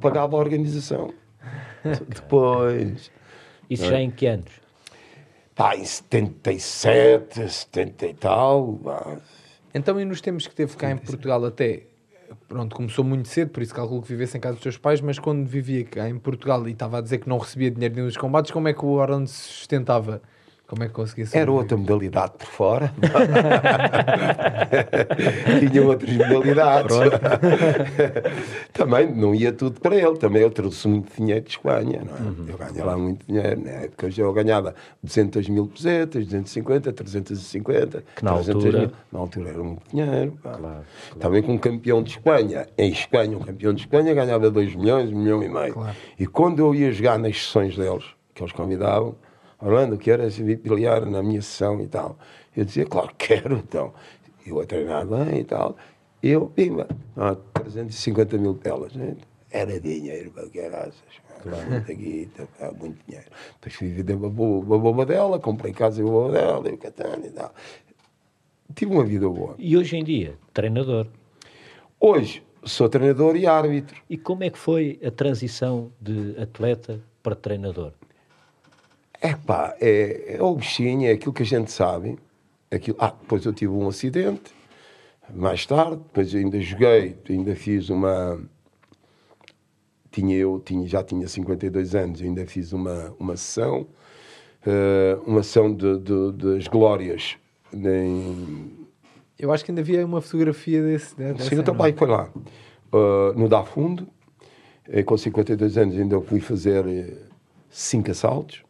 pagava 0.00 0.36
a 0.36 0.40
organização. 0.40 1.12
depois. 2.08 3.10
Isso 3.68 3.86
já 3.86 3.98
é? 3.98 4.02
em 4.02 4.10
que 4.10 4.26
anos? 4.26 4.52
Pá, 5.54 5.76
em 5.76 5.84
77, 5.84 7.48
70 7.48 8.06
e 8.06 8.14
tal. 8.14 8.78
Pá. 8.82 9.18
Então, 9.74 9.98
e 10.00 10.04
nos 10.04 10.20
tempos 10.20 10.46
que 10.46 10.54
teve 10.54 10.76
cá 10.76 10.90
em 10.90 10.96
Portugal 10.96 11.44
até 11.44 11.84
pronto, 12.52 12.76
começou 12.76 13.02
muito 13.02 13.28
cedo, 13.28 13.50
por 13.50 13.62
isso 13.62 13.74
calculo 13.74 14.02
que 14.02 14.08
vivesse 14.08 14.36
em 14.36 14.40
casa 14.40 14.54
dos 14.54 14.62
seus 14.62 14.76
pais, 14.76 15.00
mas 15.00 15.18
quando 15.18 15.46
vivia 15.46 15.84
cá 15.84 16.08
em 16.08 16.18
Portugal 16.18 16.68
e 16.68 16.72
estava 16.72 16.98
a 16.98 17.00
dizer 17.00 17.18
que 17.18 17.28
não 17.28 17.38
recebia 17.38 17.70
dinheiro 17.70 17.94
nenhum 17.94 18.06
dos 18.06 18.16
combates, 18.16 18.50
como 18.50 18.68
é 18.68 18.74
que 18.74 18.84
o 18.84 18.90
Orlando 18.90 19.26
se 19.26 19.42
sustentava? 19.42 20.20
Como 20.72 20.84
é 20.84 20.88
que 20.88 20.94
conseguia 20.94 21.26
ser? 21.26 21.36
Era 21.36 21.52
outra 21.52 21.76
modalidade 21.76 22.32
por 22.38 22.46
fora. 22.46 22.94
Tinha 25.60 25.86
outras 25.86 26.16
modalidades. 26.16 26.96
também 28.72 29.14
não 29.14 29.34
ia 29.34 29.52
tudo 29.52 29.78
para 29.78 29.94
ele. 29.94 30.16
Também 30.16 30.40
eu 30.40 30.50
trouxe 30.50 30.88
muito 30.88 31.14
dinheiro 31.14 31.44
de 31.44 31.50
Espanha. 31.50 32.00
Não 32.06 32.16
é? 32.16 32.20
Uhum. 32.20 32.46
Eu 32.48 32.56
ganhava 32.56 32.84
lá 32.84 32.96
muito 32.96 33.26
dinheiro. 33.26 33.60
Na 33.60 33.70
época 33.70 34.08
eu 34.16 34.32
ganhava 34.32 34.74
200 35.02 35.46
mil 35.50 35.66
pesetas, 35.66 36.24
250, 36.24 36.90
350. 36.90 38.02
Que 38.16 38.24
na 38.24 38.30
altura... 38.30 38.78
Mil. 38.78 38.92
Na 39.12 39.18
altura 39.18 39.50
era 39.50 39.62
muito 39.62 39.82
dinheiro. 39.90 40.38
Claro, 40.40 40.58
claro. 40.58 40.84
Também 41.20 41.42
com 41.42 41.52
um 41.52 41.58
campeão 41.58 42.02
de 42.02 42.12
Espanha. 42.12 42.66
Em 42.78 42.90
Espanha, 42.90 43.36
um 43.36 43.42
campeão 43.42 43.74
de 43.74 43.82
Espanha 43.82 44.14
ganhava 44.14 44.50
2 44.50 44.74
milhões, 44.74 45.10
1 45.10 45.18
milhão 45.18 45.42
e 45.42 45.50
meio. 45.50 45.74
Claro. 45.74 45.94
E 46.18 46.26
quando 46.26 46.60
eu 46.60 46.74
ia 46.74 46.90
jogar 46.90 47.18
nas 47.18 47.36
sessões 47.36 47.76
deles, 47.76 48.06
que 48.34 48.42
eles 48.42 48.54
convidavam, 48.54 49.14
Orlando, 49.62 49.96
queres 49.96 50.36
vir 50.36 50.58
pelear 50.58 51.06
na 51.06 51.22
minha 51.22 51.40
sessão 51.40 51.80
e 51.80 51.86
tal? 51.86 52.18
Eu 52.56 52.64
dizia, 52.64 52.84
claro, 52.84 53.12
quero, 53.16 53.56
então. 53.56 53.94
Eu 54.44 54.60
a 54.60 54.66
treinar 54.66 55.06
bem 55.06 55.38
e 55.38 55.44
tal. 55.44 55.76
E 56.20 56.30
eu, 56.30 56.48
pimba, 56.48 56.88
ah, 57.16 57.36
350 57.54 58.38
mil 58.38 58.56
pelas. 58.56 58.92
Né? 58.94 59.16
Era 59.52 59.78
dinheiro, 59.78 60.32
para 60.32 60.48
que 60.48 60.58
era 60.58 60.90
claro. 61.42 61.70
muita 61.70 61.92
guita, 61.92 62.48
muito 62.76 62.98
dinheiro. 63.06 63.30
Depois 63.54 63.74
fui 63.74 63.88
viver 63.88 64.14
uma 64.14 64.28
boba 64.28 65.06
dela, 65.06 65.38
comprei 65.38 65.72
casa 65.72 66.00
e 66.00 66.04
boba 66.04 66.32
dela, 66.32 66.68
e 66.68 66.72
o 66.72 66.78
Catano 66.78 67.24
e 67.24 67.30
tal. 67.30 67.54
Tive 68.74 68.92
uma 68.92 69.04
vida 69.04 69.28
boa. 69.28 69.54
E 69.58 69.76
hoje 69.76 69.96
em 69.96 70.02
dia, 70.02 70.34
treinador? 70.52 71.06
Hoje, 72.00 72.42
sou 72.64 72.88
treinador 72.88 73.36
e 73.36 73.46
árbitro. 73.46 74.00
E 74.10 74.16
como 74.16 74.42
é 74.42 74.50
que 74.50 74.58
foi 74.58 74.98
a 75.04 75.10
transição 75.10 75.92
de 76.00 76.34
atleta 76.40 77.00
para 77.22 77.36
treinador? 77.36 77.92
É 79.24 79.36
pá, 79.36 79.76
é, 79.80 80.34
é 80.36 80.42
o 80.42 80.52
bichinho, 80.56 81.06
é 81.08 81.12
aquilo 81.12 81.32
que 81.32 81.44
a 81.44 81.46
gente 81.46 81.70
sabe. 81.70 82.18
Aquilo... 82.68 82.96
Ah, 83.00 83.14
depois 83.20 83.44
eu 83.44 83.52
tive 83.52 83.72
um 83.72 83.86
acidente, 83.86 84.52
mais 85.32 85.64
tarde, 85.64 85.98
depois 85.98 86.34
ainda 86.34 86.60
joguei, 86.60 87.16
ainda 87.30 87.54
fiz 87.54 87.88
uma. 87.88 88.40
Tinha 90.10 90.36
eu, 90.36 90.60
tinha, 90.64 90.86
já 90.88 91.04
tinha 91.04 91.26
52 91.28 91.94
anos, 91.94 92.20
ainda 92.20 92.44
fiz 92.46 92.72
uma, 92.72 93.14
uma 93.18 93.36
sessão, 93.36 93.86
uh, 94.66 95.22
uma 95.24 95.42
sessão 95.44 95.72
de, 95.72 95.98
de, 96.00 96.32
das 96.32 96.66
glórias 96.66 97.36
em, 97.72 98.86
Eu 99.38 99.52
acho 99.52 99.64
que 99.64 99.70
ainda 99.70 99.80
havia 99.80 100.04
uma 100.04 100.20
fotografia 100.20 100.82
desse. 100.82 101.16
de- 101.16 101.32
dessa, 101.32 101.48
Sim, 101.48 101.60
o 101.60 101.62
teu 101.62 101.72
não? 101.72 101.78
pai 101.78 101.92
foi 101.92 102.08
lá, 102.08 102.28
uh, 102.92 103.38
no 103.38 103.48
Dá 103.48 103.62
Fundo, 103.62 104.06
eh, 104.88 105.02
com 105.04 105.16
52 105.16 105.78
anos 105.78 105.96
ainda 105.96 106.20
fui 106.20 106.40
fazer 106.40 107.16
cinco 107.70 108.10
assaltos. 108.10 108.62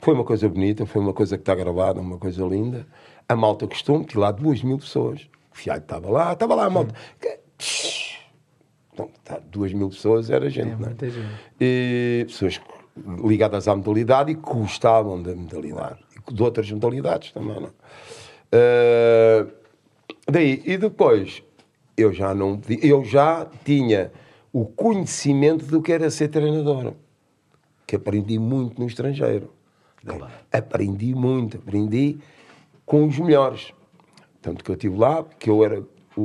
Foi 0.00 0.14
uma 0.14 0.24
coisa 0.24 0.48
bonita, 0.48 0.84
foi 0.86 1.00
uma 1.02 1.12
coisa 1.12 1.36
que 1.36 1.42
está 1.42 1.54
gravada, 1.54 2.00
uma 2.00 2.18
coisa 2.18 2.44
linda. 2.44 2.86
A 3.28 3.34
malta 3.34 3.66
costume, 3.66 4.04
tinha 4.04 4.20
lá 4.20 4.30
duas 4.30 4.62
mil 4.62 4.78
pessoas. 4.78 5.22
O 5.52 5.56
Fialho 5.56 5.80
estava 5.80 6.10
lá, 6.10 6.32
estava 6.32 6.54
lá 6.54 6.66
a 6.66 6.70
malta. 6.70 6.94
Que- 7.20 7.38
Então, 8.92 9.10
tá, 9.24 9.38
duas 9.50 9.72
mil 9.72 9.88
pessoas 9.90 10.30
era 10.30 10.48
gente, 10.48 10.70
É, 10.72 10.76
não 10.76 10.88
é? 10.88 11.10
gente. 11.10 11.28
E 11.60 12.24
pessoas 12.26 12.60
ligadas 13.24 13.68
à 13.68 13.76
modalidade 13.76 14.32
e 14.32 14.34
que 14.34 14.40
gostavam 14.40 15.22
da 15.22 15.34
modalidade. 15.34 15.98
E 16.28 16.32
de 16.34 16.42
outras 16.42 16.70
modalidades 16.70 17.32
também, 17.32 17.60
não 17.60 17.66
é? 17.68 17.70
Eh, 18.52 19.46
daí, 20.30 20.62
e 20.64 20.76
depois, 20.78 21.42
eu 21.96 22.12
já 22.12 22.34
não 22.34 22.60
eu 22.82 23.04
já 23.04 23.46
tinha 23.64 24.12
o 24.52 24.64
conhecimento 24.64 25.66
do 25.66 25.82
que 25.82 25.92
era 25.92 26.08
ser 26.10 26.28
treinador, 26.28 26.94
que 27.86 27.96
aprendi 27.96 28.38
muito 28.38 28.80
no 28.80 28.86
estrangeiro. 28.86 29.52
Aprendi 30.52 31.14
muito, 31.14 31.58
aprendi 31.58 32.18
com 32.84 33.06
os 33.06 33.18
melhores. 33.18 33.72
Tanto 34.40 34.62
que 34.62 34.70
eu 34.70 34.74
estive 34.74 34.96
lá, 34.96 35.24
que 35.38 35.50
eu 35.50 35.64
era 35.64 35.82
o, 36.16 36.20
o, 36.20 36.22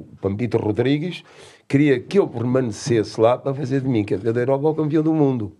o 0.00 0.16
Pampito 0.20 0.58
Rodrigues, 0.58 1.24
queria 1.66 1.98
que 1.98 2.18
eu 2.18 2.28
permanecesse 2.28 3.20
lá 3.20 3.36
para 3.36 3.54
fazer 3.54 3.80
de 3.80 3.88
mim, 3.88 4.04
que 4.04 4.14
é 4.14 4.16
verdadeiro 4.16 4.74
campeão 4.74 5.02
do 5.02 5.14
mundo. 5.14 5.52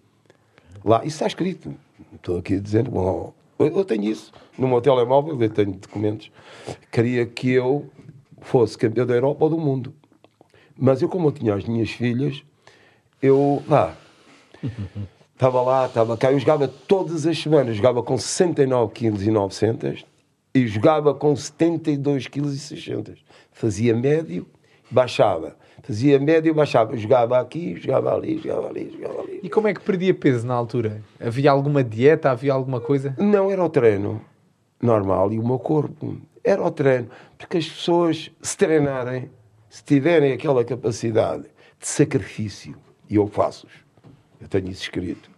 Lá, 0.84 0.98
isso 0.98 1.16
está 1.16 1.26
escrito. 1.26 1.74
Estou 2.14 2.38
aqui 2.38 2.60
dizendo, 2.60 2.90
bom, 2.90 3.34
eu, 3.58 3.66
eu 3.66 3.84
tenho 3.84 4.04
isso 4.04 4.32
no 4.58 4.68
meu 4.68 4.80
telemóvel, 4.80 5.40
eu 5.40 5.50
tenho 5.50 5.72
documentos. 5.72 6.30
Queria 6.92 7.26
que 7.26 7.50
eu 7.50 7.90
fosse 8.40 8.76
campeão 8.76 9.06
da 9.06 9.14
Europa 9.14 9.44
ou 9.44 9.50
do 9.50 9.58
mundo. 9.58 9.94
Mas 10.78 11.00
eu, 11.00 11.08
como 11.08 11.28
eu 11.28 11.32
tinha 11.32 11.54
as 11.54 11.64
minhas 11.64 11.90
filhas, 11.90 12.44
eu, 13.20 13.62
vá, 13.66 13.96
estava 15.36 15.60
lá, 15.60 15.86
estava 15.86 16.16
cá, 16.16 16.32
eu 16.32 16.38
jogava 16.38 16.66
todas 16.66 17.26
as 17.26 17.38
semanas, 17.38 17.76
jogava 17.76 18.02
com 18.02 18.16
69 18.16 18.92
kg 18.94 19.22
e 19.22 19.30
900 19.30 20.06
e 20.54 20.66
jogava 20.66 21.14
com 21.14 21.36
72 21.36 22.26
kg 22.26 22.46
e 22.46 22.58
600. 22.58 23.24
Fazia 23.52 23.94
médio, 23.94 24.46
baixava. 24.90 25.54
Fazia 25.82 26.18
médio, 26.18 26.54
baixava. 26.54 26.96
Jogava 26.96 27.38
aqui, 27.38 27.76
jogava 27.76 28.14
ali, 28.14 28.38
jogava 28.38 28.68
ali, 28.68 28.90
jogava 28.90 29.20
ali. 29.20 29.40
E 29.42 29.50
como 29.50 29.68
é 29.68 29.74
que 29.74 29.80
perdia 29.80 30.14
peso 30.14 30.46
na 30.46 30.54
altura? 30.54 31.02
Havia 31.20 31.50
alguma 31.50 31.84
dieta? 31.84 32.30
Havia 32.30 32.54
alguma 32.54 32.80
coisa? 32.80 33.14
Não 33.18 33.50
era 33.50 33.62
o 33.62 33.68
treino 33.68 34.20
normal 34.80 35.32
e 35.32 35.38
o 35.38 35.46
meu 35.46 35.58
corpo. 35.58 36.16
Era 36.42 36.62
o 36.62 36.70
treino. 36.70 37.08
Porque 37.36 37.58
as 37.58 37.68
pessoas, 37.68 38.30
se 38.40 38.56
treinarem, 38.56 39.30
se 39.68 39.84
tiverem 39.84 40.32
aquela 40.32 40.64
capacidade 40.64 41.42
de 41.78 41.86
sacrifício, 41.86 42.74
e 43.10 43.16
eu 43.16 43.26
faço-os, 43.26 43.85
eu 44.46 44.48
tenho 44.48 44.70
isso 44.70 44.82
escrito. 44.82 45.30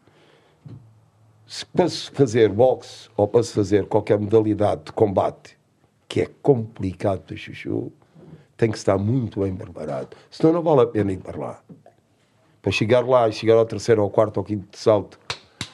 Se 1.47 1.65
para 1.65 1.89
se 1.89 2.11
fazer 2.11 2.51
boxe 2.51 3.09
ou 3.17 3.27
para 3.27 3.43
se 3.43 3.53
fazer 3.55 3.87
qualquer 3.87 4.19
modalidade 4.19 4.85
de 4.85 4.93
combate, 4.93 5.59
que 6.07 6.21
é 6.21 6.29
complicado 6.43 7.23
para 7.23 7.37
chuchu, 7.37 7.91
tem 8.57 8.71
que 8.71 8.77
estar 8.77 8.99
muito 8.99 9.41
bem 9.41 9.55
preparado. 9.57 10.15
Senão 10.31 10.53
não 10.53 10.63
vale 10.63 10.83
a 10.83 10.87
pena 10.87 11.13
ir 11.13 11.19
para 11.19 11.39
lá. 11.39 11.61
Para 12.61 12.73
chegar 12.73 13.07
lá 13.07 13.29
e 13.29 13.33
chegar 13.33 13.55
ao 13.55 13.65
terceiro, 13.65 14.03
ao 14.03 14.11
quarto, 14.11 14.39
ao 14.39 14.45
quinto 14.45 14.77
salto, 14.77 15.19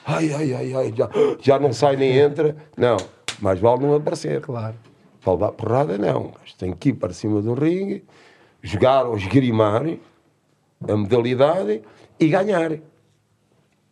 ai, 0.07 0.33
ai, 0.33 0.55
ai, 0.55 0.75
ai, 0.75 0.95
já, 0.95 1.11
já 1.41 1.59
não 1.59 1.73
sai 1.73 1.97
nem 1.97 2.17
entra. 2.19 2.57
Não, 2.77 2.97
mais 3.41 3.59
vale 3.59 3.83
não 3.85 3.97
aparecer. 3.97 4.41
Claro. 4.43 4.77
Para 5.23 5.33
levar 5.33 5.53
porrada, 5.53 5.99
não. 5.99 6.33
Mas 6.41 6.55
tem 6.55 6.73
que 6.73 6.91
ir 6.91 6.95
para 6.95 7.13
cima 7.13 7.43
do 7.43 7.55
ringue, 7.55 8.05
jogar 8.63 9.07
ou 9.07 9.17
esgrimar 9.17 9.83
a 10.87 10.97
modalidade 10.97 11.83
e 12.21 12.29
ganhar. 12.29 12.79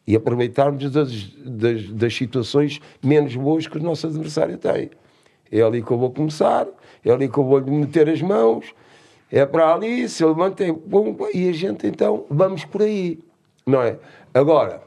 E 0.06 0.16
aproveitarmos 0.16 0.90
das, 0.90 1.28
das, 1.44 1.88
das 1.90 2.14
situações 2.14 2.80
menos 3.02 3.36
boas 3.36 3.66
que 3.66 3.78
o 3.78 3.82
nosso 3.82 4.06
adversário 4.06 4.58
tem. 4.58 4.90
É 5.50 5.62
ali 5.62 5.82
que 5.82 5.90
eu 5.90 5.98
vou 5.98 6.10
começar, 6.10 6.66
é 7.04 7.10
ali 7.10 7.28
que 7.28 7.38
eu 7.38 7.44
vou 7.44 7.58
lhe 7.58 7.70
meter 7.70 8.08
as 8.08 8.20
mãos, 8.22 8.74
é 9.30 9.46
para 9.46 9.74
ali, 9.74 10.08
se 10.08 10.24
ele 10.24 10.34
mantém, 10.34 10.74
pum, 10.74 11.16
e 11.32 11.48
a 11.48 11.52
gente 11.52 11.86
então 11.86 12.26
vamos 12.28 12.64
por 12.64 12.82
aí, 12.82 13.18
não 13.66 13.80
é? 13.80 13.98
Agora, 14.34 14.82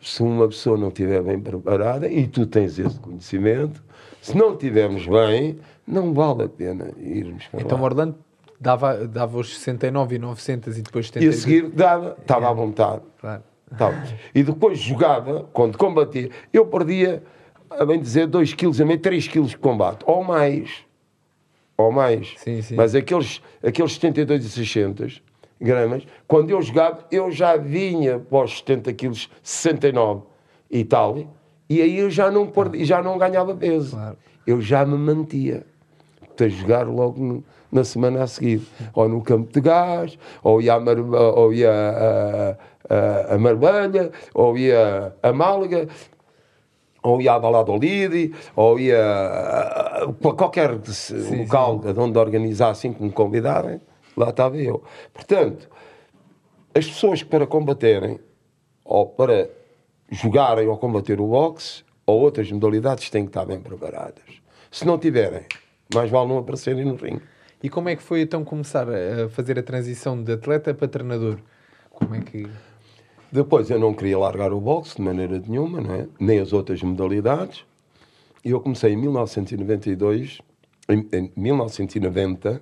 se 0.00 0.22
uma 0.22 0.48
pessoa 0.48 0.76
não 0.76 0.88
estiver 0.88 1.22
bem 1.22 1.38
preparada, 1.38 2.08
e 2.08 2.26
tu 2.26 2.46
tens 2.46 2.78
esse 2.78 2.98
conhecimento, 2.98 3.82
se 4.20 4.36
não 4.36 4.52
estivermos 4.52 5.06
bem, 5.06 5.58
não 5.86 6.12
vale 6.14 6.44
a 6.44 6.48
pena 6.48 6.90
irmos 6.98 7.46
para 7.48 7.60
Então 7.60 7.78
lá. 7.78 7.84
Orlando 7.84 8.16
dava, 8.60 9.06
dava 9.06 9.38
os 9.38 9.56
69 9.56 10.16
e 10.16 10.18
900 10.18 10.78
e 10.78 10.82
depois 10.82 11.06
E 11.06 11.08
70. 11.08 11.28
a 11.28 11.32
seguir 11.32 11.70
dava, 11.70 12.16
estava 12.20 12.48
à 12.48 12.52
vontade. 12.52 13.02
Claro. 13.18 13.42
Estava. 13.70 14.02
E 14.34 14.42
depois 14.42 14.78
jogava, 14.78 15.48
quando 15.52 15.78
combatia, 15.78 16.30
eu 16.52 16.66
perdia, 16.66 17.22
a 17.70 17.84
bem 17.84 18.00
dizer, 18.00 18.26
2 18.26 18.54
kg, 18.54 18.82
a 18.82 18.84
meio 18.84 18.98
3 18.98 19.28
kg 19.28 19.42
de 19.46 19.56
combate, 19.56 20.02
ou 20.06 20.24
mais. 20.24 20.84
Ou 21.76 21.90
mais. 21.92 22.34
Sim, 22.38 22.60
sim. 22.62 22.74
Mas 22.74 22.94
aqueles, 22.94 23.40
aqueles 23.64 23.92
72 23.94 24.44
e 24.44 24.48
600 24.50 25.22
gramas, 25.60 26.04
quando 26.26 26.50
eu 26.50 26.60
jogava, 26.60 27.04
eu 27.10 27.30
já 27.30 27.56
vinha 27.56 28.18
para 28.18 28.44
os 28.44 28.58
70 28.58 28.92
kg, 28.92 29.28
69 29.42 30.22
e 30.70 30.84
tal, 30.84 31.18
e 31.68 31.80
aí 31.80 31.98
eu 31.98 32.10
já 32.10 32.30
não, 32.30 32.46
perdi, 32.46 32.84
já 32.84 33.02
não 33.02 33.16
ganhava 33.18 33.54
peso. 33.54 33.92
Claro. 33.96 34.16
Eu 34.46 34.60
já 34.60 34.84
me 34.84 34.96
mantia 34.96 35.64
a 36.40 36.48
jogar 36.48 36.88
logo 36.88 37.22
no- 37.22 37.44
na 37.70 37.84
semana 37.84 38.22
a 38.22 38.26
seguir, 38.26 38.62
ou 38.94 39.06
no 39.06 39.20
campo 39.22 39.52
de 39.52 39.60
gás, 39.60 40.18
ou 40.42 40.60
ia 40.62 40.72
a, 40.74 40.78
ou 41.38 41.52
ia 41.52 42.58
a, 42.90 43.34
a, 43.34 44.10
ou 44.34 44.58
ia 44.58 45.14
a 45.22 45.32
Málaga, 45.32 45.88
ou 47.02 47.20
ia 47.22 47.32
a 47.32 47.38
Valladolid, 47.38 48.34
ou 48.54 48.78
ia 48.78 49.02
a, 49.02 50.04
a- 50.04 50.12
qualquer 50.12 50.70
local 51.38 51.78
de 51.78 51.98
onde 51.98 52.18
organizassem, 52.18 52.92
que 52.92 53.02
me 53.02 53.10
convidarem, 53.12 53.80
lá 54.16 54.30
estava 54.30 54.56
eu. 54.56 54.82
Portanto, 55.14 55.68
as 56.74 56.86
pessoas 56.86 57.22
que 57.22 57.28
para 57.28 57.46
combaterem, 57.46 58.20
ou 58.84 59.06
para 59.06 59.48
jogarem 60.10 60.66
ou 60.68 60.76
combater 60.76 61.20
o 61.20 61.26
boxe, 61.26 61.84
ou 62.04 62.20
outras 62.20 62.50
modalidades, 62.50 63.08
têm 63.08 63.22
que 63.24 63.30
estar 63.30 63.44
bem 63.46 63.60
preparadas. 63.60 64.24
Se 64.70 64.84
não 64.84 64.98
tiverem, 64.98 65.46
mais 65.94 66.10
vale 66.10 66.28
não 66.28 66.38
aparecerem 66.38 66.84
no 66.84 66.96
ringue. 66.96 67.22
E 67.62 67.68
como 67.68 67.88
é 67.88 67.96
que 67.96 68.02
foi 68.02 68.22
então 68.22 68.42
começar 68.44 68.86
a 68.88 69.28
fazer 69.28 69.58
a 69.58 69.62
transição 69.62 70.20
de 70.22 70.32
atleta 70.32 70.72
para 70.74 70.88
treinador? 70.88 71.38
Como 71.90 72.14
é 72.14 72.20
que. 72.20 72.48
Depois 73.32 73.70
eu 73.70 73.78
não 73.78 73.94
queria 73.94 74.18
largar 74.18 74.52
o 74.52 74.60
boxe 74.60 74.96
de 74.96 75.02
maneira 75.02 75.40
nenhuma, 75.46 75.80
não 75.80 75.94
é? 75.94 76.08
nem 76.18 76.40
as 76.40 76.52
outras 76.52 76.82
modalidades. 76.82 77.64
E 78.44 78.50
eu 78.50 78.60
comecei 78.60 78.92
em 78.92 78.96
1992, 78.96 80.40
em, 80.88 81.06
em 81.12 81.32
1990, 81.36 82.60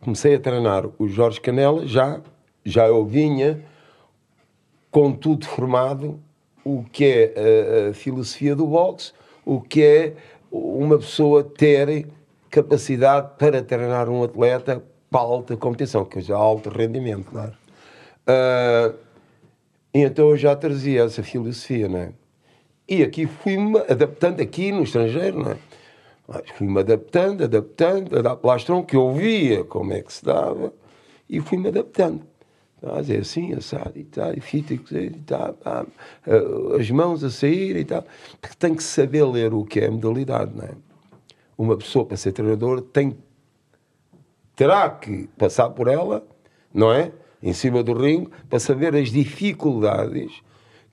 comecei 0.00 0.34
a 0.34 0.40
treinar 0.40 0.84
o 0.98 1.06
Jorge 1.06 1.40
Canela, 1.40 1.86
já, 1.86 2.20
já 2.64 2.88
eu 2.88 3.04
vinha 3.04 3.62
com 4.90 5.12
tudo 5.12 5.46
formado, 5.46 6.18
o 6.64 6.84
que 6.84 7.04
é 7.04 7.86
a, 7.86 7.90
a 7.90 7.94
filosofia 7.94 8.56
do 8.56 8.66
boxe, 8.66 9.12
o 9.44 9.60
que 9.60 9.82
é 9.82 10.14
uma 10.50 10.98
pessoa 10.98 11.44
ter 11.44 12.08
capacidade 12.50 13.32
para 13.38 13.62
treinar 13.62 14.08
um 14.08 14.24
atleta 14.24 14.82
para 15.10 15.20
alta 15.20 15.56
competição, 15.56 16.04
que 16.04 16.18
é 16.18 16.22
já 16.22 16.36
alto 16.36 16.68
rendimento, 16.70 17.30
claro. 17.30 17.63
Ah, 18.26 18.92
e 19.92 20.00
então 20.00 20.30
eu 20.30 20.36
já 20.36 20.56
trazia 20.56 21.04
essa 21.04 21.22
filosofia, 21.22 21.88
não 21.88 21.98
é? 21.98 22.12
E 22.88 23.02
aqui 23.02 23.26
fui-me 23.26 23.78
adaptando, 23.78 24.40
aqui 24.40 24.72
no 24.72 24.82
estrangeiro, 24.82 25.48
é? 25.48 25.56
Mas 26.26 26.50
fui-me 26.50 26.80
adaptando, 26.80 27.44
adaptando, 27.44 28.18
a 28.18 28.22
dar 28.22 28.36
plastron, 28.36 28.82
que 28.82 28.96
eu 28.96 29.12
via 29.12 29.64
como 29.64 29.92
é 29.92 30.02
que 30.02 30.12
se 30.12 30.24
dava, 30.24 30.72
e 31.28 31.40
fui-me 31.40 31.68
adaptando. 31.68 32.22
Mas 32.82 33.08
é 33.08 33.18
assim, 33.18 33.54
assado 33.54 33.92
e 33.96 34.04
tal, 34.04 34.34
e 34.34 34.40
fita 34.40 34.74
e 34.74 35.10
tal, 35.26 35.56
ah, 35.64 35.86
as 36.78 36.90
mãos 36.90 37.24
a 37.24 37.30
sair 37.30 37.76
e 37.76 37.84
tal. 37.84 38.04
Porque 38.40 38.56
tem 38.56 38.74
que 38.74 38.82
saber 38.82 39.24
ler 39.24 39.54
o 39.54 39.64
que 39.64 39.80
é 39.80 39.86
a 39.86 39.90
modalidade, 39.90 40.52
não 40.54 40.64
é? 40.64 40.72
Uma 41.56 41.76
pessoa 41.76 42.04
para 42.04 42.16
ser 42.16 42.32
treinador 42.32 42.82
tem 42.82 43.16
terá 44.56 44.90
que 44.90 45.28
passar 45.38 45.70
por 45.70 45.88
ela, 45.88 46.26
não 46.72 46.92
é? 46.92 47.12
Em 47.44 47.52
cima 47.52 47.82
do 47.82 47.92
ringue, 47.92 48.30
para 48.48 48.58
saber 48.58 48.96
as 48.96 49.10
dificuldades 49.10 50.42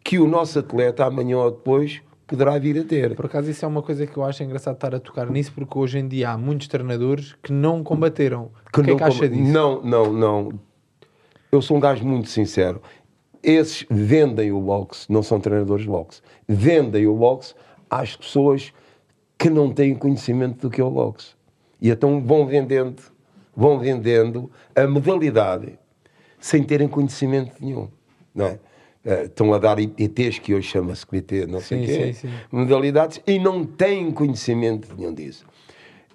que 0.04 0.20
o 0.20 0.28
nosso 0.28 0.60
atleta 0.60 1.06
amanhã 1.06 1.38
ou 1.38 1.52
depois 1.52 2.02
poderá 2.28 2.60
vir 2.60 2.78
a 2.78 2.84
ter. 2.84 3.16
Por 3.16 3.26
acaso, 3.26 3.50
isso 3.50 3.64
é 3.64 3.68
uma 3.68 3.82
coisa 3.82 4.06
que 4.06 4.18
eu 4.18 4.24
acho 4.24 4.44
engraçado 4.44 4.76
estar 4.76 4.94
a 4.94 5.00
tocar 5.00 5.30
nisso, 5.30 5.54
porque 5.54 5.78
hoje 5.78 6.00
em 6.00 6.08
dia 6.08 6.32
há 6.32 6.38
muitos 6.38 6.68
treinadores 6.68 7.36
que 7.42 7.54
não 7.54 7.82
combateram. 7.82 8.52
o 8.68 8.72
que 8.72 8.82
é 8.82 8.84
não 8.84 8.98
que 8.98 9.04
acha 9.04 9.30
disso? 9.30 9.50
Não, 9.50 9.82
não, 9.82 10.12
não. 10.12 10.60
Eu 11.50 11.62
sou 11.62 11.78
um 11.78 11.80
gajo 11.80 12.06
muito 12.06 12.30
sincero. 12.30 12.82
Esses 13.42 13.86
vendem 13.90 14.52
o 14.52 14.60
boxe, 14.60 15.12
não 15.12 15.24
são 15.24 15.40
treinadores 15.40 15.84
de 15.84 15.90
boxe. 15.90 16.22
Vendem 16.48 17.08
o 17.08 17.16
boxe 17.16 17.56
às 17.90 18.16
pessoas 18.16 18.74
que 19.38 19.50
não 19.50 19.72
têm 19.74 19.96
conhecimento 19.96 20.68
do 20.68 20.70
que 20.70 20.82
é 20.82 20.84
o 20.84 20.92
boxe. 20.92 21.34
E 21.82 21.90
então 21.90 22.22
vão 22.22 22.46
vendendo, 22.46 23.02
vão 23.56 23.80
vendendo 23.80 24.52
a 24.76 24.86
modalidade 24.86 25.80
sem 26.42 26.64
terem 26.64 26.88
conhecimento 26.88 27.54
nenhum, 27.62 27.88
não 28.36 28.48
é? 28.48 28.60
Uh, 29.04 29.26
estão 29.26 29.54
a 29.54 29.58
dar 29.58 29.80
IPTs, 29.80 30.40
que 30.40 30.54
hoje 30.54 30.68
chama-se 30.68 31.06
comitê, 31.06 31.48
não 31.48 31.60
sei 31.60 31.84
o 31.84 31.86
quê, 31.86 32.14
sim, 32.14 32.28
sim. 32.28 32.34
modalidades, 32.52 33.22
e 33.26 33.40
não 33.40 33.66
têm 33.66 34.12
conhecimento 34.12 34.94
nenhum 34.96 35.14
disso. 35.14 35.46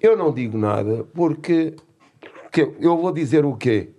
Eu 0.01 0.17
não 0.17 0.33
digo 0.33 0.57
nada 0.59 1.05
porque, 1.15 1.75
porque 2.43 2.71
eu 2.79 2.97
vou 2.97 3.13
dizer 3.13 3.45
o 3.45 3.57
quê? 3.57 3.91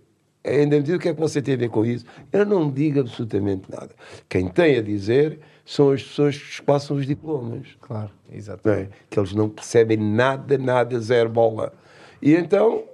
Ainda 0.46 0.78
me 0.78 0.84
diz 0.84 0.96
o 0.96 1.00
que 1.00 1.10
é 1.10 1.14
que 1.14 1.20
você 1.20 1.42
tem 1.42 1.56
a 1.56 1.58
ver 1.58 1.70
com 1.70 1.86
isso? 1.86 2.06
Eu 2.32 2.46
não 2.46 2.72
digo 2.72 3.02
absolutamente 3.02 3.70
nada. 3.70 3.90
Quem 4.30 4.48
tem 4.48 4.78
a 4.78 4.82
dizer 4.82 5.40
são 5.66 5.92
as 5.92 6.02
pessoas 6.02 6.38
que 6.38 6.62
passam 6.62 6.96
os 6.96 7.06
diplomas. 7.06 7.68
Claro, 7.82 8.12
exatamente. 8.32 8.90
É? 8.90 8.90
Que 9.10 9.20
eles 9.20 9.34
não 9.34 9.50
percebem 9.50 9.98
nada, 9.98 10.58
nada, 10.58 10.98
zero 11.02 11.30
bola. 11.30 11.74
E 12.22 12.34
então 12.34 12.86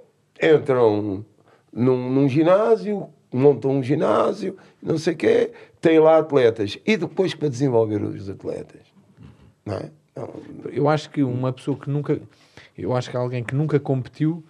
entram 0.42 1.24
num, 1.72 2.10
num 2.10 2.28
ginásio, 2.28 3.08
montam 3.36 3.72
um 3.72 3.82
ginásio, 3.82 4.56
não 4.82 4.98
sei 4.98 5.14
o 5.14 5.16
quê, 5.16 5.52
têm 5.80 5.98
lá 5.98 6.18
atletas. 6.18 6.78
E 6.86 6.96
depois 6.96 7.34
para 7.34 7.48
desenvolver 7.48 8.02
os 8.02 8.28
atletas. 8.28 8.82
Não 9.64 9.74
é? 9.74 9.90
Não. 10.16 10.30
Eu 10.70 10.88
acho 10.88 11.10
que 11.10 11.22
uma 11.22 11.52
pessoa 11.52 11.76
que 11.76 11.90
nunca. 11.90 12.20
Eu 12.76 12.94
acho 12.94 13.10
que 13.10 13.16
alguém 13.16 13.42
que 13.42 13.54
nunca 13.54 13.78
competiu 13.80 14.44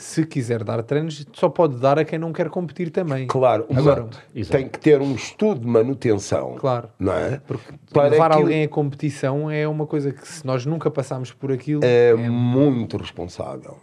se 0.00 0.24
quiser 0.24 0.64
dar 0.64 0.82
treinos, 0.82 1.26
só 1.32 1.48
pode 1.48 1.76
dar 1.76 1.98
a 1.98 2.04
quem 2.04 2.18
não 2.18 2.32
quer 2.32 2.48
competir 2.48 2.90
também. 2.90 3.26
Claro, 3.26 3.66
agora 3.70 4.08
tem 4.50 4.68
que 4.68 4.78
ter 4.78 5.00
um 5.00 5.14
estudo 5.14 5.60
de 5.60 5.66
manutenção. 5.66 6.56
Claro, 6.56 6.88
não 6.98 7.12
é? 7.12 7.40
Porque 7.46 7.74
Para 7.92 8.08
levar 8.08 8.30
aquilo... 8.30 8.46
alguém 8.46 8.64
à 8.64 8.68
competição 8.68 9.50
é 9.50 9.68
uma 9.68 9.86
coisa 9.86 10.12
que, 10.12 10.26
se 10.26 10.44
nós 10.46 10.64
nunca 10.64 10.90
passamos 10.90 11.32
por 11.32 11.52
aquilo, 11.52 11.84
é, 11.84 12.10
é... 12.10 12.14
muito 12.14 12.96
responsável. 12.96 13.76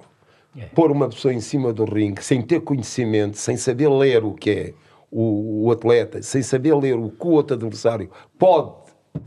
É. 0.58 0.66
Pôr 0.66 0.92
uma 0.92 1.08
pessoa 1.08 1.34
em 1.34 1.40
cima 1.40 1.72
do 1.72 1.86
ringue 1.86 2.24
sem 2.24 2.42
ter 2.42 2.62
conhecimento, 2.62 3.38
sem 3.38 3.56
saber 3.56 3.90
ler 3.90 4.24
o 4.24 4.34
que 4.34 4.50
é 4.50 4.74
o, 5.12 5.68
o 5.68 5.72
atleta, 5.72 6.22
sem 6.22 6.42
saber 6.42 6.76
ler 6.76 6.96
o 6.96 7.10
que 7.10 7.28
o 7.28 7.30
outro 7.30 7.56
adversário 7.56 8.10
pode 8.38 8.74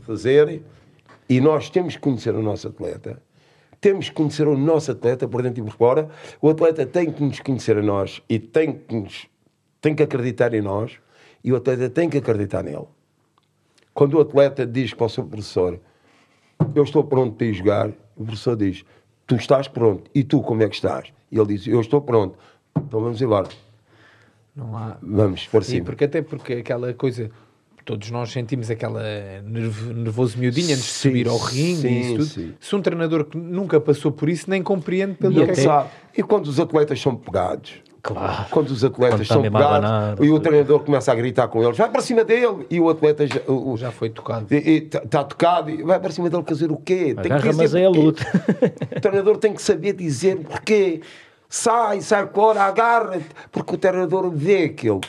fazer, 0.01 0.61
e 1.29 1.39
nós 1.39 1.69
temos 1.69 1.95
que 1.95 2.01
conhecer 2.01 2.35
o 2.35 2.41
nosso 2.41 2.67
atleta 2.67 3.21
temos 3.81 4.09
que 4.09 4.15
conhecer 4.15 4.47
o 4.47 4.55
nosso 4.55 4.91
atleta 4.91 5.27
por 5.27 5.41
dentro 5.41 5.59
e 5.59 5.63
por 5.63 5.75
fora. 5.75 6.07
O 6.39 6.49
atleta 6.49 6.85
tem 6.85 7.11
que 7.11 7.23
nos 7.23 7.39
conhecer 7.39 7.75
a 7.79 7.81
nós 7.81 8.21
e 8.29 8.37
tem 8.37 8.73
que, 8.73 8.95
nos, 8.95 9.27
tem 9.81 9.95
que 9.95 10.03
acreditar 10.03 10.53
em 10.53 10.61
nós. 10.61 10.99
E 11.43 11.51
o 11.51 11.55
atleta 11.55 11.89
tem 11.89 12.07
que 12.07 12.19
acreditar 12.19 12.61
nele. 12.61 12.85
Quando 13.91 14.13
o 14.13 14.21
atleta 14.21 14.67
diz 14.67 14.93
para 14.93 15.07
o 15.07 15.09
seu 15.09 15.23
professor: 15.23 15.79
Eu 16.75 16.83
estou 16.83 17.03
pronto 17.03 17.35
para 17.35 17.47
ir 17.47 17.53
jogar, 17.55 17.89
o 18.15 18.23
professor 18.23 18.55
diz: 18.55 18.85
Tu 19.31 19.35
estás 19.37 19.69
pronto. 19.69 20.11
E 20.13 20.25
tu, 20.25 20.41
como 20.41 20.61
é 20.61 20.67
que 20.67 20.75
estás? 20.75 21.07
E 21.31 21.39
ele 21.39 21.55
diz: 21.55 21.65
Eu 21.65 21.79
estou 21.79 22.01
pronto. 22.01 22.37
Então 22.75 22.99
vamos 22.99 23.21
embora. 23.21 23.47
Não 24.53 24.77
há... 24.77 24.97
Vamos 25.01 25.47
por 25.47 25.63
cima. 25.63 25.85
porque 25.85 26.03
até 26.03 26.21
porque 26.21 26.55
aquela 26.55 26.93
coisa 26.93 27.31
todos 27.85 28.11
nós 28.11 28.29
sentimos 28.29 28.69
aquela 28.69 29.01
nervoso 29.41 30.37
miudinho 30.37 30.73
antes 30.73 30.83
sim, 30.83 31.09
de 31.09 31.13
subir 31.13 31.27
ao 31.29 31.37
ringue 31.37 31.81
sim, 31.81 31.87
e 31.87 32.13
isso 32.13 32.35
tudo. 32.35 32.55
Se 32.59 32.75
um 32.75 32.81
treinador 32.81 33.23
que 33.23 33.37
nunca 33.37 33.79
passou 33.79 34.11
por 34.11 34.27
isso 34.27 34.49
nem 34.49 34.61
compreende 34.61 35.13
pelo 35.13 35.41
e 35.41 35.45
que 35.45 35.51
até... 35.51 35.65
é 35.65 35.87
E 36.17 36.23
quando 36.23 36.47
os 36.47 36.59
atletas 36.59 36.99
são 36.99 37.15
pegados, 37.15 37.81
Claro. 38.01 38.45
Quando 38.49 38.69
os 38.71 38.83
atletas 38.83 39.27
Quando 39.27 39.27
são 39.27 39.41
pegados 39.43 40.25
e 40.25 40.31
o 40.31 40.39
treinador 40.39 40.79
começa 40.79 41.11
a 41.11 41.15
gritar 41.15 41.47
com 41.47 41.63
eles, 41.63 41.77
vai 41.77 41.89
para 41.89 42.01
cima 42.01 42.23
dele 42.23 42.65
e 42.69 42.79
o 42.79 42.89
atleta 42.89 43.27
já, 43.27 43.41
o, 43.47 43.77
já 43.77 43.91
foi 43.91 44.09
tocado. 44.09 44.47
Está 44.49 45.23
tocado 45.23 45.69
e 45.69 45.83
vai 45.83 45.99
para 45.99 46.11
cima 46.11 46.29
dele 46.29 46.43
fazer 46.47 46.71
o 46.71 46.77
quê? 46.77 47.15
Tem 47.21 47.31
que 47.31 47.37
dizer 47.37 47.55
mas 47.55 47.75
é 47.75 47.85
a 47.85 47.89
luta. 47.89 48.23
o 48.95 48.99
treinador 48.99 49.37
tem 49.37 49.53
que 49.53 49.61
saber 49.61 49.93
dizer 49.93 50.37
porquê. 50.37 51.01
Sai, 51.47 52.01
sai 52.01 52.27
fora, 52.27 52.63
agarra-te, 52.63 53.25
porque 53.51 53.75
o 53.75 53.77
treinador 53.77 54.31
vê 54.31 54.63
aquilo. 54.63 55.01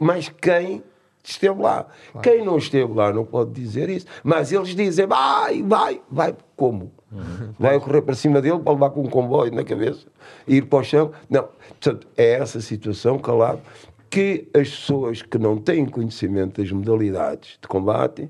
Mas 0.00 0.28
quem 0.28 0.82
esteve 1.22 1.60
lá. 1.60 1.86
Claro. 2.12 2.22
Quem 2.22 2.44
não 2.44 2.58
esteve 2.58 2.92
lá 2.92 3.12
não 3.12 3.24
pode 3.24 3.52
dizer 3.52 3.88
isso. 3.88 4.06
Mas 4.22 4.50
eles 4.50 4.74
dizem, 4.74 5.06
vai, 5.06 5.62
vai, 5.62 6.00
vai. 6.10 6.34
Como? 6.56 6.92
Uhum. 7.14 7.54
Vai 7.58 7.78
correr 7.78 8.02
para 8.02 8.14
cima 8.14 8.42
dele 8.42 8.58
para 8.58 8.72
levar 8.72 8.90
com 8.90 9.02
um 9.02 9.08
comboio 9.08 9.54
na 9.54 9.62
cabeça 9.62 10.06
e 10.46 10.56
ir 10.56 10.62
para 10.62 10.80
o 10.80 10.84
chão. 10.84 11.12
Não. 11.30 11.48
Portanto, 11.68 12.06
é 12.16 12.32
essa 12.32 12.60
situação, 12.60 13.18
calado, 13.18 13.62
que 14.10 14.48
as 14.54 14.68
pessoas 14.70 15.22
que 15.22 15.38
não 15.38 15.56
têm 15.56 15.86
conhecimento 15.86 16.60
das 16.60 16.70
modalidades 16.72 17.58
de 17.60 17.68
combate 17.68 18.28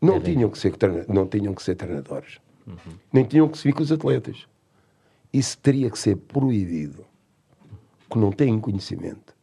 não, 0.00 0.16
é 0.16 0.20
tinham, 0.20 0.50
que 0.50 0.58
ser, 0.58 0.74
não 1.08 1.26
tinham 1.26 1.54
que 1.54 1.62
ser 1.62 1.74
treinadores. 1.74 2.38
Uhum. 2.66 2.94
Nem 3.12 3.24
tinham 3.24 3.48
que 3.48 3.56
seguir 3.56 3.72
com 3.72 3.82
os 3.82 3.90
atletas. 3.90 4.46
Isso 5.32 5.56
teria 5.58 5.90
que 5.90 5.98
ser 5.98 6.16
proibido. 6.16 7.04
Que 8.10 8.18
não 8.18 8.30
têm 8.30 8.60
conhecimento. 8.60 9.34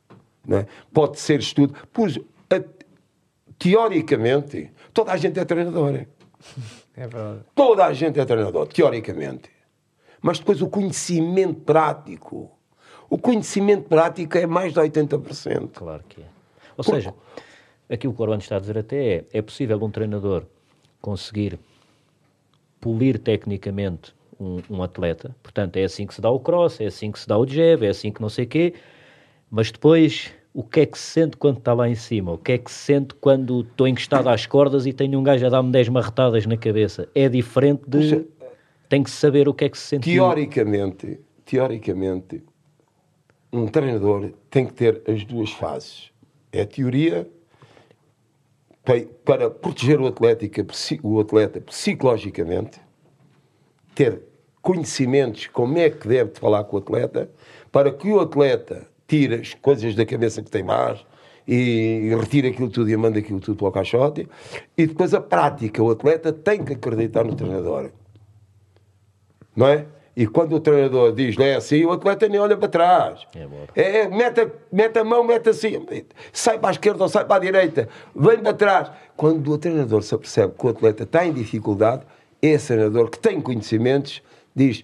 Não 0.47 0.57
é? 0.59 0.67
Pode 0.93 1.19
ser 1.19 1.39
estudo. 1.39 1.73
Pois, 1.91 2.19
teoricamente, 3.57 4.71
toda 4.93 5.11
a 5.11 5.17
gente 5.17 5.39
é 5.39 5.45
treinador. 5.45 6.05
É 6.99 7.07
verdade. 7.07 7.45
Toda 7.55 7.85
a 7.85 7.93
gente 7.93 8.19
é 8.19 8.25
treinador, 8.25 8.67
teoricamente. 8.67 9.49
Mas 10.21 10.37
depois 10.37 10.61
o 10.61 10.67
conhecimento 10.67 11.61
prático. 11.61 12.51
O 13.09 13.17
conhecimento 13.17 13.87
prático 13.87 14.37
é 14.37 14.45
mais 14.45 14.73
de 14.73 14.81
80%. 14.81 15.69
Claro 15.73 16.03
que 16.09 16.21
é. 16.21 16.25
Ou 16.75 16.83
seja, 16.83 17.13
aquilo 17.89 18.13
que 18.13 18.19
o 18.19 18.23
Orlando 18.23 18.43
está 18.43 18.57
a 18.57 18.59
dizer 18.59 18.77
até 18.77 19.15
é, 19.15 19.25
é 19.31 19.41
possível 19.41 19.81
um 19.81 19.89
treinador 19.89 20.43
conseguir 21.01 21.57
polir 22.81 23.17
tecnicamente 23.17 24.13
um, 24.37 24.61
um, 24.69 24.83
atleta. 24.83 25.33
Portanto, 25.41 25.77
é 25.77 25.85
assim 25.85 26.05
que 26.05 26.13
se 26.13 26.19
dá 26.19 26.29
o 26.29 26.39
cross, 26.39 26.81
é 26.81 26.87
assim 26.87 27.13
que 27.13 27.19
se 27.19 27.27
dá 27.27 27.37
o 27.37 27.47
jab, 27.47 27.85
é 27.85 27.89
assim 27.89 28.11
que 28.11 28.21
não 28.21 28.29
sei 28.29 28.43
o 28.43 28.47
quê. 28.47 28.73
Mas 29.49 29.71
depois 29.71 30.33
o 30.59 30.63
que 30.63 30.81
é 30.81 30.85
que 30.85 30.99
se 30.99 31.05
sente 31.05 31.37
quando 31.37 31.59
está 31.59 31.73
lá 31.73 31.87
em 31.87 31.95
cima? 31.95 32.33
O 32.33 32.37
que 32.37 32.51
é 32.51 32.57
que 32.57 32.69
se 32.69 32.79
sente 32.79 33.15
quando 33.15 33.61
estou 33.61 33.87
encostado 33.87 34.27
às 34.27 34.45
cordas 34.45 34.85
e 34.85 34.91
tenho 34.91 35.17
um 35.17 35.23
gajo 35.23 35.45
a 35.45 35.49
dar-me 35.49 35.71
10 35.71 35.87
marretadas 35.87 36.45
na 36.45 36.57
cabeça? 36.57 37.07
É 37.15 37.29
diferente 37.29 37.83
de. 37.87 38.27
Tem 38.89 39.01
que 39.01 39.09
saber 39.09 39.47
o 39.47 39.53
que 39.53 39.63
é 39.63 39.69
que 39.69 39.77
se 39.77 39.85
sente. 39.85 40.11
Teoricamente, 40.11 41.17
teoricamente, 41.45 42.43
um 43.53 43.67
treinador 43.67 44.33
tem 44.49 44.65
que 44.65 44.73
ter 44.73 45.01
as 45.07 45.23
duas 45.23 45.49
fases. 45.49 46.11
É 46.51 46.63
a 46.63 46.67
teoria 46.67 47.25
para 49.23 49.49
proteger 49.49 50.01
o 50.01 50.07
atleta, 50.07 50.45
o 51.03 51.21
atleta 51.21 51.61
psicologicamente, 51.61 52.81
ter 53.95 54.23
conhecimentos 54.61 55.47
como 55.47 55.77
é 55.77 55.89
que 55.89 56.05
deve 56.05 56.31
falar 56.33 56.65
com 56.65 56.75
o 56.75 56.79
atleta, 56.79 57.31
para 57.71 57.93
que 57.93 58.11
o 58.11 58.19
atleta 58.19 58.85
tira 59.09 59.37
as 59.37 59.55
coisas 59.55 59.95
da 59.95 60.05
cabeça 60.05 60.41
que 60.41 60.51
tem 60.51 60.63
mais 60.63 61.03
e 61.47 62.15
retira 62.15 62.47
aquilo 62.47 62.69
tudo 62.69 62.89
e 62.91 62.95
manda 62.95 63.17
aquilo 63.17 63.39
tudo 63.39 63.57
para 63.57 63.67
o 63.67 63.71
caixote. 63.71 64.27
E 64.77 64.85
depois 64.85 65.15
a 65.15 65.19
prática, 65.19 65.81
o 65.81 65.89
atleta 65.89 66.31
tem 66.31 66.63
que 66.63 66.73
acreditar 66.73 67.25
no 67.25 67.35
treinador. 67.35 67.89
Não 69.55 69.67
é? 69.67 69.85
E 70.15 70.27
quando 70.27 70.53
o 70.53 70.59
treinador 70.59 71.11
diz 71.13 71.37
não 71.37 71.45
é 71.45 71.55
assim, 71.55 71.83
o 71.85 71.91
atleta 71.91 72.27
nem 72.27 72.39
olha 72.39 72.55
para 72.55 72.67
trás. 72.67 73.25
É, 73.75 74.01
é 74.01 74.07
mete, 74.07 74.41
a, 74.41 74.49
mete 74.71 74.99
a 74.99 75.03
mão, 75.03 75.23
mete 75.23 75.49
assim, 75.49 75.85
sai 76.31 76.59
para 76.59 76.69
a 76.69 76.71
esquerda 76.71 77.01
ou 77.01 77.09
sai 77.09 77.25
para 77.25 77.37
a 77.37 77.39
direita, 77.39 77.89
vem 78.15 78.37
para 78.39 78.53
trás. 78.53 78.91
Quando 79.17 79.51
o 79.51 79.57
treinador 79.57 80.03
se 80.03 80.13
apercebe 80.13 80.53
que 80.59 80.65
o 80.67 80.69
atleta 80.69 81.03
está 81.03 81.25
em 81.25 81.33
dificuldade, 81.33 82.03
esse 82.41 82.67
treinador 82.67 83.09
que 83.09 83.17
tem 83.17 83.41
conhecimentos 83.41 84.21
diz: 84.55 84.83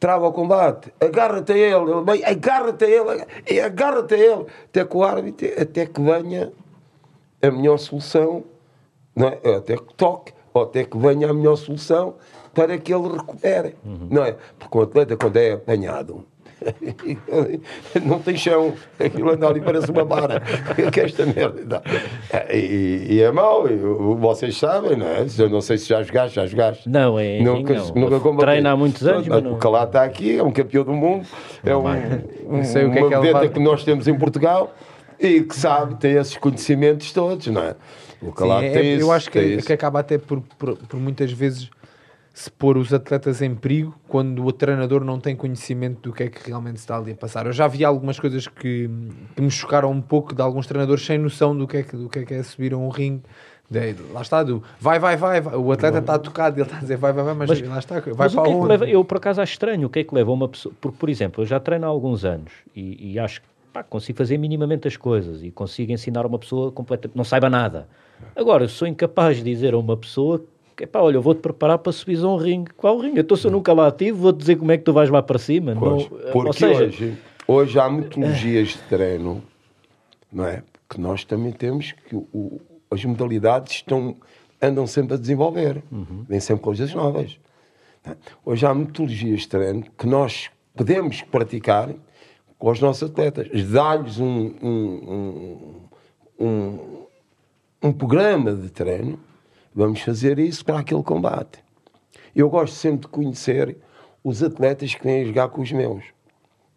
trava 0.00 0.26
o 0.26 0.32
combate, 0.32 0.92
agarra-te 0.98 1.52
a 1.52 1.56
ele, 1.56 2.02
vem, 2.04 2.24
agarra-te 2.24 2.84
a 2.86 2.88
ele, 2.88 3.60
agarra-te 3.60 4.14
a 4.14 4.18
ele, 4.18 4.46
até 4.64 4.84
que 4.84 4.96
o 4.96 5.04
árbitro, 5.04 5.48
até 5.60 5.84
que 5.84 6.00
venha 6.00 6.50
a 7.42 7.50
melhor 7.50 7.76
solução, 7.78 8.42
não 9.14 9.28
é? 9.28 9.56
até 9.56 9.76
que 9.76 9.94
toque, 9.94 10.32
ou 10.54 10.62
até 10.62 10.84
que 10.84 10.96
venha 10.96 11.28
a 11.28 11.34
melhor 11.34 11.56
solução 11.56 12.14
para 12.54 12.78
que 12.78 12.92
ele 12.92 13.08
recupere, 13.08 13.76
uhum. 13.84 14.08
não 14.10 14.24
é? 14.24 14.36
Porque 14.58 14.78
o 14.78 14.82
atleta, 14.82 15.16
quando 15.16 15.36
é 15.36 15.52
apanhado, 15.52 16.24
não 18.04 18.18
tem 18.18 18.36
chão, 18.36 18.74
aquilo 18.98 19.30
anda 19.30 19.48
ali 19.48 19.60
parece 19.60 19.90
uma 19.90 20.04
vara, 20.04 20.40
que 20.92 21.00
é 21.00 21.04
esta 21.04 21.26
merda. 21.26 21.82
E, 22.52 23.06
e 23.10 23.20
é 23.22 23.30
mau, 23.30 23.64
vocês 24.18 24.56
sabem, 24.56 24.96
não 24.96 25.06
é? 25.06 25.26
Eu 25.38 25.48
não 25.48 25.60
sei 25.60 25.78
se 25.78 25.88
já 25.88 26.02
jogaste, 26.02 26.36
já 26.36 26.46
jogaste. 26.46 26.88
Não, 26.88 27.18
é. 27.18 27.40
Nunca, 27.40 27.74
não. 27.74 27.94
nunca 27.94 28.40
Treina 28.40 28.72
há 28.72 28.76
muitos 28.76 29.06
anos. 29.06 29.26
Não... 29.26 29.54
O 29.54 29.56
Calá 29.56 29.84
está 29.84 30.04
aqui, 30.04 30.38
é 30.38 30.42
um 30.42 30.52
campeão 30.52 30.84
do 30.84 30.92
mundo, 30.92 31.26
é 31.64 31.74
um, 31.74 31.84
um, 32.48 32.64
sei 32.64 32.84
o 32.84 32.92
que 32.92 32.98
uma 32.98 33.26
é 33.26 33.40
que, 33.40 33.54
que 33.54 33.60
nós 33.60 33.84
temos 33.84 34.06
em 34.06 34.16
Portugal 34.16 34.74
e 35.18 35.42
que 35.42 35.54
sabe, 35.54 35.96
tem 35.96 36.12
esses 36.12 36.36
conhecimentos 36.36 37.12
todos, 37.12 37.46
não 37.48 37.62
é? 37.62 37.74
O 38.22 38.32
Calá 38.32 38.60
Sim, 38.60 38.72
tem 38.72 38.92
é, 38.92 39.02
Eu 39.02 39.10
acho 39.10 39.30
que, 39.30 39.58
que 39.58 39.72
acaba 39.72 40.00
até 40.00 40.18
por, 40.18 40.42
por, 40.58 40.76
por 40.76 41.00
muitas 41.00 41.32
vezes 41.32 41.70
se 42.40 42.50
pôr 42.50 42.78
os 42.78 42.94
atletas 42.94 43.42
em 43.42 43.54
perigo 43.54 43.94
quando 44.08 44.42
o 44.46 44.50
treinador 44.50 45.04
não 45.04 45.20
tem 45.20 45.36
conhecimento 45.36 46.08
do 46.08 46.12
que 46.14 46.22
é 46.22 46.28
que 46.30 46.46
realmente 46.48 46.76
está 46.76 46.96
ali 46.96 47.12
a 47.12 47.14
passar. 47.14 47.44
Eu 47.44 47.52
já 47.52 47.68
vi 47.68 47.84
algumas 47.84 48.18
coisas 48.18 48.48
que, 48.48 48.88
que 49.36 49.42
me 49.42 49.50
chocaram 49.50 49.90
um 49.90 50.00
pouco 50.00 50.34
de 50.34 50.40
alguns 50.40 50.66
treinadores 50.66 51.04
sem 51.04 51.18
noção 51.18 51.54
do 51.54 51.66
que 51.68 51.76
é 51.76 51.82
que, 51.82 51.94
do 51.94 52.08
que, 52.08 52.20
é, 52.20 52.24
que 52.24 52.32
é 52.32 52.42
subir 52.42 52.72
a 52.72 52.78
um 52.78 52.88
ringue 52.88 53.22
De- 53.70 53.94
lá 54.10 54.22
está, 54.22 54.42
do 54.42 54.62
vai, 54.80 54.98
vai, 54.98 55.18
vai, 55.18 55.38
vai. 55.42 55.54
o 55.54 55.70
atleta 55.70 55.98
está 55.98 56.18
tocado, 56.18 56.56
ele 56.56 56.62
está 56.62 56.78
a 56.78 56.80
dizer 56.80 56.96
vai, 56.96 57.12
vai, 57.12 57.24
vai, 57.24 57.34
mas, 57.34 57.50
Mas- 57.50 57.60
lá 57.68 57.78
está, 57.78 58.00
vai 58.00 58.28
para 58.30 58.42
que 58.42 58.50
é 58.50 58.54
que 58.58 58.64
leva, 58.66 58.88
eu 58.88 59.04
por 59.04 59.18
acaso 59.18 59.42
acho 59.42 59.52
estranho, 59.52 59.86
o 59.86 59.90
que 59.90 59.98
é 59.98 60.04
que 60.04 60.14
leva 60.14 60.32
uma 60.32 60.48
pessoa, 60.48 60.74
porque 60.80 60.96
por 60.96 61.10
exemplo, 61.10 61.42
eu 61.42 61.46
já 61.46 61.60
treino 61.60 61.84
há 61.84 61.88
alguns 61.90 62.24
anos 62.24 62.50
e, 62.74 63.12
e 63.12 63.18
acho 63.18 63.42
que 63.42 63.46
pá, 63.70 63.82
consigo 63.82 64.16
fazer 64.16 64.38
minimamente 64.38 64.88
as 64.88 64.96
coisas 64.96 65.42
e 65.42 65.50
consigo 65.50 65.92
ensinar 65.92 66.24
uma 66.24 66.38
pessoa 66.38 66.72
completamente, 66.72 67.14
não 67.16 67.22
saiba 67.24 67.50
nada. 67.50 67.86
Agora, 68.34 68.64
eu 68.64 68.68
sou 68.68 68.88
incapaz 68.88 69.36
de 69.36 69.42
dizer 69.44 69.74
a 69.74 69.78
uma 69.78 69.96
pessoa 69.96 70.42
que, 70.80 70.86
pá, 70.86 71.00
olha, 71.00 71.16
eu 71.16 71.22
vou-te 71.22 71.40
preparar 71.40 71.78
para 71.78 71.92
subir 71.92 72.18
a 72.22 72.26
um 72.28 72.36
ringue. 72.36 72.70
Qual 72.76 72.98
ringue? 72.98 73.20
Então 73.20 73.36
se 73.36 73.46
eu 73.46 73.50
nunca 73.50 73.72
lá 73.72 73.90
tive, 73.90 74.12
vou-te 74.12 74.38
dizer 74.38 74.56
como 74.56 74.72
é 74.72 74.78
que 74.78 74.84
tu 74.84 74.92
vais 74.92 75.08
lá 75.10 75.22
para 75.22 75.38
cima. 75.38 75.76
Pois, 75.78 76.08
não, 76.10 76.18
porque 76.32 76.46
ou 76.48 76.52
seja, 76.52 76.84
hoje, 76.84 77.18
hoje 77.46 77.78
há 77.80 77.88
metodologias 77.90 78.68
de 78.68 78.78
treino, 78.88 79.42
não 80.32 80.46
é? 80.46 80.62
Que 80.88 81.00
nós 81.00 81.24
também 81.24 81.52
temos 81.52 81.92
que 81.92 82.16
o- 82.16 82.60
as 82.90 83.04
modalidades 83.04 83.72
estão, 83.74 84.16
andam 84.60 84.86
sempre 84.86 85.14
a 85.14 85.16
desenvolver, 85.16 85.82
vêm 86.28 86.40
sempre 86.40 86.62
coisas 86.64 86.92
novas. 86.92 87.38
é? 88.04 88.16
Hoje 88.44 88.66
há 88.66 88.74
metodologias 88.74 89.40
de 89.42 89.48
treino 89.48 89.84
que 89.96 90.06
nós 90.06 90.50
podemos 90.74 91.22
praticar 91.22 91.90
com 92.58 92.70
os 92.70 92.80
nossos 92.80 93.08
atletas, 93.10 93.48
dar-lhes 93.68 94.18
um, 94.18 94.52
um, 94.62 95.78
um, 96.40 96.46
um, 96.46 96.78
um 97.82 97.92
programa 97.92 98.52
de 98.54 98.68
treino, 98.70 99.18
vamos 99.74 100.00
fazer 100.00 100.38
isso 100.38 100.64
para 100.64 100.78
aquele 100.78 101.02
combate. 101.02 101.62
Eu 102.34 102.48
gosto 102.48 102.74
sempre 102.74 103.02
de 103.02 103.08
conhecer 103.08 103.76
os 104.22 104.42
atletas 104.42 104.94
que 104.94 105.02
vêm 105.02 105.24
jogar 105.24 105.48
com 105.48 105.62
os 105.62 105.72
meus, 105.72 106.04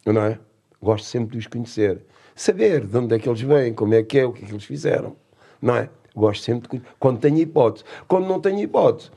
não 0.05 0.21
é? 0.21 0.39
Gosto 0.81 1.05
sempre 1.05 1.33
de 1.33 1.37
os 1.39 1.47
conhecer, 1.47 2.01
saber 2.35 2.85
de 2.85 2.97
onde 2.97 3.15
é 3.15 3.19
que 3.19 3.27
eles 3.27 3.41
vêm, 3.41 3.73
como 3.73 3.93
é 3.93 4.03
que 4.03 4.19
é, 4.19 4.25
o 4.25 4.33
que 4.33 4.43
é 4.43 4.47
que 4.47 4.51
eles 4.51 4.63
fizeram, 4.63 5.15
não 5.61 5.75
é? 5.75 5.89
Gosto 6.15 6.43
sempre 6.43 6.63
de 6.63 6.69
conhecer, 6.69 6.89
quando 6.99 7.19
tenho 7.19 7.37
hipótese. 7.37 7.85
Quando 8.07 8.27
não 8.27 8.39
tenho 8.39 8.59
hipótese, 8.59 9.11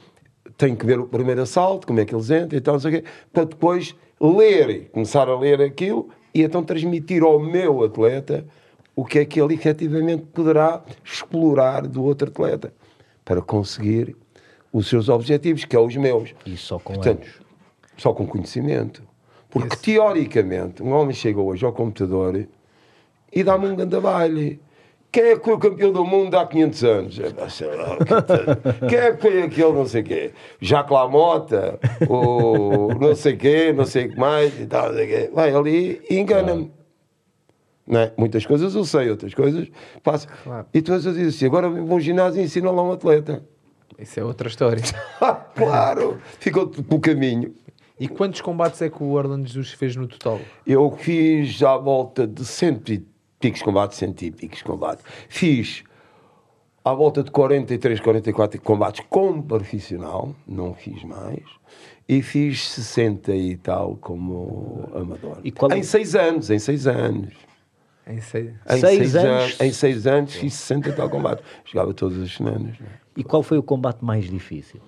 tenho 0.56 0.76
que 0.76 0.86
ver 0.86 0.98
o 0.98 1.06
primeiro 1.06 1.42
assalto, 1.42 1.86
como 1.86 2.00
é 2.00 2.04
que 2.04 2.14
eles 2.14 2.30
entram 2.30 2.58
e 2.58 2.60
tal, 2.60 2.74
não 2.74 2.80
sei 2.80 2.98
o 2.98 3.02
quê, 3.02 3.08
para 3.32 3.44
depois 3.44 3.94
ler, 4.20 4.88
começar 4.90 5.28
a 5.28 5.38
ler 5.38 5.60
aquilo 5.60 6.08
e 6.34 6.42
então 6.42 6.62
transmitir 6.62 7.22
ao 7.22 7.38
meu 7.38 7.84
atleta 7.84 8.46
o 8.94 9.04
que 9.04 9.18
é 9.18 9.24
que 9.24 9.40
ele 9.40 9.54
efetivamente 9.54 10.24
poderá 10.32 10.82
explorar 11.04 11.86
do 11.86 12.02
outro 12.02 12.28
atleta 12.28 12.72
para 13.26 13.42
conseguir 13.42 14.16
os 14.72 14.88
seus 14.88 15.08
objetivos, 15.10 15.64
que 15.64 15.74
é 15.76 15.80
os 15.80 15.96
meus. 15.96 16.32
E 16.46 16.56
só 16.56 16.78
com 16.78 16.94
Portanto, 16.94 17.24
anos. 17.24 17.40
só 17.98 18.12
com 18.14 18.24
conhecimento. 18.26 19.02
Porque, 19.50 19.76
teoricamente, 19.76 20.82
um 20.82 20.92
homem 20.92 21.12
chega 21.12 21.40
hoje 21.40 21.64
ao 21.64 21.72
computador 21.72 22.46
e 23.32 23.42
dá-me 23.42 23.66
um 23.66 23.74
grande 23.76 23.98
baile. 24.00 24.60
Quem 25.10 25.24
é 25.24 25.36
que 25.38 25.44
foi 25.44 25.54
o 25.54 25.58
campeão 25.58 25.90
do 25.92 26.04
mundo 26.04 26.36
há 26.36 26.46
500 26.46 26.84
anos? 26.84 27.18
É, 27.18 27.32
Quem 28.88 28.98
é 28.98 29.12
que 29.12 29.22
foi 29.22 29.42
aquele 29.42 29.72
não 29.72 29.86
sei 29.86 30.02
quê? 30.02 30.32
Jacques 30.60 30.92
Lamota, 30.92 31.80
ou 32.08 32.94
não 33.00 33.14
sei 33.14 33.36
quê, 33.36 33.72
não 33.72 33.86
sei 33.86 34.06
o 34.06 34.10
que 34.10 34.18
mais 34.18 34.58
e 34.60 34.66
tal, 34.66 34.88
não 34.88 34.94
sei 34.94 35.06
quê. 35.06 35.30
Vai 35.32 35.52
ali 35.54 36.02
e 36.08 36.18
engana-me. 36.18 36.70
É? 37.88 38.12
Muitas 38.16 38.44
coisas 38.44 38.74
eu 38.74 38.84
sei, 38.84 39.10
outras 39.10 39.32
coisas 39.32 39.68
faço. 40.02 40.26
Claro. 40.42 40.66
E 40.74 40.82
tu 40.82 40.90
vais 40.90 41.04
dizer 41.04 41.26
assim, 41.26 41.46
agora 41.46 41.68
vou 41.68 41.92
ao 41.92 42.00
ginásio 42.00 42.40
e 42.40 42.44
ensino 42.44 42.72
lá 42.72 42.82
um 42.82 42.90
atleta. 42.92 43.44
Isso 43.98 44.18
é 44.18 44.24
outra 44.24 44.48
história. 44.48 44.82
claro, 45.54 46.18
ficou 46.40 46.66
pelo 46.68 47.00
caminho. 47.00 47.54
E 47.98 48.08
quantos 48.08 48.40
combates 48.40 48.82
é 48.82 48.90
que 48.90 49.02
o 49.02 49.12
Orlando 49.12 49.46
Jesus 49.46 49.72
fez 49.72 49.96
no 49.96 50.06
total? 50.06 50.38
Eu 50.66 50.90
fiz 50.98 51.62
à 51.62 51.76
volta 51.78 52.26
de 52.26 52.44
cento 52.44 52.92
e 52.92 53.06
picos 53.40 53.62
combates, 53.62 53.96
cento 53.96 54.22
e 54.22 54.30
picos 54.30 54.62
combates. 54.62 55.04
Fiz 55.28 55.82
à 56.84 56.92
volta 56.92 57.22
de 57.22 57.30
43, 57.30 58.00
44 58.00 58.60
combates 58.60 59.04
como 59.08 59.42
profissional, 59.42 60.34
não 60.46 60.74
fiz 60.74 61.02
mais. 61.04 61.42
E 62.08 62.20
fiz 62.22 62.68
60 62.68 63.34
e 63.34 63.56
tal 63.56 63.96
como 63.96 64.88
amador. 64.94 65.38
E 65.42 65.52
é- 65.72 65.78
Em 65.78 65.82
seis 65.82 66.14
anos, 66.14 66.50
em 66.50 66.58
seis 66.58 66.86
anos. 66.86 67.34
Em 68.06 68.20
seis. 68.20 68.50
Em 68.70 68.78
Seis 68.78 69.16
anos? 69.16 69.60
Em 69.60 69.72
seis 69.72 70.06
anos 70.06 70.34
fiz 70.34 70.54
60 70.54 70.88
e 70.88 70.92
tal 70.92 71.10
combates. 71.10 71.44
Jogava 71.64 71.92
todas 71.92 72.20
as 72.22 72.32
semanas. 72.32 72.78
né? 72.78 72.86
E 73.16 73.24
qual 73.24 73.42
foi 73.42 73.58
o 73.58 73.62
combate 73.62 74.04
mais 74.04 74.30
difícil? 74.30 74.80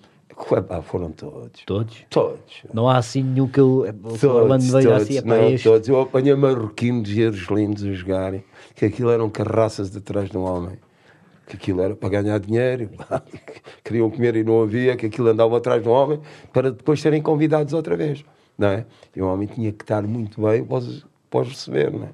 Foram 0.84 1.10
todos. 1.10 1.62
Todos? 1.66 2.04
Todos. 2.08 2.62
Não 2.72 2.88
há 2.88 2.96
assim 2.98 3.24
nenhum 3.24 3.48
que 3.48 3.58
eu. 3.58 3.84
Todos, 4.02 4.20
todos, 4.20 4.74
assim, 4.74 5.18
é 5.18 5.22
não, 5.22 5.48
este. 5.48 5.64
todos. 5.64 5.88
Eu 5.88 6.00
apanhei 6.00 6.34
marroquinos 6.36 7.10
e 7.10 7.22
eros 7.22 7.48
lindos 7.50 7.82
a 7.84 7.92
jogarem, 7.92 8.44
que 8.76 8.84
aquilo 8.84 9.10
eram 9.10 9.28
carraças 9.28 9.90
de 9.90 10.00
trás 10.00 10.30
de 10.30 10.38
um 10.38 10.42
homem. 10.44 10.78
Que 11.48 11.56
aquilo 11.56 11.80
era 11.80 11.96
para 11.96 12.08
ganhar 12.10 12.38
dinheiro, 12.38 12.90
queriam 13.82 14.08
comer 14.10 14.36
e 14.36 14.44
não 14.44 14.62
havia, 14.62 14.96
que 14.96 15.06
aquilo 15.06 15.28
andava 15.28 15.56
atrás 15.56 15.82
de 15.82 15.88
um 15.88 15.92
homem 15.92 16.20
para 16.52 16.70
depois 16.70 17.00
serem 17.00 17.20
convidados 17.22 17.72
outra 17.72 17.96
vez. 17.96 18.24
Não 18.56 18.68
é? 18.68 18.86
E 19.16 19.22
o 19.22 19.26
homem 19.26 19.48
tinha 19.48 19.72
que 19.72 19.82
estar 19.82 20.02
muito 20.02 20.40
bem 20.42 20.62
para 20.64 20.76
os, 20.76 21.06
para 21.30 21.40
os 21.40 21.48
receber. 21.48 21.90
Não 21.90 22.04
é? 22.04 22.08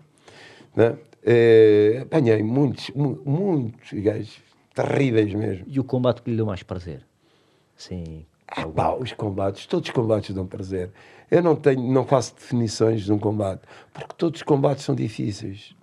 Não 0.77 0.85
é? 0.85 1.99
Apanhei 2.03 2.43
muitos, 2.43 2.91
mu- 2.91 3.20
muitos 3.25 3.93
gajos 4.01 4.39
terríveis 4.75 5.33
mesmo. 5.33 5.64
E 5.68 5.79
o 5.81 5.85
combate 5.85 6.22
que 6.22 6.31
lhe 6.31 6.37
deu 6.37 6.47
mais 6.47 6.62
prazer? 6.62 7.03
Sim. 7.77 8.27
Ah, 8.47 8.66
pá, 8.66 8.95
os 8.95 9.12
combates, 9.12 9.66
todos 9.66 9.89
os 9.89 9.95
combates 9.95 10.35
dão 10.35 10.47
prazer. 10.47 10.91
Eu 11.31 11.43
não 11.43 11.57
tenho, 11.57 11.81
não 11.91 12.05
faço 12.05 12.35
definições 12.35 13.03
de 13.03 13.12
um 13.12 13.18
combate, 13.18 13.62
porque 13.93 14.14
todos 14.16 14.41
os 14.41 14.43
combates 14.45 14.85
são 14.85 14.95
difíceis. 14.95 15.75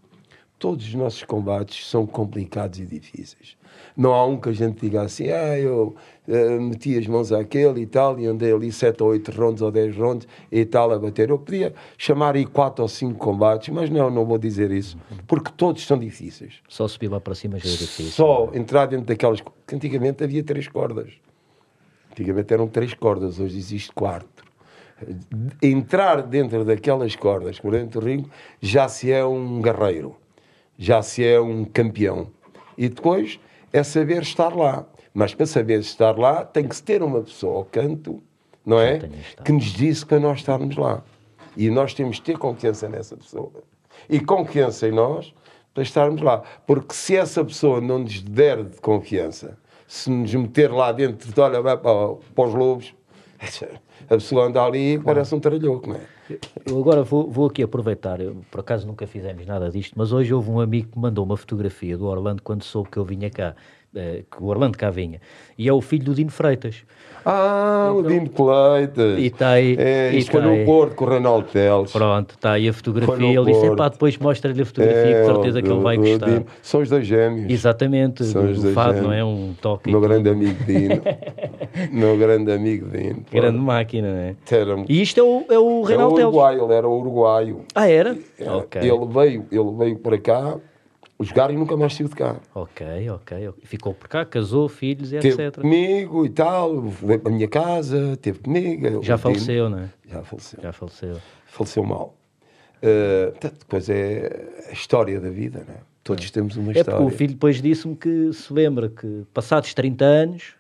Todos 0.59 0.85
os 0.85 0.93
nossos 0.93 1.23
combates 1.23 1.87
são 1.89 2.05
complicados 2.05 2.79
e 2.79 2.85
difíceis. 2.85 3.57
Não 3.95 4.13
há 4.13 4.26
um 4.26 4.38
que 4.38 4.49
a 4.49 4.53
gente 4.53 4.82
diga 4.82 5.01
assim, 5.01 5.30
ah, 5.30 5.59
eu 5.59 5.95
eh, 6.28 6.59
meti 6.59 6.97
as 6.97 7.05
mãos 7.07 7.32
àquele 7.32 7.82
e 7.82 7.86
tal, 7.86 8.19
e 8.19 8.26
andei 8.26 8.53
ali 8.53 8.72
sete 8.72 9.03
ou 9.03 9.09
oito 9.09 9.32
rondas 9.32 9.61
ou 9.61 9.72
dez 9.72 9.95
rondas 9.95 10.28
e 10.51 10.63
tal 10.65 10.91
a 10.91 10.99
bater. 10.99 11.30
Eu 11.30 11.38
podia 11.38 11.74
chamar 11.97 12.36
aí 12.36 12.45
quatro 12.45 12.84
ou 12.84 12.88
cinco 12.88 13.17
combates, 13.17 13.69
mas 13.69 13.89
não, 13.89 14.09
não 14.09 14.26
vou 14.26 14.38
dizer 14.38 14.72
isso, 14.72 14.97
porque 15.28 15.51
todos 15.55 15.86
são 15.86 15.97
difíceis. 15.97 16.55
Só 16.67 16.88
subir 16.88 17.09
lá 17.09 17.19
para 17.19 17.36
cima 17.36 17.59
já 17.59 17.67
era 17.67 17.78
difícil. 17.78 18.11
Só 18.11 18.49
entrar 18.53 18.86
dentro 18.86 19.05
daquelas. 19.05 19.41
que 19.41 19.76
antigamente 19.76 20.24
havia 20.24 20.43
três 20.43 20.67
cordas. 20.67 21.11
Antigamente 22.11 22.53
eram 22.53 22.67
três 22.67 22.93
cordas, 22.93 23.39
hoje 23.39 23.57
existe 23.57 23.91
quatro. 23.93 24.51
Entrar 25.61 26.22
dentro 26.22 26.63
daquelas 26.63 27.15
cordas, 27.15 27.59
por 27.59 27.72
dentro 27.72 27.99
do 27.99 28.05
ringue, 28.05 28.30
já 28.61 28.88
se 28.88 29.11
é 29.11 29.26
um 29.26 29.61
guerreiro, 29.61 30.15
já 30.78 31.01
se 31.01 31.26
é 31.26 31.41
um 31.41 31.65
campeão. 31.65 32.28
E 32.78 32.88
depois 32.88 33.39
é 33.72 33.84
saber 33.84 34.22
estar 34.22 34.55
lá. 34.55 34.86
Mas 35.13 35.34
para 35.34 35.45
saber 35.45 35.80
estar 35.80 36.17
lá, 36.17 36.45
tem 36.45 36.67
que 36.67 36.76
se 36.76 36.84
ter 36.84 37.03
uma 37.03 37.22
pessoa 37.22 37.57
ao 37.57 37.65
canto, 37.65 38.22
não 38.65 38.80
é? 38.80 39.09
Que 39.43 39.51
nos 39.51 39.65
disse 39.65 40.05
para 40.05 40.19
nós 40.19 40.39
estarmos 40.39 40.76
lá. 40.78 41.03
E 41.55 41.69
nós 41.69 41.93
temos 41.93 42.17
de 42.17 42.22
ter 42.22 42.38
confiança 42.38 42.88
nessa 42.88 43.17
pessoa. 43.17 43.51
E 44.09 44.19
confiança 44.19 44.88
em 44.88 44.91
nós 44.91 45.34
para 45.74 45.84
estarmos 45.84 46.22
lá. 46.22 46.41
Porque 46.65 46.93
se 46.93 47.15
essa 47.15 47.43
pessoa 47.43 47.82
não 47.82 47.99
nos 47.99 48.22
der 48.22 48.63
de 48.63 48.80
confiança, 48.80 49.57
se 49.88 50.09
nos 50.09 50.34
meter 50.34 50.72
lá 50.72 50.91
dentro, 50.91 51.32
de, 51.32 51.41
olha, 51.41 51.61
vai 51.61 51.78
para, 51.78 52.15
para 52.34 52.47
os 52.47 52.53
lobos, 52.53 52.95
a 54.12 54.16
pessoa 54.16 54.45
anda 54.47 54.62
ali 54.62 54.99
parece 54.99 55.34
um 55.34 55.39
tralhoco, 55.39 55.89
não 55.89 55.95
é? 55.95 56.01
Eu 56.66 56.78
agora 56.80 57.01
vou, 57.01 57.30
vou 57.30 57.47
aqui 57.47 57.64
aproveitar, 57.64 58.20
eu, 58.20 58.43
por 58.51 58.59
acaso 58.59 58.86
nunca 58.86 59.07
fizemos 59.07 59.45
nada 59.45 59.70
disto, 59.70 59.93
mas 59.95 60.12
hoje 60.12 60.34
houve 60.34 60.49
um 60.49 60.59
amigo 60.59 60.89
que 60.91 60.97
me 60.97 61.03
mandou 61.03 61.24
uma 61.24 61.38
fotografia 61.38 61.97
do 61.97 62.05
Orlando 62.05 62.41
quando 62.41 62.64
soube 62.64 62.89
que 62.89 62.97
eu 62.97 63.05
vinha 63.05 63.30
cá, 63.30 63.55
eh, 63.95 64.24
que 64.30 64.43
o 64.43 64.47
Orlando 64.47 64.78
cá 64.78 64.89
vinha, 64.89 65.22
e 65.57 65.68
é 65.68 65.74
o 65.74 65.80
filho 65.80 66.03
do 66.03 66.14
Dino 66.14 66.30
Freitas. 66.30 66.84
Ah, 67.26 67.91
o 67.95 68.01
Dino 68.03 68.30
Pleitas. 68.30 69.19
E 69.19 69.30
tá 69.30 69.49
aí- 69.51 69.76
É, 69.78 70.11
e 70.13 70.17
isto 70.17 70.32
foi 70.32 70.41
tá 70.41 70.47
no. 70.47 70.65
Porto, 70.65 70.95
com 70.95 71.05
o 71.05 71.07
Ronaldo 71.09 71.47
Teles. 71.51 71.91
Pronto, 71.91 72.32
está 72.36 72.53
aí 72.53 72.67
a 72.67 72.74
fotografia, 72.74 73.39
ele 73.39 73.45
disse, 73.51 73.76
pá, 73.76 73.89
depois 73.89 74.17
mostra-lhe 74.17 74.61
a 74.61 74.65
fotografia, 74.65 75.15
É, 75.17 75.22
com 75.28 75.34
certeza 75.36 75.61
que 75.61 75.69
ele 75.72 75.80
vai 75.82 75.97
gostar. 75.97 76.26
Dino. 76.30 76.45
São 76.61 76.82
os 76.82 76.89
dois 76.89 77.05
gêmeos. 77.05 77.51
Exatamente, 77.51 78.24
São 78.26 78.45
os 78.49 78.57
do 78.57 78.61
dois 78.63 78.74
fado, 78.76 78.93
gêmeos. 78.95 79.07
não 79.07 79.13
é? 79.13 79.24
Um 79.24 79.53
toque. 79.61 79.91
Meu 79.91 80.01
grande 80.01 80.30
amigo 80.30 80.63
Dino. 80.65 81.01
meu 81.91 82.17
grande 82.17 82.51
amigo 82.51 82.88
Dino. 82.89 83.24
Grande 83.32 83.57
máquina, 83.59 84.11
não 84.11 84.19
é? 84.19 84.36
Era, 84.51 84.84
E 84.89 85.01
isto 85.01 85.19
é 85.19 85.24
o, 85.24 85.45
é 85.49 85.59
o 85.59 85.80
era 85.82 85.88
Reinaldo 85.89 86.15
Teles. 86.15 86.63
ele 86.63 86.74
era 86.74 86.88
uruguaio. 86.89 87.61
Ah, 87.76 87.88
era? 87.89 88.17
Era- 88.39 88.57
Ok. 88.57 88.82
Ele 88.82 89.05
veio, 89.07 89.45
ele 89.51 89.72
veio 89.78 89.99
para 89.99 90.17
cá 90.17 90.55
jogar 91.24 91.51
e 91.51 91.57
nunca 91.57 91.76
mais 91.78 91.93
saiu 91.95 92.07
de 92.09 92.15
cá. 92.15 92.38
Ok, 92.53 93.09
ok. 93.09 93.49
Ficou 93.63 93.93
por 93.93 94.07
cá, 94.07 94.26
casou, 94.26 94.67
filhos 94.69 95.11
e 95.13 95.19
Teve 95.19 95.43
etc. 95.43 95.61
comigo 95.61 96.26
e 96.26 96.30
tal, 96.30 96.82
veio 96.82 97.19
para 97.19 97.32
a 97.32 97.36
minha 97.36 97.47
casa, 97.47 98.17
teve 98.22 98.39
comigo. 98.39 99.03
Já 99.03 99.17
faleceu, 99.17 99.69
não 99.69 99.80
é? 99.80 99.89
Já 100.07 100.24
faleceu. 100.24 100.59
Já 100.61 100.72
faleceu. 100.74 101.17
Faleceu 101.45 101.84
mal. 101.84 102.15
Uh, 102.84 103.32
portanto, 103.32 103.55
depois 103.59 103.89
é 103.89 104.47
a 104.69 104.74
história 104.74 105.19
da 105.19 105.30
vida, 105.30 105.63
não 105.67 105.76
é? 105.76 105.78
Todos 106.03 106.32
temos 106.32 106.57
uma 106.57 106.72
É 106.72 106.78
história. 106.80 106.99
porque 106.99 107.13
o 107.13 107.17
filho 107.17 107.34
depois 107.34 107.61
disse-me 107.61 107.95
que 107.95 108.34
se 108.34 108.51
lembra 108.51 108.89
que, 108.89 109.24
passados 109.34 109.72
30 109.76 110.03
anos, 110.03 110.55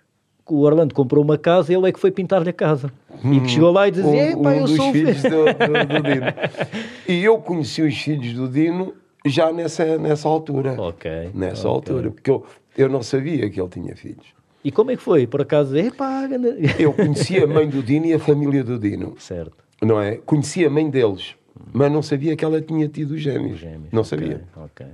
o 0.47 0.59
Orlando 0.61 0.93
comprou 0.93 1.23
uma 1.23 1.37
casa 1.37 1.71
e 1.71 1.75
ele 1.75 1.87
é 1.89 1.91
que 1.91 1.99
foi 1.99 2.11
pintar-lhe 2.11 2.49
a 2.49 2.53
casa. 2.53 2.91
E 3.23 3.39
que 3.39 3.47
chegou 3.47 3.71
lá 3.71 3.87
e 3.87 3.91
dizia: 3.91 4.07
um, 4.37 4.41
Epá, 4.41 4.49
um 4.49 4.53
eu 4.53 4.61
dos 4.65 4.75
sou 4.75 4.89
o 4.89 4.91
filhos 4.91 5.21
filho. 5.21 5.29
do, 5.31 5.45
do- 5.45 5.87
do 5.87 6.03
Dino. 6.03 6.25
E 7.07 7.23
eu 7.23 7.37
conheci 7.39 7.81
os 7.81 7.97
filhos 7.97 8.33
do 8.35 8.47
Dino 8.47 8.93
já 9.25 9.51
nessa, 9.51 9.97
nessa 9.97 10.27
altura. 10.27 10.75
Ok, 10.81 11.31
Nessa 11.33 11.67
ok. 11.69 11.93
altura. 11.93 12.11
Porque 12.11 12.29
eu, 12.31 12.45
eu 12.77 12.89
não 12.89 13.01
sabia 13.03 13.49
que 13.49 13.59
ele 13.59 13.69
tinha 13.69 13.95
filhos. 13.95 14.25
E 14.63 14.71
como 14.71 14.91
é 14.91 14.95
que 14.95 15.01
foi? 15.01 15.25
Por 15.25 15.41
acaso, 15.41 15.75
epá, 15.77 16.25
ganda- 16.27 16.55
Eu 16.79 16.93
conhecia 16.93 17.43
a 17.43 17.47
mãe 17.47 17.67
do 17.67 17.81
Dino 17.83 18.05
e 18.05 18.13
a 18.13 18.19
família 18.19 18.63
do 18.63 18.77
Dino. 18.77 19.15
certo. 19.19 19.57
Não 19.81 19.99
é? 19.99 20.17
Conhecia 20.17 20.67
a 20.67 20.69
mãe 20.69 20.87
deles, 20.89 21.35
mas 21.73 21.91
não 21.91 22.03
sabia 22.03 22.35
que 22.35 22.45
ela 22.45 22.61
tinha 22.61 22.87
tido 22.87 23.17
gêmeos. 23.17 23.59
Gêmeos. 23.59 23.91
Não 23.91 24.03
sabia. 24.03 24.43
Ok. 24.55 24.85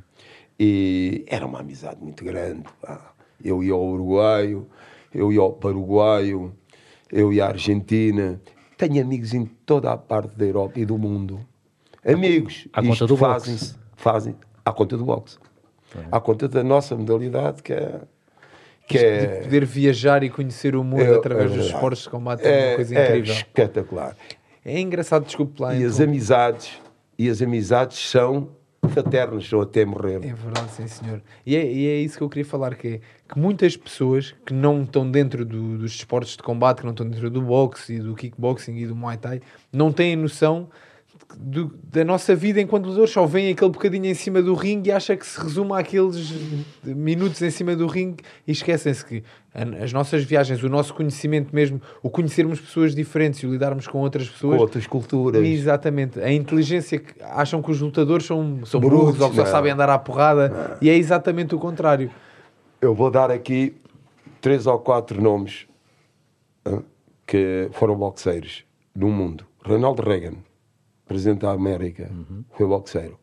E 0.57 1.25
era 1.27 1.45
uma 1.45 1.59
amizade 1.59 2.01
muito 2.01 2.23
grande. 2.23 2.63
pá. 2.81 3.13
Eu 3.43 3.61
ia 3.63 3.73
ao 3.73 3.85
Uruguaio, 3.85 4.65
eu 5.13 5.31
ia 5.31 5.41
ao 5.41 5.51
Paraguaio, 5.53 6.53
eu 7.11 7.31
ia 7.33 7.45
à 7.45 7.47
Argentina. 7.49 8.39
Tenho 8.77 9.01
amigos 9.01 9.33
em 9.33 9.45
toda 9.65 9.91
a 9.91 9.97
parte 9.97 10.37
da 10.37 10.45
Europa 10.45 10.79
e 10.79 10.85
do 10.85 10.97
mundo. 10.97 11.39
Amigos. 12.05 12.67
À 12.71 12.81
conta 12.81 13.05
do 13.05 13.17
boxe. 13.17 13.75
Fazem 13.97 14.35
à 14.63 14.71
conta 14.71 14.95
do 14.95 15.03
boxe. 15.03 15.37
À 16.11 16.19
conta 16.21 16.47
da 16.47 16.63
nossa 16.63 16.95
modalidade, 16.95 17.61
que 17.61 17.73
é. 17.73 17.99
Que 18.87 18.97
é 18.97 19.25
De 19.39 19.43
poder 19.43 19.65
viajar 19.65 20.23
e 20.23 20.29
conhecer 20.29 20.73
o 20.75 20.81
mundo 20.83 21.01
é- 21.01 21.15
através 21.17 21.45
é 21.45 21.47
dos 21.47 21.55
verdade. 21.57 21.73
esportes 21.75 22.03
de 22.03 22.09
combate 22.09 22.45
é, 22.47 22.69
uma 22.69 22.75
coisa 22.75 22.95
é 22.95 23.07
incrível. 23.09 23.33
espetacular. 23.33 24.15
É 24.63 24.79
engraçado, 24.79 25.25
desculpe 25.25 25.61
lá. 25.61 25.75
E 25.75 25.83
as 25.83 25.95
então. 25.95 26.05
amizades, 26.07 26.71
e 27.19 27.29
as 27.29 27.41
amizades 27.41 27.97
são 28.09 28.49
fraternas, 28.87 29.45
são 29.49 29.59
até 29.59 29.83
morrer. 29.83 30.15
É 30.23 30.33
verdade, 30.33 30.71
sim 30.71 30.87
senhor. 30.87 31.21
E 31.45 31.55
é, 31.57 31.65
e 31.69 31.87
é 31.87 31.95
isso 31.97 32.17
que 32.17 32.23
eu 32.23 32.29
queria 32.29 32.45
falar, 32.45 32.75
que 32.75 32.87
é 32.87 32.99
que 33.33 33.37
muitas 33.37 33.75
pessoas 33.75 34.33
que 34.45 34.53
não 34.53 34.83
estão 34.83 35.09
dentro 35.09 35.43
do- 35.43 35.77
dos 35.79 35.93
esportes 35.95 36.37
de 36.37 36.43
combate, 36.43 36.77
que 36.79 36.85
não 36.85 36.91
estão 36.91 37.09
dentro 37.09 37.29
do 37.29 37.41
boxe 37.41 37.95
e 37.95 37.99
do 37.99 38.15
kickboxing 38.15 38.77
e 38.77 38.85
do 38.87 38.95
muay 38.95 39.17
thai, 39.17 39.41
não 39.73 39.91
têm 39.91 40.15
noção 40.15 40.69
do- 41.35 41.73
da 41.91 42.03
nossa 42.05 42.35
vida 42.35 42.61
enquanto 42.61 42.85
lutadores, 42.85 43.11
só 43.11 43.25
veem 43.25 43.51
aquele 43.51 43.69
bocadinho 43.71 44.05
em 44.05 44.13
cima 44.13 44.41
do 44.41 44.53
ringue 44.53 44.89
e 44.89 44.93
acha 44.93 45.15
que 45.15 45.25
se 45.25 45.39
resume 45.39 45.73
àqueles 45.73 46.33
minutos 46.83 47.41
em 47.41 47.49
cima 47.49 47.75
do 47.75 47.85
ringue 47.87 48.23
e 48.47 48.51
esquecem-se 48.51 49.03
que 49.05 49.23
as 49.81 49.91
nossas 49.91 50.23
viagens, 50.23 50.61
o 50.63 50.69
nosso 50.69 50.93
conhecimento 50.93 51.53
mesmo, 51.53 51.81
o 52.01 52.09
conhecermos 52.09 52.59
pessoas 52.59 52.93
diferentes 52.95 53.41
e 53.41 53.47
o 53.47 53.51
lidarmos 53.51 53.87
com 53.87 53.99
outras 53.99 54.27
Com 54.27 54.33
pessoas, 54.33 54.61
outras 54.61 54.87
culturas. 54.87 55.43
Exatamente. 55.45 56.19
A 56.19 56.31
inteligência 56.31 56.99
que 56.99 57.21
acham 57.21 57.61
que 57.61 57.71
os 57.71 57.81
lutadores 57.81 58.25
são, 58.25 58.65
são 58.65 58.79
Brutos, 58.79 58.99
burros 58.99 59.21
ou 59.21 59.29
que 59.31 59.35
só 59.35 59.43
não. 59.43 59.51
sabem 59.51 59.71
andar 59.71 59.89
à 59.89 59.97
porrada 59.99 60.77
e 60.81 60.89
é 60.89 60.95
exatamente 60.95 61.53
o 61.55 61.59
contrário. 61.59 62.09
Eu 62.79 62.93
vou 62.93 63.09
dar 63.11 63.31
aqui 63.31 63.75
três 64.39 64.67
ou 64.67 64.77
quatro 64.79 65.21
nomes 65.21 65.65
que 67.25 67.69
foram 67.73 67.95
boxeiros 67.95 68.63
no 68.95 69.09
mundo. 69.09 69.45
Ronald 69.65 69.99
Reagan, 70.01 70.35
presidente 71.07 71.39
da 71.41 71.51
América, 71.51 72.09
foi 72.51 72.67
boxeiro. 72.67 73.17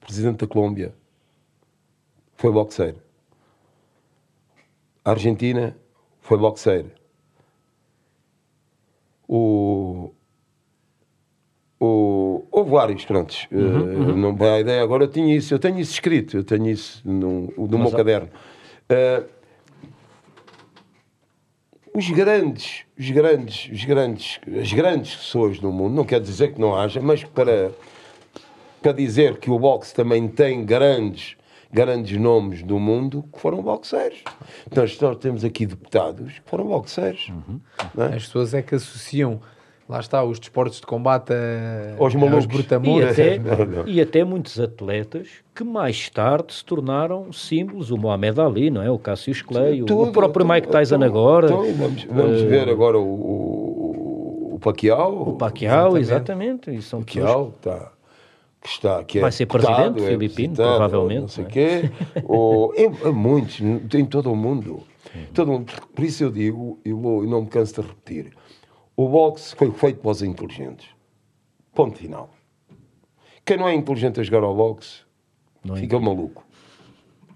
Presidente 0.00 0.38
da 0.40 0.46
Colômbia, 0.46 0.94
foi 2.34 2.50
boxeiro. 2.50 2.98
A 5.04 5.10
Argentina, 5.10 5.76
foi 6.20 6.38
boxeiro. 6.38 6.90
O, 9.28 10.12
o, 11.80 12.46
houve 12.50 12.70
vários, 12.70 13.04
prontos. 13.04 13.46
Eh, 13.50 13.56
não 14.14 14.34
vai 14.36 14.50
a 14.50 14.60
ideia 14.60 14.82
agora, 14.82 15.04
eu 15.04 15.08
tinha 15.08 15.34
isso, 15.36 15.54
eu 15.54 15.58
tenho 15.58 15.78
isso 15.78 15.92
escrito, 15.92 16.36
eu 16.36 16.44
tenho 16.44 16.68
isso 16.68 17.00
num, 17.08 17.48
no 17.56 17.78
meu 17.78 17.88
há- 17.88 17.96
caderno. 17.96 18.28
Eh, 18.88 19.24
os 21.94 22.10
grandes, 22.10 22.84
os 22.98 23.10
grandes, 23.10 23.70
os 23.70 23.84
grandes, 23.84 24.40
as 24.60 24.72
grandes 24.72 25.14
pessoas 25.14 25.60
no 25.60 25.70
mundo, 25.70 25.94
não 25.94 26.04
quer 26.04 26.20
dizer 26.20 26.54
que 26.54 26.60
não 26.60 26.74
haja, 26.74 27.00
mas 27.00 27.22
para, 27.22 27.70
para 28.80 28.92
dizer 28.92 29.36
que 29.38 29.50
o 29.50 29.58
boxe 29.58 29.94
também 29.94 30.26
tem 30.26 30.64
grandes, 30.64 31.36
grandes 31.70 32.18
nomes 32.18 32.62
do 32.62 32.78
mundo 32.78 33.24
que 33.32 33.38
foram 33.38 33.62
boxeiros. 33.62 34.22
Então, 34.66 34.84
nós 34.84 35.16
temos 35.18 35.44
aqui 35.44 35.66
deputados 35.66 36.38
que 36.38 36.48
foram 36.48 36.64
boxeiros. 36.64 37.30
não 37.94 38.04
é? 38.04 38.16
As 38.16 38.24
pessoas 38.24 38.54
é 38.54 38.62
que 38.62 38.74
associam, 38.74 39.40
lá 39.92 40.00
está, 40.00 40.24
os 40.24 40.38
desportos 40.40 40.80
de 40.80 40.86
combate 40.86 41.32
a, 41.32 41.92
Aos 41.92 42.00
aos 42.00 42.14
malucos. 42.14 42.44
E 42.44 42.48
brutamontes. 42.48 43.10
até, 43.12 43.38
Não, 43.38 43.64
não. 43.66 43.86
e 43.86 44.00
até 44.00 44.24
muitos 44.24 44.58
atletas 44.58 45.28
que 45.54 45.62
mais 45.62 46.08
tarde 46.10 46.52
se 46.54 46.64
tornaram 46.64 47.32
símbolos, 47.32 47.90
o 47.90 47.96
Mohamed 47.96 48.40
Ali, 48.40 48.70
não 48.70 48.82
é? 48.82 48.90
O 48.90 48.98
Cassius 48.98 49.42
Clay, 49.42 49.80
o- 49.80 49.84
o 49.84 49.86
Tudo, 49.86 50.12
próprio 50.12 50.44
tudo, 50.44 50.54
Mike 50.54 50.68
Tyson 50.68 50.94
tudo. 50.96 51.04
agora, 51.04 51.46
Então, 51.46 51.72
vamos 51.74 52.04
vamos 52.04 52.42
Eh, 52.42 52.46
ver 52.46 52.68
agora 52.68 52.98
o, 52.98 53.02
o, 53.02 54.54
o 54.54 54.58
Pacquiao. 54.58 55.28
o 55.28 55.36
Pacquiao, 55.36 55.96
Exatamente. 55.98 56.70
exatamente. 56.70 56.70
e 56.70 56.82
são 56.82 57.02
pessoas- 57.02 57.24
Pacquiao 57.24 57.54
está, 57.56 57.92
que 58.62 58.68
está 58.68 59.04
que 59.04 59.18
é 59.18 59.20
Vai 59.20 59.32
ser 59.32 59.44
deputado, 59.46 59.74
presidente 59.94 60.04
é 60.04 60.10
filipino, 60.10 60.54
provavelmente, 60.54 61.20
Não 61.20 61.28
sei 61.28 61.44
o 61.44 61.48
quê. 61.48 61.90
Ou, 62.24 62.74
em, 62.74 62.88
muitos, 63.12 63.60
em 63.60 64.04
todo 64.06 64.32
o 64.32 64.36
mundo. 64.36 64.80
Todo 65.34 65.50
mundo. 65.52 65.70
Por 65.94 66.04
isso 66.04 66.24
eu 66.24 66.30
digo, 66.30 66.78
e 66.84 66.90
vou- 66.92 67.22
e 67.22 67.26
não 67.26 67.42
me 67.42 67.46
canso 67.48 67.74
de 67.82 67.86
repetir: 67.86 68.32
o 68.96 69.08
boxe 69.08 69.54
foi 69.56 69.70
feito 69.72 70.00
para 70.00 70.10
os 70.10 70.22
inteligentes. 70.22 70.88
Ponto 71.74 71.98
final. 71.98 72.30
Quem 73.44 73.56
não 73.56 73.68
é 73.68 73.74
inteligente 73.74 74.20
a 74.20 74.22
jogar 74.22 74.42
ao 74.44 74.54
boxe 74.54 75.00
Não 75.64 75.76
é 75.76 75.80
fica 75.80 75.98
maluco. 75.98 76.44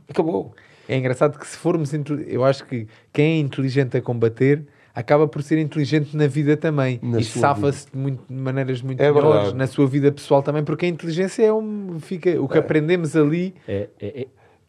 Acabou. 0.09 0.55
É 0.89 0.97
engraçado 0.97 1.39
que 1.39 1.47
se 1.47 1.57
formos, 1.57 1.91
eu 2.29 2.45
acho 2.45 2.65
que 2.65 2.87
quem 3.13 3.39
é 3.39 3.39
inteligente 3.41 3.97
a 3.97 4.03
combater 4.03 4.65
acaba 4.95 5.27
por 5.27 5.43
ser 5.43 5.59
inteligente 5.59 6.17
na 6.17 6.27
vida 6.27 6.57
também 6.57 6.99
Na 7.03 7.19
e 7.19 7.25
safa-se 7.25 7.91
de, 7.91 7.99
muito- 7.99 8.23
de 8.29 8.35
maneiras 8.41 8.81
muito 8.81 9.01
É 9.01 9.11
melhores 9.13 9.33
verdade. 9.35 9.57
na 9.57 9.67
sua 9.67 9.87
vida 9.87 10.13
pessoal 10.13 10.43
também, 10.43 10.63
porque 10.65 10.87
a 10.87 10.89
inteligência 10.89 11.43
é 11.45 11.53
um, 11.53 11.99
fica, 11.99 12.41
o 12.41 12.49
que 12.49 12.57
aprendemos 12.57 13.17
ali 13.17 13.55
É, 13.67 13.89
é- 14.01 14.21
é- 14.23 14.27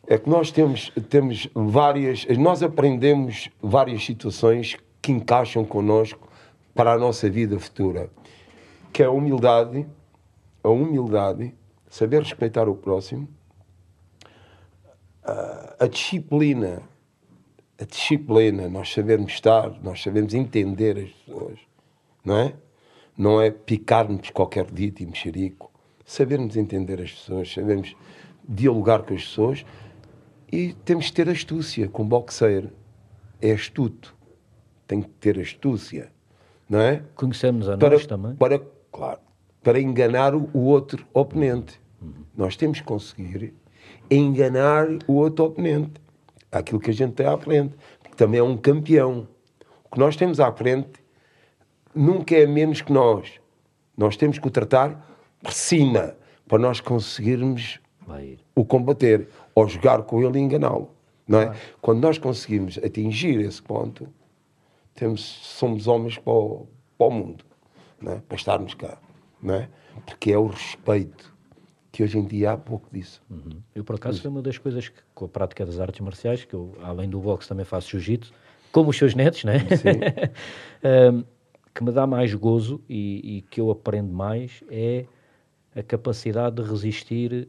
É 0.09 0.17
que 0.17 0.29
nós 0.29 0.51
temos, 0.51 0.89
temos 1.09 1.47
várias. 1.53 2.25
Nós 2.37 2.63
aprendemos 2.63 3.49
várias 3.61 4.03
situações 4.05 4.77
que 5.01 5.11
encaixam 5.11 5.63
connosco 5.65 6.26
para 6.77 6.93
a 6.93 6.97
nossa 6.97 7.27
vida 7.27 7.59
futura. 7.59 8.09
Que 8.93 9.01
é 9.01 9.07
a 9.07 9.11
humildade, 9.11 9.85
a 10.63 10.69
humildade, 10.69 11.53
saber 11.89 12.21
respeitar 12.21 12.69
o 12.69 12.75
próximo, 12.75 13.27
a, 15.23 15.75
a 15.79 15.87
disciplina, 15.87 16.83
a 17.79 17.83
disciplina, 17.83 18.69
nós 18.69 18.93
sabemos 18.93 19.33
estar, 19.33 19.71
nós 19.81 20.01
sabemos 20.01 20.35
entender 20.35 20.97
as 20.97 21.09
pessoas, 21.09 21.59
não 22.23 22.37
é? 22.37 22.53
Não 23.17 23.41
é 23.41 23.49
picarmos 23.49 24.29
qualquer 24.29 24.65
dito 24.71 25.01
e 25.01 25.05
mexerico. 25.07 25.71
Sabermos 26.05 26.55
entender 26.55 27.01
as 27.01 27.11
pessoas, 27.11 27.51
sabemos 27.51 27.95
dialogar 28.47 29.01
com 29.01 29.15
as 29.15 29.23
pessoas 29.23 29.65
e 30.51 30.73
temos 30.85 31.07
que 31.07 31.13
ter 31.13 31.27
astúcia. 31.27 31.89
Com 31.89 32.07
boxeiro 32.07 32.69
é 33.41 33.51
astuto. 33.51 34.15
Tem 34.87 35.01
que 35.01 35.09
ter 35.09 35.39
astúcia, 35.39 36.11
não 36.69 36.79
é? 36.79 37.01
conhecemos 37.15 37.69
a 37.69 37.77
Para, 37.77 37.91
nós 37.91 38.05
também. 38.05 38.35
para, 38.35 38.61
claro, 38.91 39.19
para 39.63 39.79
enganar 39.79 40.35
o 40.35 40.59
outro 40.59 41.05
oponente. 41.13 41.79
Nós 42.35 42.55
temos 42.55 42.79
que 42.79 42.85
conseguir 42.85 43.53
enganar 44.09 44.87
o 45.07 45.13
outro 45.13 45.45
oponente. 45.45 45.93
Aquilo 46.51 46.79
que 46.79 46.91
a 46.91 46.93
gente 46.93 47.13
tem 47.13 47.25
à 47.25 47.37
frente. 47.37 47.73
Porque 48.01 48.15
também 48.15 48.39
é 48.39 48.43
um 48.43 48.55
campeão. 48.55 49.27
O 49.85 49.95
que 49.95 49.99
nós 49.99 50.15
temos 50.15 50.39
à 50.39 50.51
frente 50.51 51.03
nunca 51.93 52.35
é 52.35 52.45
menos 52.45 52.81
que 52.81 52.91
nós. 52.93 53.31
Nós 53.97 54.15
temos 54.15 54.37
que 54.37 54.47
o 54.47 54.51
tratar 54.51 55.03
por 55.41 55.51
cima 55.51 56.15
para 56.47 56.59
nós 56.59 56.79
conseguirmos 56.79 57.79
o 58.55 58.63
combater 58.63 59.27
ou 59.53 59.67
jogar 59.67 60.03
com 60.03 60.21
ele 60.21 60.39
e 60.39 60.41
enganá-lo. 60.41 60.91
Não 61.27 61.41
é? 61.41 61.53
Quando 61.81 61.99
nós 62.01 62.17
conseguimos 62.17 62.77
atingir 62.77 63.41
esse 63.41 63.61
ponto, 63.61 64.07
temos, 64.97 65.21
somos 65.21 65.87
homens 65.87 66.17
para 66.17 66.33
o, 66.33 66.67
para 66.97 67.07
o 67.07 67.11
mundo, 67.11 67.45
não 68.01 68.13
é? 68.13 68.15
para 68.19 68.35
estarmos 68.35 68.73
cá. 68.73 68.97
Não 69.41 69.53
é? 69.53 69.69
Porque 70.05 70.31
é 70.31 70.37
o 70.37 70.47
respeito, 70.47 71.33
que 71.91 72.03
hoje 72.03 72.17
em 72.17 72.25
dia 72.25 72.53
há 72.53 72.57
pouco 72.57 72.89
disso. 72.91 73.21
Uhum. 73.29 73.61
Eu, 73.75 73.83
por 73.83 73.95
acaso, 73.95 74.19
foi 74.19 74.29
uma 74.29 74.41
das 74.41 74.57
coisas 74.57 74.89
que, 74.89 74.99
com 75.13 75.25
a 75.25 75.29
prática 75.29 75.65
das 75.65 75.79
artes 75.79 76.01
marciais, 76.01 76.43
que 76.43 76.53
eu, 76.55 76.75
além 76.81 77.07
do 77.07 77.19
boxe, 77.19 77.47
também 77.47 77.63
faço 77.63 77.91
jiu-jitsu, 77.91 78.33
como 78.71 78.89
os 78.89 78.97
seus 78.97 79.15
netos, 79.15 79.43
né? 79.43 79.59
Que 81.73 81.83
me 81.83 81.91
dá 81.91 82.07
mais 82.07 82.33
gozo 82.33 82.81
e, 82.89 83.37
e 83.37 83.41
que 83.43 83.61
eu 83.61 83.69
aprendo 83.69 84.11
mais 84.11 84.63
é 84.67 85.05
a 85.75 85.83
capacidade 85.83 86.55
de 86.55 86.67
resistir 86.67 87.47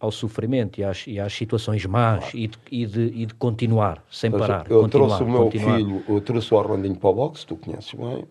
ao 0.00 0.10
sofrimento 0.10 0.80
e 0.80 0.84
às, 0.84 1.06
e 1.06 1.18
às 1.18 1.32
situações 1.32 1.84
más 1.86 2.32
e, 2.32 2.46
de, 2.46 2.58
e, 2.70 2.86
de, 2.86 3.00
e 3.00 3.26
de 3.26 3.34
continuar, 3.34 4.04
sem 4.10 4.30
parar. 4.30 4.66
eu 4.70 4.82
continuar, 4.82 5.06
trouxe 5.16 5.22
o 5.22 5.28
meu 5.28 5.44
continuar. 5.44 5.76
filho, 5.76 6.04
eu 6.08 6.20
trouxe 6.20 6.54
o 6.54 6.56
Orlandinho 6.56 6.96
para 6.96 7.10
o 7.10 7.14
boxe, 7.14 7.46
tu 7.46 7.56
conheces 7.56 7.92
bem. 7.94 8.24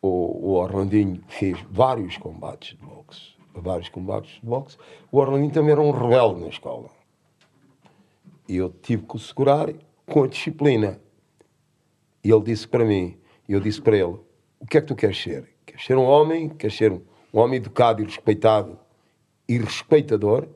O, 0.00 0.48
o 0.48 0.52
Orlandinho 0.54 1.20
fez 1.28 1.58
vários 1.70 2.16
combates 2.16 2.76
de 2.76 2.84
boxe. 2.84 3.32
Vários 3.54 3.88
combates 3.88 4.30
de 4.40 4.46
boxe. 4.46 4.76
O 5.10 5.18
Orlandinho 5.18 5.52
também 5.52 5.72
era 5.72 5.80
um 5.80 5.90
rebelde 5.90 6.40
na 6.40 6.48
escola. 6.48 6.88
E 8.48 8.56
eu 8.56 8.70
tive 8.82 9.04
que 9.04 9.16
o 9.16 9.18
segurar 9.18 9.72
com 10.06 10.24
a 10.24 10.26
disciplina. 10.26 11.00
E 12.24 12.30
ele 12.30 12.42
disse 12.42 12.66
para 12.66 12.84
mim, 12.84 13.16
e 13.48 13.52
eu 13.52 13.60
disse 13.60 13.80
para 13.80 13.96
ele: 13.96 14.18
O 14.58 14.66
que 14.68 14.78
é 14.78 14.80
que 14.80 14.86
tu 14.86 14.96
queres 14.96 15.20
ser? 15.20 15.48
Queres 15.66 15.84
ser 15.84 15.96
um 15.96 16.04
homem? 16.04 16.48
Queres 16.48 16.76
ser 16.76 16.92
um, 16.92 17.02
um 17.32 17.40
homem 17.40 17.56
educado 17.56 18.02
e 18.02 18.04
respeitado 18.04 18.78
e 19.48 19.58
respeitador? 19.58 20.48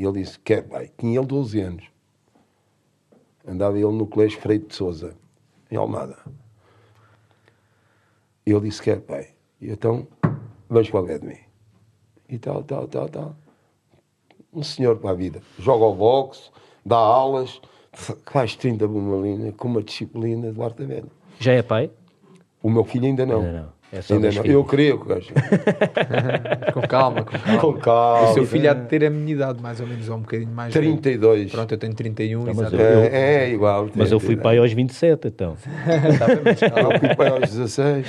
E 0.00 0.02
ele 0.02 0.22
disse, 0.22 0.38
quer 0.38 0.62
pai. 0.62 0.90
Tinha 0.96 1.18
ele 1.18 1.26
12 1.26 1.60
anos. 1.60 1.84
Andava 3.46 3.76
ele 3.76 3.92
no 3.92 4.06
colégio 4.06 4.40
Freire 4.40 4.64
de 4.64 4.74
Souza, 4.74 5.14
em 5.70 5.76
Almada. 5.76 6.16
E 8.46 8.50
ele 8.50 8.62
disse, 8.62 8.80
quer 8.80 8.98
pai. 9.02 9.34
E 9.60 9.68
então, 9.70 10.08
vamos 10.70 10.88
para 10.88 11.00
o 11.00 11.06
pé 11.06 11.18
de 11.18 11.26
mim. 11.26 11.38
E 12.30 12.38
tal, 12.38 12.64
tal, 12.64 12.88
tal, 12.88 13.10
tal. 13.10 13.36
Um 14.50 14.62
senhor 14.62 14.96
para 14.96 15.10
a 15.10 15.14
vida. 15.14 15.42
Joga 15.58 15.84
ao 15.84 15.94
boxe, 15.94 16.50
dá 16.82 16.96
aulas, 16.96 17.60
faz 18.24 18.56
30 18.56 18.88
bombalina 18.88 19.52
com 19.52 19.68
uma 19.68 19.82
disciplina 19.82 20.50
de 20.50 20.56
Barta 20.56 20.86
Velha. 20.86 21.10
Já 21.38 21.52
é 21.52 21.62
pai? 21.62 21.90
O 22.62 22.70
meu 22.70 22.84
filho 22.84 23.04
ainda 23.04 23.26
não. 23.26 23.42
Ainda 23.42 23.52
não. 23.52 23.72
É 23.92 24.00
só 24.02 24.14
Ainda 24.14 24.30
não. 24.30 24.44
Eu 24.44 24.64
queria 24.64 24.96
que 24.96 25.02
o 25.02 25.04
gajo. 25.04 25.30
com 26.72 26.80
calma, 26.82 27.24
com 27.24 27.36
calma. 27.36 27.58
Com 27.60 27.72
calma. 27.74 28.30
O 28.30 28.34
seu 28.34 28.46
filho 28.46 28.70
há 28.70 28.74
de 28.74 28.86
ter 28.86 29.04
a 29.04 29.10
minha 29.10 29.32
idade, 29.32 29.60
mais 29.60 29.80
ou 29.80 29.86
menos, 29.86 30.08
ou 30.08 30.16
um 30.16 30.20
bocadinho 30.20 30.52
mais. 30.52 30.72
velho. 30.72 30.92
32. 30.92 31.50
Pronto, 31.50 31.72
eu 31.72 31.78
tenho 31.78 31.94
31, 31.94 32.42
Então, 32.42 32.54
mas 32.54 32.72
exatamente. 32.72 33.14
É, 33.14 33.44
é 33.44 33.50
igual. 33.50 33.88
Mas 33.94 34.12
eu 34.12 34.20
fui 34.20 34.36
pai 34.36 34.58
aos 34.58 34.72
27, 34.72 35.26
então. 35.28 35.56
Tá 36.18 36.26
bem, 36.28 36.40
mas 36.44 36.60
calma. 36.60 36.94
Eu 36.94 37.00
fui 37.00 37.14
pai 37.16 37.28
aos 37.28 37.40
16. 37.40 38.06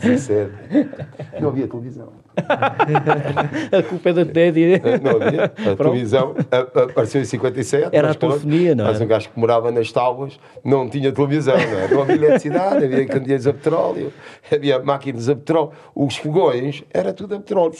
17. 0.00 0.50
Não 1.40 1.48
havia 1.50 1.68
televisão. 1.68 2.12
A 3.76 3.82
culpa 3.82 4.10
é 4.10 4.12
da 4.12 4.24
Teddy. 4.24 4.80
Não 5.02 5.22
havia. 5.22 5.44
A 5.44 5.76
televisão 5.76 6.34
apareceu 6.50 7.20
em 7.20 7.24
57. 7.24 7.88
Era 7.92 8.10
a 8.10 8.14
telefonia, 8.14 8.74
não 8.74 8.84
Mas 8.84 9.00
um 9.00 9.06
gajo 9.06 9.28
que 9.30 9.38
morava 9.38 9.70
nas 9.70 9.90
tábuas 9.90 10.38
não 10.64 10.88
tinha 10.88 11.12
televisão, 11.12 11.56
não, 11.56 11.78
é? 11.78 11.88
não 11.88 12.02
havia 12.02 12.16
eletricidade, 12.16 12.84
havia 12.84 13.06
candeeiros 13.06 13.46
a 13.46 13.52
petróleo, 13.52 14.12
havia 14.50 14.78
máquinas 14.78 15.28
a 15.28 15.34
petróleo. 15.34 15.72
Os 15.94 16.16
fogões 16.16 16.84
era 16.92 17.12
tudo 17.12 17.34
a 17.34 17.38
petróleo. 17.38 17.74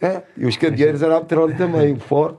É, 0.00 0.22
e 0.36 0.44
os 0.44 0.56
candeeiros 0.56 1.02
era 1.02 1.16
a 1.16 1.20
petróleo 1.20 1.56
também, 1.56 1.96
forte. 1.96 2.38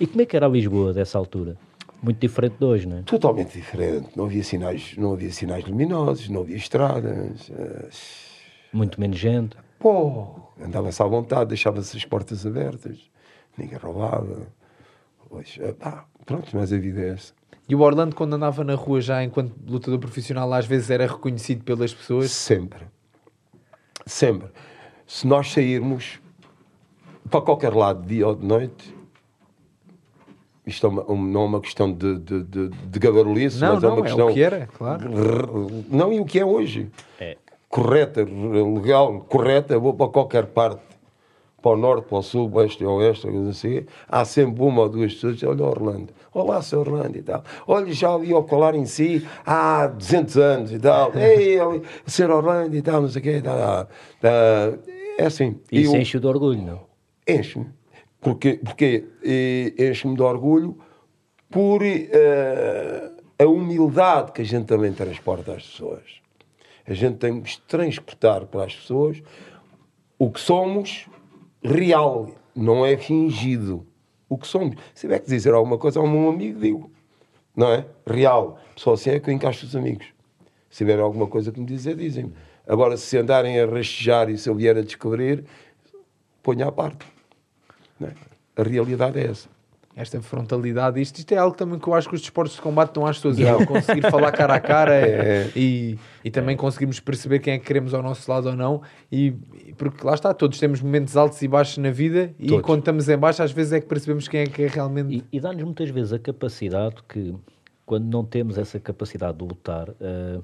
E 0.00 0.06
como 0.06 0.22
é 0.22 0.26
que 0.26 0.36
era 0.36 0.46
a 0.46 0.48
Lisboa 0.48 0.92
dessa 0.92 1.16
altura? 1.16 1.56
Muito 2.02 2.18
diferente 2.18 2.56
de 2.58 2.64
hoje, 2.64 2.86
não 2.86 2.98
é? 2.98 3.02
Totalmente 3.02 3.52
diferente. 3.52 4.08
Não 4.14 4.26
havia 4.26 4.44
sinais, 4.44 4.94
não 4.98 5.12
havia 5.14 5.32
sinais 5.32 5.64
luminosos, 5.64 6.28
não 6.28 6.42
havia 6.42 6.56
estradas. 6.56 7.50
Muito 8.76 9.00
menos 9.00 9.18
gente. 9.18 9.56
Pô, 9.78 10.26
andava-se 10.62 11.02
à 11.02 11.06
vontade, 11.06 11.46
deixava-se 11.48 11.96
as 11.96 12.04
portas 12.04 12.44
abertas, 12.44 12.98
ninguém 13.56 13.78
roubava. 13.78 14.48
Hoje, 15.30 15.60
pá, 15.80 16.04
pronto, 16.26 16.50
mas 16.54 16.70
a 16.72 16.76
vida 16.78 17.00
é 17.00 17.08
essa. 17.10 17.32
E 17.66 17.74
o 17.74 17.80
Orlando, 17.80 18.14
quando 18.14 18.34
andava 18.34 18.62
na 18.62 18.74
rua 18.74 19.00
já 19.00 19.24
enquanto 19.24 19.54
lutador 19.66 19.98
profissional, 19.98 20.52
às 20.52 20.66
vezes 20.66 20.90
era 20.90 21.06
reconhecido 21.06 21.64
pelas 21.64 21.94
pessoas. 21.94 22.30
Sempre. 22.30 22.80
Sempre. 24.04 24.48
Se 25.06 25.26
nós 25.26 25.50
sairmos 25.50 26.20
para 27.30 27.40
qualquer 27.40 27.72
lado, 27.74 28.06
dia 28.06 28.28
ou 28.28 28.36
de 28.36 28.44
noite, 28.44 28.94
isto 30.66 30.86
é 30.86 30.90
uma- 30.90 31.10
um- 31.10 31.22
não 31.22 31.42
é 31.42 31.44
uma 31.46 31.60
questão 31.62 31.90
de, 31.92 32.18
de, 32.18 32.42
de, 32.44 32.68
de 32.68 32.98
gabarulice, 32.98 33.58
Não, 33.58 33.74
mas 33.74 33.82
é 33.82 33.86
não, 33.86 33.94
uma 33.94 34.00
é 34.00 34.08
questão. 34.08 34.28
o 34.28 34.34
que 34.34 34.42
era, 34.42 34.66
claro. 34.66 35.10
Não, 35.88 36.12
e 36.12 36.20
o 36.20 36.26
que 36.26 36.38
é 36.38 36.44
hoje. 36.44 36.90
É. 37.18 37.36
Correta, 37.76 38.24
legal, 38.24 39.20
correta, 39.28 39.78
vou 39.78 39.92
para 39.92 40.08
qualquer 40.08 40.46
parte. 40.46 40.80
Para 41.60 41.72
o 41.72 41.76
norte, 41.76 42.06
para 42.08 42.18
o 42.18 42.22
sul, 42.22 42.48
para 42.48 42.58
o 42.58 42.62
oeste, 42.62 42.84
ao 42.84 42.94
oeste, 42.94 43.26
coisa 43.26 43.50
assim. 43.50 43.84
Há 44.08 44.24
sempre 44.24 44.62
uma 44.62 44.80
ou 44.82 44.88
duas 44.88 45.12
pessoas, 45.12 45.42
olha 45.42 45.62
o 45.62 45.68
Orlando. 45.68 46.08
Olá, 46.32 46.62
seu 46.62 46.80
Orlando 46.80 47.18
e 47.18 47.22
tal. 47.22 47.44
Olha, 47.66 47.92
já 47.92 48.14
ouvi 48.14 48.32
ao 48.32 48.44
colar 48.44 48.74
em 48.74 48.86
si 48.86 49.26
há 49.44 49.86
200 49.88 50.36
anos 50.38 50.72
e 50.72 50.78
tal. 50.78 51.12
Ei, 51.18 51.58
senhor 52.06 52.30
Orlando 52.30 52.74
e 52.74 52.80
tal, 52.80 53.02
não 53.02 53.08
sei 53.10 53.20
o 53.20 53.22
quê. 53.22 53.36
e 53.38 53.42
tal. 53.42 53.58
Ah, 53.58 53.86
ah, 54.24 54.78
É 55.18 55.26
assim. 55.26 55.60
Isso 55.70 55.94
Eu- 55.94 56.00
enche 56.00 56.18
de 56.18 56.26
orgulho, 56.26 56.62
não? 56.62 56.80
enche-me. 57.28 57.66
Porque, 58.22 58.54
porque 58.64 59.04
eh, 59.22 59.74
enche-me 59.90 60.14
de 60.16 60.22
orgulho 60.22 60.78
por 61.50 61.80
eh, 61.82 63.10
a 63.38 63.44
humildade 63.46 64.32
que 64.32 64.40
a 64.40 64.44
gente 64.44 64.64
também 64.64 64.92
transporta 64.94 65.52
às 65.52 65.62
pessoas. 65.66 66.24
A 66.86 66.94
gente 66.94 67.16
tem 67.16 67.40
que 67.40 67.60
transportar 67.62 68.46
para 68.46 68.64
as 68.64 68.74
pessoas 68.74 69.22
o 70.18 70.30
que 70.30 70.40
somos 70.40 71.06
real, 71.62 72.30
não 72.54 72.86
é 72.86 72.96
fingido. 72.96 73.86
O 74.28 74.38
que 74.38 74.46
somos. 74.46 74.76
Se 74.94 75.02
tiver 75.02 75.18
que 75.20 75.28
dizer 75.28 75.52
alguma 75.52 75.78
coisa 75.78 76.00
ao 76.00 76.06
meu 76.06 76.28
amigo, 76.30 76.60
digo. 76.60 76.90
Não 77.54 77.72
é? 77.72 77.86
Real. 78.06 78.58
Só 78.76 78.92
assim 78.94 79.10
é 79.10 79.20
que 79.20 79.30
eu 79.30 79.34
encaixo 79.34 79.66
os 79.66 79.74
amigos. 79.74 80.06
Se 80.68 80.78
tiver 80.78 80.98
alguma 80.98 81.26
coisa 81.26 81.52
que 81.52 81.60
me 81.60 81.66
dizer, 81.66 81.96
dizem-me. 81.96 82.32
Agora, 82.66 82.96
se 82.96 83.16
andarem 83.16 83.60
a 83.60 83.66
rastejar 83.66 84.28
e 84.28 84.36
se 84.36 84.48
eu 84.48 84.54
vier 84.54 84.76
a 84.76 84.82
descobrir, 84.82 85.44
ponha 86.42 86.66
à 86.66 86.72
parte. 86.72 87.06
É? 88.00 88.12
A 88.56 88.62
realidade 88.62 89.18
é 89.18 89.26
essa. 89.26 89.48
Esta 89.96 90.20
frontalidade, 90.20 91.00
isto, 91.00 91.16
isto 91.16 91.32
é 91.32 91.38
algo 91.38 91.56
também 91.56 91.78
que 91.78 91.88
eu 91.88 91.94
acho 91.94 92.06
que 92.06 92.14
os 92.14 92.20
desportos 92.20 92.56
de 92.56 92.60
combate 92.60 92.92
dão 92.92 93.06
às 93.06 93.16
pessoas. 93.16 93.38
É 93.40 93.64
conseguir 93.64 94.02
falar 94.02 94.30
cara 94.30 94.54
a 94.54 94.60
cara 94.60 94.94
É. 94.94 95.50
e, 95.56 95.98
e 96.22 96.30
também 96.30 96.54
conseguirmos 96.54 97.00
perceber 97.00 97.38
quem 97.38 97.54
é 97.54 97.58
que 97.58 97.64
queremos 97.64 97.94
ao 97.94 98.02
nosso 98.02 98.30
lado 98.30 98.50
ou 98.50 98.54
não. 98.54 98.82
E, 99.10 99.32
e 99.66 99.72
porque 99.72 100.06
lá 100.06 100.12
está, 100.12 100.34
todos 100.34 100.58
temos 100.58 100.82
momentos 100.82 101.16
altos 101.16 101.40
e 101.40 101.48
baixos 101.48 101.78
na 101.78 101.90
vida 101.90 102.34
e 102.38 102.48
Todos. 102.48 102.66
quando 102.66 102.80
estamos 102.80 103.08
em 103.08 103.16
baixo, 103.16 103.42
às 103.42 103.52
vezes 103.52 103.72
é 103.72 103.80
que 103.80 103.86
percebemos 103.86 104.28
quem 104.28 104.40
é 104.40 104.46
que 104.46 104.64
é 104.64 104.66
realmente. 104.66 105.16
E, 105.16 105.24
e 105.38 105.40
dá-nos 105.40 105.62
muitas 105.62 105.88
vezes 105.88 106.12
a 106.12 106.18
capacidade 106.18 106.96
que, 107.08 107.34
quando 107.86 108.04
não 108.04 108.22
temos 108.22 108.58
essa 108.58 108.78
capacidade 108.78 109.38
de 109.38 109.44
lutar, 109.44 109.88
eh, 109.98 110.40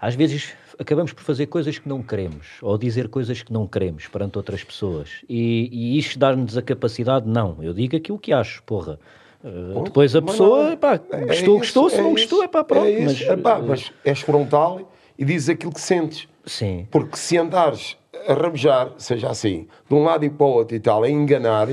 às 0.00 0.14
vezes 0.14 0.52
acabamos 0.78 1.12
por 1.12 1.22
fazer 1.22 1.46
coisas 1.46 1.78
que 1.78 1.88
não 1.88 2.02
queremos, 2.02 2.46
ou 2.62 2.78
dizer 2.78 3.08
coisas 3.08 3.42
que 3.42 3.52
não 3.52 3.66
queremos 3.66 4.06
perante 4.08 4.38
outras 4.38 4.64
pessoas. 4.64 5.10
E, 5.28 5.68
e 5.70 5.98
isto 5.98 6.18
dá-nos 6.18 6.56
a 6.56 6.62
capacidade, 6.62 7.28
não, 7.28 7.58
eu 7.60 7.74
digo 7.74 7.96
aquilo 7.96 8.18
que 8.18 8.32
acho, 8.32 8.62
porra. 8.62 8.98
Eh, 9.44 9.82
depois 9.84 10.16
a 10.16 10.22
pessoa, 10.22 10.70
não, 10.70 10.76
pá, 10.76 10.94
é 10.94 11.26
gostou, 11.26 11.32
isso, 11.32 11.58
gostou, 11.58 11.90
se 11.90 11.98
não 11.98 12.08
é 12.08 12.10
gostou, 12.12 12.38
isso, 12.38 12.44
é 12.44 12.48
pá, 12.48 12.64
pronto. 12.64 12.86
é 12.86 13.00
mas, 13.00 13.12
isso. 13.12 13.30
Epá, 13.30 13.58
eh, 13.58 13.62
mas 13.66 13.92
és 14.04 14.20
frontal 14.20 14.90
e 15.18 15.24
dizes 15.24 15.50
aquilo 15.50 15.72
que 15.72 15.80
sentes. 15.80 16.26
sim, 16.46 16.86
Porque 16.90 17.16
se 17.16 17.36
andares 17.36 17.96
a 18.26 18.32
rabejar, 18.34 18.92
seja 18.96 19.28
assim, 19.30 19.66
de 19.88 19.94
um 19.94 20.02
lado 20.02 20.24
e 20.24 20.30
para 20.30 20.46
o 20.46 20.50
outro 20.50 20.76
e 20.76 20.80
tal, 20.80 21.02
a 21.02 21.10
enganar, 21.10 21.68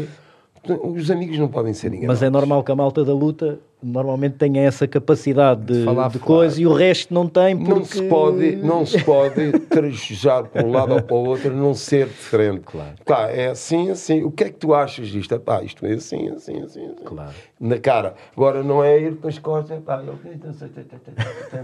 os 0.73 1.11
amigos 1.11 1.37
não 1.37 1.47
podem 1.47 1.73
ser 1.73 1.87
enganados. 1.87 2.07
mas 2.07 2.23
é 2.23 2.29
normal 2.29 2.63
que 2.63 2.71
a 2.71 2.75
malta 2.75 3.03
da 3.03 3.13
luta 3.13 3.59
normalmente 3.81 4.35
tenha 4.35 4.63
essa 4.63 4.87
capacidade 4.87 5.61
de, 5.61 5.85
falar 5.85 6.09
de 6.09 6.17
coisa 6.17 6.59
e 6.59 6.65
o 6.65 6.73
resto 6.73 7.13
não 7.13 7.27
tem 7.27 7.55
porque... 7.55 7.73
Não 7.73 7.85
se 7.85 8.01
pode, 8.03 8.55
não 8.55 8.85
se 8.85 9.03
pode 9.03 9.51
trajejar 9.69 10.45
para 10.45 10.65
um 10.65 10.71
lado 10.71 10.95
ou 10.95 11.01
para 11.01 11.15
o 11.15 11.25
outro, 11.27 11.53
não 11.53 11.73
ser 11.75 12.07
diferente. 12.07 12.61
Claro. 12.61 12.93
Claro, 13.05 13.31
é 13.31 13.47
assim, 13.49 13.91
assim. 13.91 14.23
O 14.23 14.31
que 14.31 14.45
é 14.45 14.49
que 14.49 14.55
tu 14.55 14.73
achas 14.73 15.07
disto? 15.07 15.33
Epá, 15.35 15.61
isto 15.61 15.85
é 15.85 15.93
assim, 15.93 16.27
assim, 16.29 16.63
assim, 16.63 16.85
assim. 16.87 17.03
Claro. 17.05 17.31
Na 17.59 17.77
cara. 17.77 18.15
Agora 18.35 18.63
não 18.63 18.83
é 18.83 18.99
ir 18.99 19.15
para 19.15 19.29
as 19.29 19.37
costas, 19.37 19.77
epá, 19.77 20.03
eu... 20.05 20.15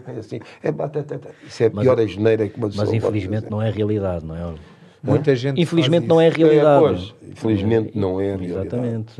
é 0.08 0.20
assim. 0.20 0.40
Epá, 0.64 0.88
tá, 0.88 1.02
tá, 1.02 1.18
tá. 1.18 1.30
Isso 1.48 1.64
é 1.64 1.68
a 1.68 1.72
Mas- 1.74 1.84
pior 1.84 2.00
asneira 2.00 2.48
que 2.48 2.58
uma 2.58 2.68
pessoa 2.68 2.86
Mas 2.86 2.94
infelizmente 2.94 3.50
não 3.50 3.62
é 3.62 3.72
realidade, 3.72 4.24
não 4.24 4.36
é? 4.36 4.54
Muita 5.04 5.36
gente. 5.36 5.62
Infelizmente 5.62 6.08
faz 6.08 6.10
não 6.10 6.22
é 6.22 6.30
isso. 6.30 6.38
realidade. 6.38 6.76
É, 6.76 6.80
pois, 6.80 7.16
infelizmente 7.32 7.98
não 7.98 8.22
é 8.22 8.34
a 8.34 8.38
realidade. 8.38 8.68
Exatamente. 8.68 9.14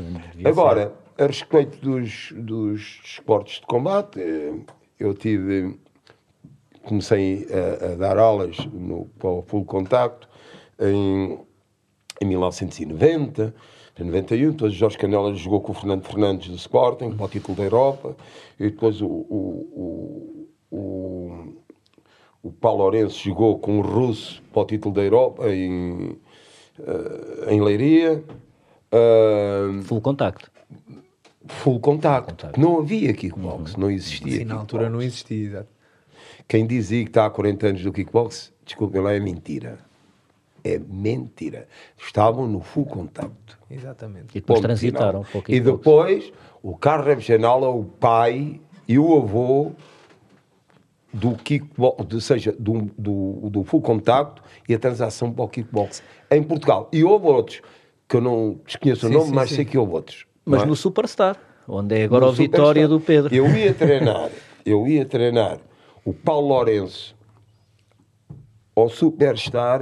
Agora, 0.46 0.94
a 1.18 1.26
respeito 1.26 1.78
dos, 1.78 2.34
dos 2.36 3.02
esportes 3.04 3.60
de 3.60 3.68
combate, 3.68 4.20
eh, 4.20 4.54
eu 5.00 5.14
tive. 5.14 5.78
Comecei 6.84 7.48
a, 7.50 7.94
a 7.94 7.96
dar 7.96 8.18
aulas 8.18 8.58
no, 8.74 9.06
para 9.18 9.30
o 9.30 9.42
full 9.42 9.64
contacto 9.64 10.28
em, 10.78 11.40
em 12.22 12.26
1990, 12.26 13.56
em 14.00 14.04
91. 14.04 14.52
Depois 14.52 14.74
o 14.74 14.76
Jorge 14.76 14.98
Canela 14.98 15.34
jogou 15.34 15.62
com 15.62 15.72
o 15.72 15.76
Fernando 15.76 16.04
Fernandes 16.04 16.50
do 16.50 16.58
Sporting 16.58 17.12
para 17.12 17.26
o 17.26 17.30
título 17.30 17.58
da 17.58 17.64
Europa. 17.64 18.18
E 18.60 18.70
depois 18.70 19.02
o, 19.02 19.08
o, 19.08 20.48
o, 20.72 20.78
o, 20.78 21.63
o 22.44 22.52
Paulo 22.52 22.84
Lourenço 22.84 23.24
jogou 23.24 23.58
com 23.58 23.80
o 23.80 23.82
Russo 23.82 24.44
para 24.52 24.62
o 24.62 24.66
título 24.66 24.94
da 24.94 25.02
Europa 25.02 25.50
em, 25.50 26.18
eh, 26.78 27.54
em 27.54 27.62
Leiria. 27.62 28.22
Full 29.86 30.02
contacto. 30.02 30.52
full 31.48 31.80
contacto. 31.80 32.60
Não 32.60 32.80
havia 32.80 33.14
kickbox, 33.14 33.78
não 33.78 33.90
existia. 33.90 34.40
Sim, 34.40 34.46
na 34.46 34.56
altura 34.56 34.90
não 34.90 35.02
existia. 35.02 35.48
exato. 35.48 35.70
Quem 36.48 36.68
dizia 36.68 37.04
que 37.04 37.10
está 37.10 37.26
há 37.26 37.30
40 37.30 37.68
anos 37.68 37.82
do 37.82 37.94
kickbox, 37.94 38.52
desculpem 38.66 39.02
lá, 39.02 39.14
é 39.14 39.20
mentira. 39.20 39.80
É 40.64 40.78
mentira. 40.78 41.68
Estavam 41.98 42.46
no 42.46 42.60
full 42.60 42.86
contacto. 42.86 43.58
Exatamente. 43.72 44.28
E 44.32 44.42
depois 44.42 44.60
Ponto 44.60 44.62
transitaram 44.62 45.26
E 45.48 45.60
depois, 45.60 46.32
o 46.62 46.76
Carlos 46.76 47.08
Rebchanala, 47.08 47.70
o 47.70 47.86
pai 47.86 48.60
e 48.88 49.00
o 49.00 49.18
avô 49.18 49.72
do 51.14 51.36
kickbox, 51.36 52.14
ou 52.14 52.20
seja, 52.20 52.56
do, 52.58 52.90
do, 52.98 53.50
do 53.50 53.64
full 53.64 53.82
contacto 53.82 54.42
e 54.68 54.74
a 54.74 54.80
transação 54.80 55.32
para 55.32 55.46
o 55.46 55.48
kickbox 55.48 56.02
em 56.32 56.42
Portugal. 56.42 56.90
E 56.92 57.04
houve 57.04 57.28
outros, 57.28 57.62
que 58.10 58.18
eu 58.18 58.22
não 58.22 58.60
desconheço 58.66 59.06
o 59.06 59.10
nome, 59.10 59.28
sim, 59.28 59.34
mas 59.34 59.50
sim. 59.50 59.56
sei 59.58 59.66
que 59.66 59.78
houve 59.78 59.94
outros. 59.94 60.26
Mas 60.44 60.64
é? 60.64 60.66
no 60.66 60.76
Superstar, 60.76 61.38
onde 61.68 61.96
é 61.96 62.04
agora 62.06 62.26
No 62.26 62.32
a 62.32 62.34
vitória 62.34 62.88
Superstar. 62.88 62.88
do 62.88 63.00
Pedro. 63.00 63.36
Eu 63.36 63.48
ia 63.56 63.74
treinar, 63.76 64.30
eu 64.66 64.88
ia 64.88 65.06
treinar 65.06 65.60
o 66.04 66.14
Paulo 66.14 66.48
Lourenço 66.48 67.16
ao 68.76 68.90
Superstar 68.90 69.82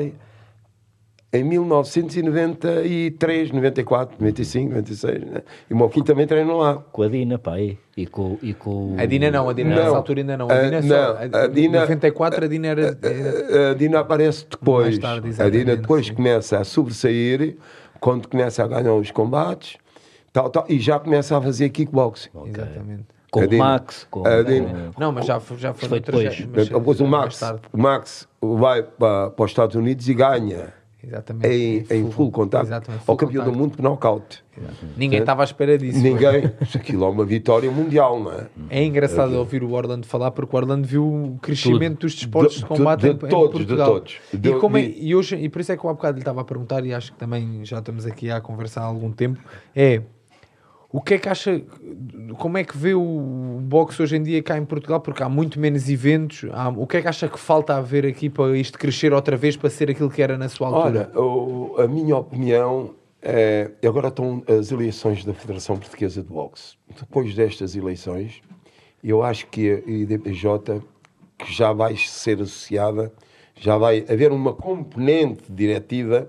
em 1.33 1.43
1993, 1.45 3.51
94, 3.51 4.17
95, 4.19 4.69
96. 4.69 5.21
Né? 5.25 5.41
E 5.69 5.73
o 5.73 5.77
meu 5.77 5.89
filho 5.89 6.03
também 6.05 6.27
treinou 6.27 6.57
lá. 6.59 6.75
Com 6.91 7.03
a 7.03 7.07
Dina, 7.07 7.39
pá, 7.39 7.53
aí. 7.53 7.77
E 7.95 8.05
com, 8.05 8.37
e 8.41 8.53
com... 8.53 8.95
A 8.97 9.05
Dina 9.05 9.31
não, 9.31 9.47
a 9.49 9.53
Dina 9.53 9.69
Não. 9.75 9.83
nessa 9.83 9.95
altura 9.95 10.19
ainda 10.21 10.37
não. 10.37 10.49
A 10.49 10.53
Ah, 10.53 10.61
Dina 10.63 10.77
é 10.77 10.81
não, 10.81 10.87
só. 10.89 11.17
a 11.37 11.43
A, 11.43 11.47
Dina- 11.47 11.79
94 11.81 12.45
a 12.45 12.47
Dina 12.47 12.67
era. 12.67 12.97
era- 13.01 13.71
A 13.71 13.73
Dina 13.73 13.99
aparece 13.99 14.45
depois. 14.49 14.97
Tarde, 14.99 15.41
a 15.41 15.49
Dina 15.49 15.75
depois 15.77 16.07
sim. 16.07 16.13
começa 16.13 16.59
a 16.59 16.63
sobressair, 16.63 17.55
quando 17.99 18.27
começa 18.27 18.63
a 18.63 18.67
ganhar 18.67 18.93
os 18.93 19.11
combates, 19.11 19.77
tal, 20.33 20.49
tal, 20.49 20.65
e 20.67 20.79
já 20.79 20.99
começa 20.99 21.37
a 21.37 21.41
fazer 21.41 21.69
kickboxing. 21.69 22.29
Exatamente. 22.45 23.05
Com 23.29 23.41
A 23.41 23.45
o 23.45 23.57
Max, 23.57 24.05
com... 24.11 24.27
a 24.27 24.41
Dina- 24.41 24.91
Não, 24.97 25.11
mas 25.13 25.25
já, 25.25 25.39
foi- 25.39 25.57
já 25.57 25.73
foi 25.73 26.01
depois. 26.01 26.45
mas, 26.53 26.67
Depois 26.67 26.99
o 26.99 27.07
Max, 27.07 27.41
o 27.71 27.77
Max 27.77 28.27
vai 28.41 28.83
para, 28.83 29.29
para 29.29 29.45
os 29.45 29.51
Estados 29.51 29.75
Unidos 29.77 30.09
e 30.09 30.13
ganha 30.13 30.73
Exatamente. 31.03 31.47
em, 31.47 31.85
em 31.89 32.11
full 32.11 32.31
contato 32.31 32.65
Exatamente, 32.65 32.99
ao 33.01 33.05
full 33.05 33.15
campeão 33.17 33.43
do 33.45 33.51
mundo 33.53 33.75
por 33.75 33.81
nocaute. 33.83 34.43
Ninguém 34.97 35.19
estava 35.19 35.41
à 35.41 35.45
espera 35.45 35.77
disso. 35.77 35.99
Ninguém. 35.99 36.51
Aquilo 36.75 37.05
é 37.05 37.09
uma 37.09 37.25
vitória 37.25 37.71
mundial, 37.71 38.19
não 38.19 38.31
é? 38.31 38.47
É 38.69 38.83
engraçado 38.83 39.33
ouvir 39.33 39.63
o 39.63 39.71
Orlando 39.71 40.05
falar 40.05 40.31
porque 40.31 40.55
o 40.55 40.59
Orlando 40.59 40.87
viu 40.87 41.03
o 41.05 41.39
crescimento 41.41 42.01
dos 42.01 42.13
desportos 42.15 42.55
de, 42.57 42.61
De- 42.61 42.67
combate 42.67 43.01
de 43.01 43.07
em, 43.07 43.11
em 43.11 43.17
todos, 43.17 43.59
de 43.61 43.65
Portugal. 43.65 43.87
todos. 43.93 44.17
E, 44.33 44.37
De- 44.37 44.53
como 44.59 44.77
é- 44.77 44.81
de- 44.83 44.95
e, 45.05 45.15
hoje, 45.15 45.35
e 45.35 45.49
por 45.49 45.61
isso 45.61 45.71
é 45.71 45.77
que 45.77 45.83
eu 45.85 45.89
há 45.89 45.93
bocado 45.93 46.15
lhe 46.15 46.21
estava 46.21 46.41
a 46.41 46.43
perguntar, 46.43 46.85
e 46.85 46.93
acho 46.93 47.11
que 47.13 47.17
também 47.17 47.63
já 47.63 47.79
estamos 47.79 48.05
aqui 48.05 48.29
a 48.29 48.39
conversar 48.41 48.81
há 48.81 48.85
algum 48.85 49.11
tempo, 49.11 49.39
é 49.75 50.01
o 50.93 51.01
que 51.01 51.13
é 51.13 51.17
que 51.17 51.29
acha, 51.29 51.61
como 52.37 52.57
é 52.57 52.63
que 52.63 52.77
vê 52.77 52.93
o 52.93 53.59
boxe 53.63 54.01
hoje 54.01 54.15
em 54.17 54.23
dia 54.23 54.41
cá 54.43 54.57
em 54.57 54.65
Portugal, 54.65 54.99
porque 54.99 55.23
há 55.23 55.29
muito 55.29 55.59
menos 55.59 55.89
eventos, 55.89 56.49
há- 56.51 56.69
o 56.69 56.85
que 56.85 56.97
é 56.97 57.01
que 57.01 57.07
acha 57.07 57.27
que 57.29 57.39
falta 57.39 57.75
haver 57.75 58.05
aqui 58.05 58.29
para 58.29 58.57
isto 58.57 58.77
crescer 58.77 59.13
outra 59.13 59.37
vez 59.37 59.55
para 59.55 59.69
ser 59.69 59.89
aquilo 59.89 60.09
que 60.09 60.21
era 60.21 60.37
na 60.37 60.49
sua 60.49 60.67
altura? 60.67 61.09
Olha, 61.13 61.19
o- 61.21 61.75
a 61.79 61.87
minha 61.87 62.17
opinião 62.17 62.93
é. 63.21 63.71
Agora 63.85 64.07
estão 64.09 64.43
as 64.47 64.71
eleições 64.71 65.23
da 65.23 65.33
Federação 65.33 65.77
Portuguesa 65.77 66.21
de 66.21 66.27
Boxe. 66.27 66.75
Depois 66.99 67.33
destas 67.35 67.75
eleições, 67.75 68.41
eu 69.03 69.23
acho 69.23 69.47
que 69.47 69.71
a 69.85 69.89
IDPJ, 69.89 70.81
que 71.37 71.53
já 71.53 71.71
vai 71.71 71.95
ser 71.95 72.41
associada, 72.41 73.11
já 73.55 73.77
vai 73.77 74.03
haver 74.09 74.31
uma 74.31 74.53
componente 74.53 75.43
diretiva 75.51 76.27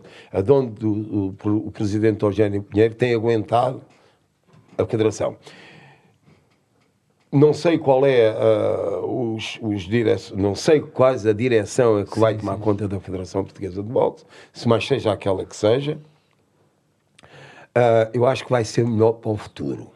onde 0.50 0.84
o, 0.86 1.34
o, 1.44 1.56
o 1.66 1.70
presidente 1.70 2.22
Eugênio 2.24 2.62
Pinheiro 2.62 2.94
tem 2.94 3.14
aguentado 3.14 3.80
a 4.78 4.84
Federação. 4.86 5.36
Não 7.30 7.54
sei 7.54 7.78
qual 7.78 8.04
é 8.04 8.28
ah, 8.28 9.00
os, 9.06 9.58
os 9.62 9.82
dire... 9.82 10.14
não 10.36 10.54
sei 10.54 10.80
quais 10.80 11.26
a 11.26 11.32
direção 11.32 11.98
é 11.98 12.04
que 12.04 12.18
vai 12.18 12.36
tomar 12.36 12.58
conta 12.58 12.86
da 12.86 13.00
Federação 13.00 13.42
Portuguesa 13.42 13.82
de 13.82 13.88
Boxe, 13.88 14.24
se 14.52 14.68
mais 14.68 14.86
seja 14.86 15.12
aquela 15.12 15.44
que 15.46 15.56
seja. 15.56 15.98
Ah, 17.74 18.10
eu 18.12 18.26
acho 18.26 18.44
que 18.44 18.50
vai 18.50 18.64
ser 18.64 18.86
melhor 18.86 19.12
para 19.12 19.30
o 19.30 19.36
futuro. 19.36 19.90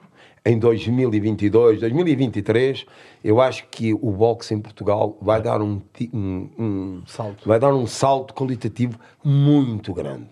Em 0.47 0.59
2022, 0.59 1.81
2023, 1.81 2.87
eu 3.25 3.41
acho 3.41 3.67
que 3.69 3.93
o 3.93 4.13
boxe 4.13 4.55
em 4.55 4.61
Portugal 4.61 5.19
vai 5.21 5.43
dar 5.43 5.61
um, 5.61 5.83
um- 6.15 6.49
um- 6.57 7.03
Salto. 7.05 7.47
vai 7.49 7.59
dar 7.59 7.75
um 7.75 7.85
salto 7.87 8.33
qualitativo 8.33 8.97
muito 9.25 9.93
grande. 9.93 10.31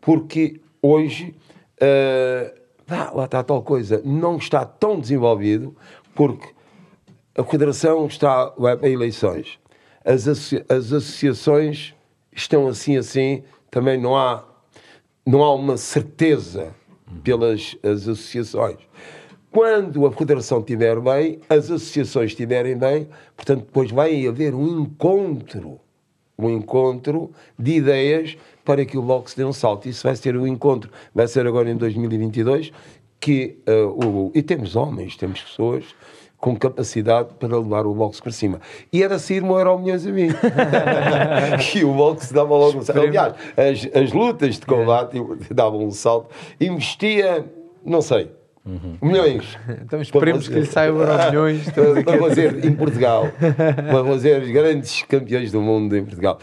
Porque 0.00 0.60
hoje, 0.82 1.34
ah, 2.88 3.10
lá 3.14 3.24
está 3.24 3.42
tal 3.42 3.62
coisa, 3.62 4.00
não 4.04 4.36
está 4.36 4.64
tão 4.64 5.00
desenvolvido, 5.00 5.76
porque 6.14 6.54
a 7.36 7.44
Federação 7.44 8.06
está, 8.06 8.46
para 8.50 8.88
eleições. 8.88 9.58
As, 10.04 10.26
as 10.28 10.92
associações 10.92 11.94
estão 12.32 12.68
assim, 12.68 12.96
assim, 12.96 13.42
também 13.70 14.00
não 14.00 14.16
há, 14.16 14.44
não 15.24 15.42
há 15.42 15.52
uma 15.54 15.76
certeza 15.76 16.74
pelas 17.22 17.76
as 17.82 18.08
associações. 18.08 18.78
Quando 19.50 20.06
a 20.06 20.12
Federação 20.12 20.60
estiver 20.60 21.00
bem, 21.00 21.40
as 21.48 21.70
associações 21.70 22.30
estiverem 22.30 22.76
bem, 22.76 23.08
portanto, 23.34 23.64
depois 23.64 23.90
vai 23.90 24.26
haver 24.26 24.54
um 24.54 24.82
encontro, 24.82 25.80
um 26.38 26.50
encontro 26.50 27.32
de 27.58 27.76
ideias 27.76 28.36
para 28.66 28.84
que 28.84 28.98
o 28.98 29.02
boxe 29.02 29.36
dê 29.36 29.44
um 29.44 29.52
salto. 29.52 29.88
Isso 29.88 30.02
vai 30.02 30.16
ser 30.16 30.36
um 30.36 30.46
encontro, 30.46 30.90
vai 31.14 31.28
ser 31.28 31.46
agora 31.46 31.70
em 31.70 31.76
2022, 31.76 32.72
que, 33.18 33.58
eh, 33.64 33.84
o, 33.84 34.32
e 34.34 34.42
temos 34.42 34.74
homens, 34.74 35.16
temos 35.16 35.40
pessoas 35.40 35.84
com 36.36 36.54
capacidade 36.54 37.30
para 37.38 37.56
levar 37.56 37.86
o 37.86 37.94
boxe 37.94 38.20
para 38.20 38.32
cima. 38.32 38.60
E 38.92 39.02
era 39.02 39.16
um 39.16 39.58
euro 39.58 39.78
milhões 39.78 40.06
a 40.06 40.10
mim. 40.10 40.28
e 41.74 41.84
o 41.84 41.94
boxe 41.94 42.34
dava 42.34 42.54
logo 42.54 42.78
um 42.78 42.82
salto. 42.82 43.00
Aliás, 43.00 43.34
as, 43.56 44.02
as 44.02 44.12
lutas 44.12 44.58
de 44.58 44.66
combate 44.66 45.16
davam 45.50 45.84
um 45.84 45.90
salto. 45.92 46.28
Investia, 46.60 47.46
não 47.84 48.02
sei, 48.02 48.30
milhões. 49.00 49.56
Então 49.82 50.00
esperemos 50.02 50.48
que 50.48 50.54
lhe 50.54 50.66
saia 50.66 50.92
o 50.92 51.00
Euro 51.00 51.24
Milhões. 51.26 51.70
Para 52.04 52.18
fazer 52.18 52.64
em 52.64 52.74
Portugal. 52.74 53.28
Para 53.38 54.04
fazer 54.04 54.42
os 54.42 54.50
grandes 54.50 55.02
campeões 55.02 55.52
do 55.52 55.60
mundo 55.60 55.96
em 55.96 56.04
Portugal. 56.04 56.38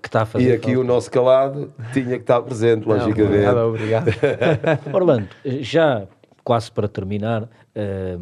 Que 0.00 0.08
está 0.08 0.22
a 0.22 0.26
fazer 0.26 0.48
E 0.48 0.52
aqui 0.52 0.66
falta. 0.66 0.80
o 0.80 0.84
nosso 0.84 1.10
calado 1.10 1.72
tinha 1.92 2.16
que 2.16 2.22
estar 2.22 2.40
presente, 2.42 2.86
logicamente. 2.86 3.44
Nada, 3.44 3.66
obrigado. 3.66 4.06
Orlando, 4.94 5.28
já 5.60 6.06
quase 6.44 6.70
para 6.70 6.88
terminar, 6.88 7.48
eh, 7.74 8.18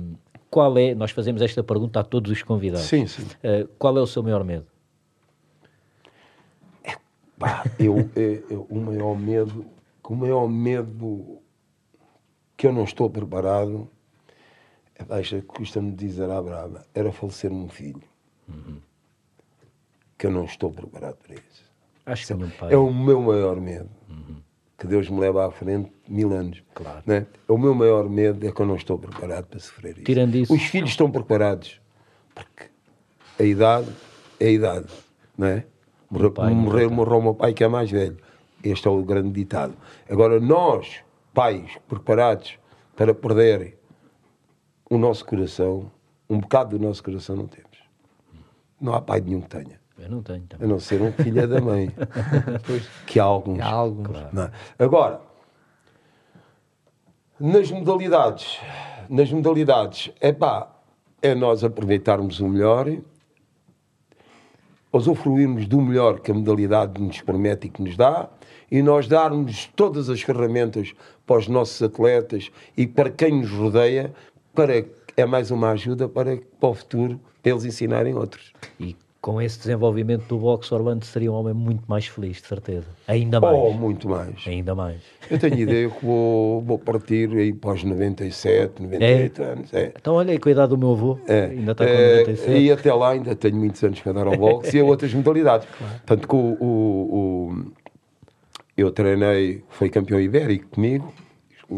qual 0.51 0.77
é, 0.79 0.95
nós 0.95 1.11
fazemos 1.11 1.43
esta 1.43 1.63
pergunta 1.63 2.01
a 2.01 2.05
todos 2.05 2.31
os 2.33 2.43
convidados. 2.43 2.87
Sim, 2.87 3.07
sim. 3.07 3.27
Eh, 3.43 3.67
qual 3.79 3.97
é 3.99 4.01
o 4.01 4.07
seu 4.07 4.23
maior 4.23 4.43
medo? 4.45 4.67
Pá, 7.39 7.65
eu, 7.79 8.11
eu- 8.17 8.45
eu- 8.49 8.67
o 8.71 8.81
maior 8.81 9.15
medo, 9.19 9.67
o 10.09 10.15
maior 10.15 10.49
medo 10.49 11.39
que 12.57 12.67
eu 12.67 12.73
não 12.73 12.85
estou 12.85 13.11
preparado, 13.11 13.89
é, 14.95 15.05
baixa, 15.05 15.43
custa-me 15.47 15.93
dizer 15.93 16.31
à 16.31 16.41
brava, 16.41 16.87
era 16.95 17.13
falecer 17.13 17.53
um 17.53 17.69
filho. 17.69 18.03
Que 20.17 20.27
eu 20.27 20.31
não 20.31 20.45
estou 20.47 20.73
preparado 20.73 21.17
para 21.17 21.35
isso. 21.35 21.56
Acho 22.07 22.27
que 22.27 22.35
nenhum 22.35 22.51
pai. 22.51 22.73
É 22.73 22.77
o 22.77 22.93
meu 22.93 23.21
maior 23.21 23.61
medo. 23.61 23.91
Que 24.79 24.87
Deus 24.87 25.09
me 25.09 25.19
leva 25.19 25.47
à 25.47 25.51
frente 25.51 25.91
mil 26.07 26.33
anos. 26.33 26.63
Claro. 26.75 27.03
Né? 27.07 27.27
O 27.49 27.57
meu 27.57 27.75
maior 27.75 28.09
medo 28.09 28.47
é 28.47 28.53
que 28.53 28.61
eu 28.61 28.67
não 28.67 28.77
estou 28.77 28.99
preparado 28.99 29.47
para 29.47 29.59
sofrer 29.59 29.95
isso. 29.97 30.05
Tirando 30.05 30.35
isso- 30.37 30.53
Os 30.55 30.63
filhos 30.65 30.91
estão 30.91 31.11
preparados. 31.11 31.81
Porque 32.35 32.67
a 33.39 33.43
idade 33.43 33.89
é 34.39 34.47
a 34.47 34.51
idade. 34.51 34.87
Não 35.37 35.47
é? 35.47 35.65
Morreu, 36.11 36.31
pai 36.31 36.53
morreu, 36.55 36.91
morreu 36.91 37.19
o 37.19 37.23
meu 37.23 37.35
pai 37.35 37.53
que 37.55 37.65
é 37.65 37.69
mais 37.69 37.91
velho. 37.91 38.19
Este 38.63 38.87
é 38.87 38.91
o 38.91 39.03
grande 39.03 39.31
ditado. 39.31 39.75
Agora, 40.09 40.39
nós, 40.39 40.97
pais, 41.33 41.79
preparados 41.89 42.59
para 42.95 43.15
perder 43.15 43.79
o 44.91 44.99
nosso 44.99 45.25
coração, 45.25 45.91
um 46.29 46.39
bocado 46.39 46.79
do 46.79 46.85
nosso 46.87 47.03
coração 47.03 47.35
não 47.35 47.47
temos. 47.47 47.79
Não 48.81 48.95
há 48.95 49.01
pai 49.01 49.21
nenhum 49.23 49.41
que 49.41 49.49
tenha. 49.49 49.81
Eu 49.99 50.11
não 50.11 50.23
tenho 50.23 50.45
A 50.45 50.49
também. 50.49 50.69
não 50.69 50.79
ser 50.79 51.01
um 51.01 51.13
filho 51.13 51.49
da 51.49 51.61
mãe. 51.61 51.91
que 53.07 53.19
há 53.19 53.25
alguns. 53.25 53.61
Há 53.61 53.71
alguns. 53.71 54.17
É? 54.17 54.51
Agora, 54.79 55.21
nas 57.41 57.71
modalidades, 57.71 58.59
nas 59.09 59.31
modalidades, 59.33 60.11
é 60.21 60.33
pá, 60.33 60.71
é 61.23 61.35
nós 61.35 61.65
aproveitarmos 61.65 62.41
o 62.41 62.49
melhor, 62.49 62.91
usufruirmos 64.93 65.67
do 65.67 65.81
melhor 65.81 66.21
que 66.21 66.31
a 66.31 66.35
modalidade 66.35 67.01
nos 67.01 67.21
permite 67.21 67.67
e 67.67 67.71
que 67.71 67.83
nos 67.83 67.97
dá, 67.97 68.29
e 68.71 68.83
nós 68.83 69.07
darmos 69.07 69.67
todas 69.77 70.11
as 70.11 70.21
ferramentas 70.23 70.93
para 71.27 71.39
os 71.39 71.49
nossos 71.49 71.83
atletas 71.83 72.51
e 72.77 72.87
para 72.87 73.11
quem 73.11 73.41
nos 73.41 73.51
rodeia, 73.51 74.13
para 74.55 74.85
é 75.17 75.25
mais 75.25 75.51
uma 75.51 75.71
ajuda 75.71 76.09
para, 76.09 76.37
para 76.61 76.69
o 76.69 76.75
futuro, 76.75 77.19
para 77.43 77.53
eles 77.53 77.65
ensinarem 77.65 78.15
outros. 78.15 78.53
E 78.79 78.95
com 79.27 79.43
esse 79.43 79.59
desenvolvimento 79.59 80.25
do 80.29 80.39
boxe, 80.39 80.73
Orlando 80.73 81.05
seria 81.05 81.33
um 81.33 81.35
homem 81.35 81.53
muito 81.53 81.83
mais 81.89 82.07
feliz, 82.07 82.41
de 82.41 82.47
certeza. 82.47 82.87
Ainda 83.09 83.41
mais. 83.41 83.59
Oh, 83.59 83.73
muito 83.73 84.09
mais. 84.09 84.47
Ainda 84.47 84.73
mais. 84.73 85.01
Eu 85.29 85.37
tenho 85.37 85.59
ideia 85.59 85.91
que 85.91 86.07
vou, 86.07 86.63
vou 86.63 86.79
partir 86.79 87.29
aí 87.37 87.53
para 87.53 87.73
os 87.73 87.83
97, 87.83 88.81
98 88.81 89.43
anos. 89.43 89.75
É. 89.75 89.93
Então, 89.97 90.15
olha 90.15 90.31
aí, 90.31 90.39
cuidado 90.39 90.77
do 90.77 90.79
meu 90.79 90.93
avô. 90.93 91.19
É. 91.27 91.47
Ainda 91.47 91.73
está 91.73 91.85
com 91.85 91.91
É, 91.91 92.19
97. 92.21 92.53
E 92.57 92.71
até 92.71 92.95
lá 92.95 93.11
ainda 93.11 93.35
tenho 93.35 93.57
muitos 93.57 93.83
anos 93.83 93.99
para 94.01 94.13
dar 94.13 94.29
ao 94.29 94.37
boxe 94.37 94.77
e 94.77 94.81
a 94.81 94.85
outras 94.85 95.13
modalidades. 95.15 95.67
Tanto 96.07 96.29
que 96.29 96.35
o, 96.37 96.57
o- 96.61 97.51
o- 97.51 97.73
eu 98.77 98.93
treinei, 98.93 99.65
foi 99.71 99.89
campeão 99.89 100.21
ibérico 100.21 100.69
comigo, 100.69 101.13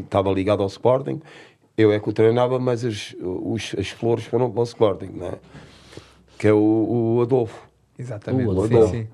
estava 0.01 0.31
ligado 0.31 0.61
ao 0.63 0.67
Sporting. 0.69 1.19
Eu 1.79 1.93
é 1.93 1.99
que 1.99 2.11
o 2.11 2.13
treinava, 2.13 2.59
mas 2.59 2.85
as, 2.85 3.17
os- 3.23 3.75
as 3.79 3.89
flores 3.89 4.25
foram 4.27 4.51
para 4.51 4.61
o 4.61 4.65
Sporting, 4.65 5.13
não 5.15 5.29
é? 5.29 5.33
Que 6.39 6.49
é 6.49 6.53
o, 6.53 7.17
o 7.17 7.23
Adolfo. 7.23 7.69
Exatamente. 7.99 8.49
O 8.49 8.53
O 8.59 8.67
sim, 8.69 8.75
Adolfo. 8.75 8.95
sim. 8.95 9.07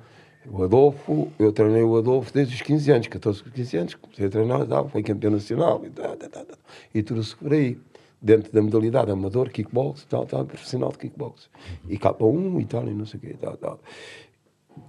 O 0.46 0.62
Adolfo, 0.62 1.32
eu 1.38 1.52
treinei 1.52 1.82
o 1.82 1.96
Adolfo 1.96 2.32
desde 2.32 2.54
os 2.54 2.60
15 2.60 2.92
anos, 2.92 3.06
14, 3.08 3.42
15 3.44 3.76
anos, 3.78 3.94
comecei 3.94 4.26
a 4.26 4.30
treinar 4.30 4.60
e 4.60 4.66
tal, 4.66 4.88
foi 4.90 5.02
campeão 5.02 5.30
nacional 5.30 5.80
e 5.86 5.90
tal, 5.90 6.14
tal, 6.16 6.28
tal, 6.28 6.44
tal. 6.44 6.58
e 6.94 7.02
tudo-se 7.02 7.34
por 7.34 7.50
aí, 7.50 7.78
dentro 8.20 8.52
da 8.52 8.60
modalidade 8.60 9.10
amador, 9.10 9.48
kickbox, 9.48 10.04
tal, 10.04 10.26
tal, 10.26 10.44
profissional 10.44 10.90
de 10.92 10.98
kickbox. 10.98 11.48
E 11.88 11.96
K1 11.98 12.60
e 12.60 12.64
tal, 12.66 12.86
e 12.86 12.92
não 12.92 13.06
sei 13.06 13.18
o 13.18 13.20
quê, 13.22 13.36
tal, 13.40 13.56
tal. 13.56 13.80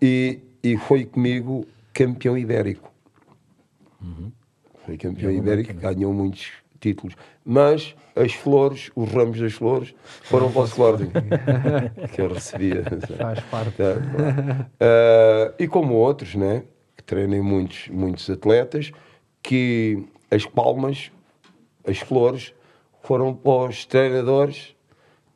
E, 0.02 0.42
e 0.62 0.76
foi 0.78 1.06
comigo 1.06 1.66
campeão 1.94 2.38
ibérico. 2.38 2.92
Foi 4.86 4.98
campeão 4.98 5.32
ibérico, 5.32 5.74
ganhou 5.74 6.14
muitos 6.14 6.52
títulos. 6.80 7.16
Mas 7.44 7.96
as 8.16 8.34
flores, 8.34 8.92
os 8.96 9.12
ramos 9.12 9.40
das 9.40 9.54
flores, 9.54 9.94
foram 10.24 10.52
para 10.52 10.62
o 10.62 10.66
Sporting. 10.66 11.12
que 12.14 12.22
eu 12.22 12.34
recebia. 12.34 12.84
Faz 13.18 13.40
parte. 13.42 13.76
Ah, 14.80 15.54
e 15.60 15.68
como 15.68 15.94
outros, 15.96 16.36
né? 16.36 16.64
Que 16.96 17.04
treinei 17.04 17.42
muitos, 17.42 17.88
muitos 17.90 18.30
atletas, 18.30 18.92
que 19.44 20.06
as 20.32 20.46
palmas, 20.46 21.12
as 21.88 22.00
flores, 22.00 22.54
foram 23.04 23.34
para 23.34 23.70
os 23.70 23.86
treinadores 23.86 24.76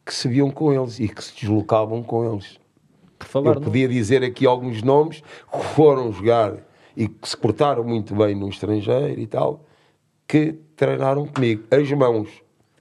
que 0.05 0.13
se 0.13 0.27
viam 0.27 0.49
com 0.49 0.73
eles 0.73 0.99
e 0.99 1.07
que 1.07 1.23
se 1.23 1.35
deslocavam 1.35 2.01
com 2.01 2.33
eles. 2.33 2.59
Falar 3.19 3.55
Eu 3.55 3.61
podia 3.61 3.87
dizer 3.87 4.23
aqui 4.23 4.45
alguns 4.45 4.81
nomes 4.81 5.21
que 5.51 5.63
foram 5.75 6.11
jogar 6.11 6.53
e 6.95 7.07
que 7.07 7.29
se 7.29 7.37
portaram 7.37 7.83
muito 7.83 8.15
bem 8.15 8.33
no 8.33 8.49
estrangeiro 8.49 9.19
e 9.19 9.27
tal, 9.27 9.63
que 10.29 10.53
treinaram 10.75 11.25
comigo, 11.25 11.63
as 11.71 11.91
mãos. 11.91 12.29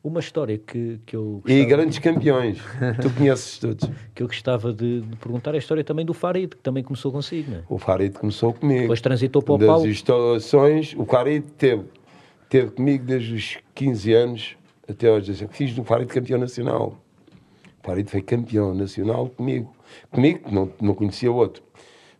uma 0.04 0.20
história 0.20 0.58
que, 0.58 1.00
que, 1.06 1.16
eu 1.16 1.42
E 1.46 1.64
gostava, 1.64 1.68
grandes 1.68 1.98
campeões. 1.98 2.58
tu 3.00 3.10
conheces 3.10 3.58
todos. 3.58 3.90
que 4.14 4.22
eu 4.22 4.26
gostava 4.26 4.70
de, 4.70 5.00
de 5.00 5.16
perguntar 5.16 5.54
a 5.54 5.58
história 5.58 5.82
também 5.82 6.04
do 6.04 6.12
Farid, 6.12 6.50
que 6.50 6.62
também 6.62 6.84
começou 6.84 7.10
consigo, 7.10 7.50
não 7.50 7.58
é? 7.58 7.62
O 7.66 7.78
Farid 7.78 8.12
começou 8.12 8.52
comigo. 8.52 8.82
Depois 8.82 9.00
transitou 9.00 9.40
para 9.40 9.54
o 9.54 9.58
das 9.58 9.66
Paulo. 9.66 9.88
instalações, 9.88 10.94
o 10.94 11.06
Farid 11.06 11.42
teve, 11.56 11.84
teve 12.50 12.70
comigo 12.70 13.06
desde 13.06 13.34
os 13.34 13.58
15 13.74 14.12
anos 14.12 14.56
até 14.86 15.18
16. 15.18 15.50
Fiz 15.50 15.74
do 15.74 15.82
Farid 15.84 16.06
campeão 16.10 16.38
nacional. 16.38 16.98
O 17.82 17.86
Farid 17.86 18.10
foi 18.10 18.20
campeão 18.20 18.74
nacional 18.74 19.30
comigo. 19.30 19.74
Comigo, 20.10 20.50
não, 20.52 20.70
não 20.78 20.94
conhecia 20.94 21.32
outro. 21.32 21.62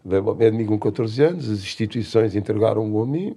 Veio 0.02 0.26
ao 0.26 0.34
pé 0.34 0.50
de 0.50 0.56
mim 0.56 0.64
com 0.64 0.78
14 0.78 1.22
anos, 1.22 1.50
as 1.50 1.58
instituições 1.58 2.34
entregaram-o 2.34 3.02
a 3.02 3.06
mim. 3.06 3.36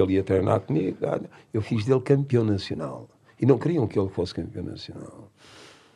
Ele 0.00 0.14
ia 0.14 0.24
treinar 0.24 0.60
comigo. 0.60 0.98
olha, 1.02 1.30
Eu 1.52 1.62
fiz 1.62 1.84
dele 1.84 2.00
campeão 2.00 2.44
nacional. 2.44 3.08
E 3.40 3.46
não 3.46 3.58
queriam 3.58 3.86
que 3.86 3.98
ele 3.98 4.08
fosse 4.08 4.34
campeão 4.34 4.64
nacional. 4.64 5.30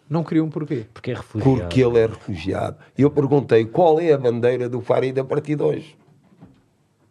Não 0.08 0.24
queriam 0.24 0.48
porquê? 0.48 0.86
Porque 0.92 1.10
é 1.10 1.14
refugiado. 1.14 1.60
Porque 1.60 1.82
ele 1.82 1.98
é 1.98 2.06
refugiado. 2.06 2.78
E 2.96 3.02
eu 3.02 3.10
perguntei 3.10 3.66
qual 3.66 4.00
é 4.00 4.12
a 4.12 4.18
bandeira 4.18 4.68
do 4.68 4.80
Farid 4.80 5.18
a 5.18 5.24
partir 5.24 5.56
de 5.56 5.62
hoje. 5.62 5.98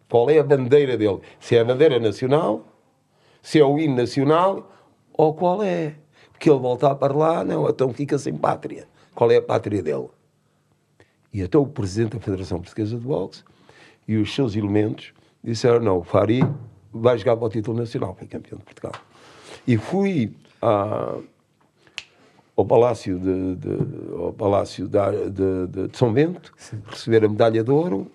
Qual 0.08 0.28
é 0.30 0.38
a 0.38 0.42
bandeira 0.42 0.96
dele? 0.96 1.20
Se 1.38 1.54
é 1.56 1.60
a 1.60 1.64
bandeira 1.64 2.00
nacional, 2.00 2.66
se 3.42 3.60
é 3.60 3.64
o 3.64 3.78
hino 3.78 3.96
nacional, 3.96 4.70
ou 5.12 5.34
qual 5.34 5.62
é? 5.62 5.94
Porque 6.32 6.50
ele 6.50 6.58
voltar 6.58 6.94
para 6.94 7.14
lá, 7.14 7.44
não, 7.44 7.68
então 7.68 7.92
fica 7.92 8.18
sem 8.18 8.34
pátria. 8.34 8.88
Qual 9.14 9.30
é 9.30 9.36
a 9.36 9.42
pátria 9.42 9.82
dele? 9.82 10.08
E 11.32 11.42
então 11.42 11.62
o 11.62 11.66
presidente 11.66 12.16
da 12.16 12.20
Federação 12.20 12.58
Portuguesa 12.60 12.96
de 12.96 13.04
Boxe 13.04 13.44
e 14.06 14.16
os 14.16 14.34
seus 14.34 14.56
elementos 14.56 15.12
disseram: 15.42 15.80
não, 15.80 15.98
o 15.98 16.02
Farid 16.02 16.48
vai 16.92 17.16
jogar 17.18 17.36
para 17.36 17.46
o 17.46 17.48
título 17.50 17.76
nacional, 17.78 18.14
foi 18.18 18.26
campeão 18.26 18.58
de 18.58 18.64
Portugal. 18.64 18.92
E 19.66 19.76
fui 19.76 20.32
ao 22.56 22.64
Palácio 22.66 23.18
de, 23.18 23.54
de- 23.56 24.12
ao 24.16 24.32
Palácio 24.32 24.88
de, 24.88 25.30
de- 25.30 25.88
de 25.88 25.96
São 25.96 26.12
Bento, 26.12 26.52
receber 26.88 27.24
a 27.24 27.28
medalha 27.28 27.62
de 27.62 27.70
ouro 27.70 28.10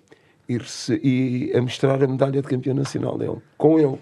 e, 0.50 0.58
rece- 0.58 1.00
e 1.04 1.52
a 1.56 1.62
mostrar 1.62 2.04
a 2.04 2.08
medalha 2.08 2.42
de 2.42 2.48
campeão 2.48 2.76
nacional 2.76 3.18
dele, 3.18 3.38
com 3.58 3.80
ele. 3.80 3.98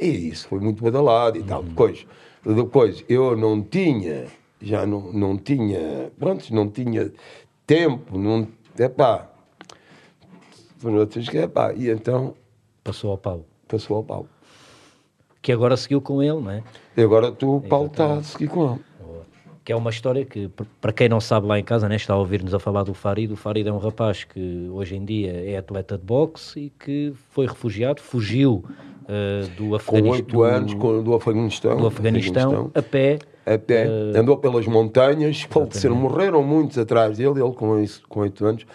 E 0.00 0.28
isso 0.28 0.48
foi 0.48 0.60
muito 0.60 0.82
badalado 0.82 1.38
e 1.38 1.42
tal. 1.42 1.62
Depois, 1.62 2.06
depois 2.44 3.04
eu 3.08 3.36
não 3.36 3.62
tinha, 3.62 4.26
já 4.60 4.86
não, 4.86 5.12
não 5.12 5.36
tinha, 5.38 6.12
pronto, 6.18 6.52
não 6.54 6.68
tinha 6.70 7.10
tempo, 7.66 8.16
não, 8.18 8.46
epá, 8.78 9.28
foram 10.78 10.98
outras 10.98 11.28
que, 11.28 11.38
epá, 11.38 11.72
e 11.72 11.88
então 11.90 12.34
Passou 12.84 13.10
ao 13.12 13.18
Paulo. 13.18 13.46
Passou 13.74 13.96
ao 13.96 14.02
Paulo. 14.04 14.28
Que 15.42 15.52
agora 15.52 15.76
seguiu 15.76 16.00
com 16.00 16.22
ele, 16.22 16.40
não 16.40 16.50
é? 16.50 16.62
E 16.96 17.02
agora 17.02 17.30
tu, 17.30 17.56
o 17.56 17.60
Paulo 17.60 17.86
está 17.88 18.14
a 18.14 18.22
seguir 18.22 18.48
com 18.48 18.72
ele. 18.72 18.80
Que 19.64 19.72
é 19.72 19.76
uma 19.76 19.88
história 19.90 20.24
que, 20.26 20.50
para 20.80 20.92
quem 20.92 21.08
não 21.08 21.20
sabe 21.20 21.46
lá 21.46 21.58
em 21.58 21.64
casa, 21.64 21.88
né, 21.88 21.96
está 21.96 22.12
a 22.12 22.18
ouvir-nos 22.18 22.52
a 22.54 22.58
falar 22.58 22.82
do 22.82 22.92
Farid. 22.92 23.32
O 23.32 23.36
Farid 23.36 23.66
é 23.66 23.72
um 23.72 23.78
rapaz 23.78 24.22
que 24.24 24.68
hoje 24.70 24.94
em 24.96 25.04
dia 25.04 25.32
é 25.32 25.56
atleta 25.56 25.96
de 25.96 26.04
boxe 26.04 26.60
e 26.60 26.70
que 26.70 27.12
foi 27.30 27.46
refugiado, 27.46 28.00
fugiu 28.02 28.62
eh, 29.08 29.46
do 29.56 29.68
Com 29.70 29.74
Afeganistão. 29.76 30.10
oito 30.12 30.42
anos, 30.42 30.74
com, 30.74 31.02
do 31.02 31.14
Afeganistão. 31.14 31.76
do 31.78 31.86
Afeganistão 31.86 32.70
a 32.74 32.82
pé. 32.82 33.18
Até 33.46 33.86
Eh, 33.86 34.18
andou 34.18 34.36
pelas 34.38 34.66
montanhas, 34.66 35.42
faleceram, 35.48 35.96
morreram 35.96 36.42
muitos 36.42 36.76
atrás 36.78 37.16
dele. 37.18 37.40
Ele, 37.42 37.52
com 37.52 37.78
isso- 37.80 38.02
com 38.08 38.20
oito 38.20 38.44
anos, 38.46 38.66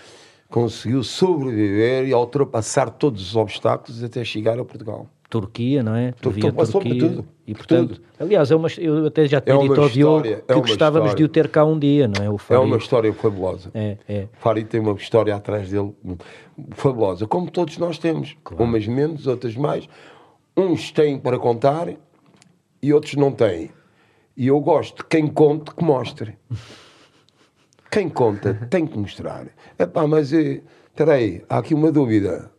conseguiu 0.49 1.03
sobreviver 1.03 2.07
e 2.07 2.13
ultrapassar 2.13 2.89
todos 2.89 3.21
os 3.21 3.35
obstáculos 3.35 4.03
até 4.03 4.23
chegar 4.23 4.59
a 4.59 4.65
Portugal. 4.65 5.07
Turquia, 5.29 5.83
não 5.83 5.93
é? 5.95 6.11
Tu- 6.19 6.31
Via 6.31 6.51
passou 6.51 6.81
por 6.81 6.87
Turquia. 6.89 7.07
tudo, 7.07 7.25
E 7.45 7.51
por 7.53 7.57
portanto, 7.59 7.89
tudo. 7.97 8.01
aliás, 8.19 8.49
é 8.49 8.55
uma, 8.55 8.67
eu 8.79 9.05
até 9.05 9.27
já 9.27 9.39
tinha 9.39 9.55
É 9.55 9.59
dito 9.59 9.79
ao 9.79 9.87
Diogo 9.87 10.25
é 10.27 10.41
que 10.41 10.53
uma 10.53 10.61
gostávamos 10.61 11.09
de 11.09 11.21
história. 11.21 11.25
o 11.25 11.29
ter 11.29 11.47
cá 11.49 11.63
um 11.63 11.77
dia, 11.77 12.07
não 12.07 12.25
é? 12.25 12.29
O 12.31 12.37
É 12.49 12.57
uma 12.57 12.77
história 12.77 13.13
fabulosa. 13.13 13.69
É, 13.75 13.97
é. 14.09 14.27
Farid 14.39 14.67
tem 14.67 14.81
uma 14.81 14.93
história 14.93 15.35
atrás 15.35 15.69
dele 15.69 15.93
fabulosa, 16.71 17.27
como 17.27 17.51
todos 17.51 17.77
nós 17.77 17.99
temos. 17.99 18.35
Umas 18.57 18.87
menos, 18.87 19.27
outras 19.27 19.55
mais. 19.55 19.87
Uns 20.57 20.91
têm 20.91 21.19
para 21.19 21.37
contar 21.37 21.93
e 22.81 22.91
outros 22.91 23.13
não 23.13 23.31
têm. 23.31 23.69
E 24.35 24.47
eu 24.47 24.59
gosto 24.59 24.97
de 24.97 25.03
quem 25.09 25.27
conte 25.27 25.75
que 25.75 25.83
mostre. 25.83 26.39
Quem 27.91 28.09
conta 28.09 28.53
tem 28.69 28.85
que 28.85 28.97
mostrar. 28.97 29.47
Epá, 29.77 30.05
mas 30.07 30.31
eh, 30.33 30.61
espera 30.89 31.13
aí, 31.13 31.43
há 31.49 31.57
aqui 31.57 31.73
uma 31.73 31.91
dúvida. 31.91 32.51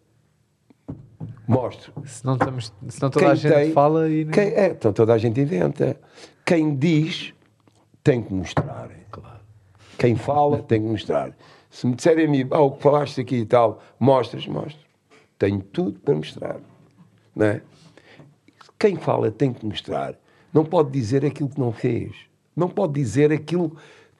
Mostre. 1.46 1.92
Se 2.04 2.24
não, 2.24 2.34
estamos, 2.34 2.72
se 2.88 3.02
não 3.02 3.10
toda 3.10 3.26
a 3.26 3.28
Quem 3.30 3.36
gente 3.36 3.52
tem- 3.54 3.72
fala 3.72 4.08
e 4.08 4.24
Quem, 4.26 4.48
é, 4.50 4.66
então 4.68 4.92
toda 4.92 5.12
a 5.14 5.18
gente 5.18 5.40
inventa. 5.40 5.98
Quem 6.44 6.74
diz 6.76 7.34
tem 8.04 8.22
que 8.22 8.32
mostrar. 8.32 8.88
Claro. 9.10 9.40
Quem 9.98 10.16
fala 10.16 10.62
tem 10.62 10.80
que 10.80 10.88
mostrar. 10.88 11.32
Se 11.68 11.86
me 11.86 11.94
disserem 11.94 12.26
a 12.26 12.28
mim, 12.30 12.46
ah, 12.50 12.60
o 12.60 12.72
que 12.72 12.82
falaste 12.82 13.20
aqui 13.20 13.36
e 13.36 13.46
tal, 13.46 13.80
mostras, 13.98 14.46
mostro. 14.46 14.80
Tenho 15.38 15.60
tudo 15.60 15.98
para 16.00 16.14
mostrar. 16.14 16.56
Não 17.34 17.46
é? 17.46 17.62
Quem 18.78 18.96
fala 18.96 19.30
tem 19.30 19.52
que 19.52 19.64
mostrar. 19.66 20.14
Não 20.52 20.64
pode 20.64 20.90
dizer 20.90 21.24
aquilo 21.24 21.48
que 21.48 21.60
não 21.60 21.72
fez. 21.72 22.12
Não 22.56 22.68
pode 22.68 22.92
dizer 22.94 23.32
aquilo 23.32 23.76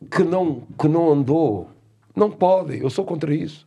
que 0.09 0.23
não, 0.23 0.63
que 0.79 0.87
não 0.89 1.11
andou. 1.13 1.69
Não 2.15 2.31
pode. 2.31 2.79
Eu 2.79 2.91
sou 2.91 3.05
contra 3.05 3.35
isso. 3.35 3.67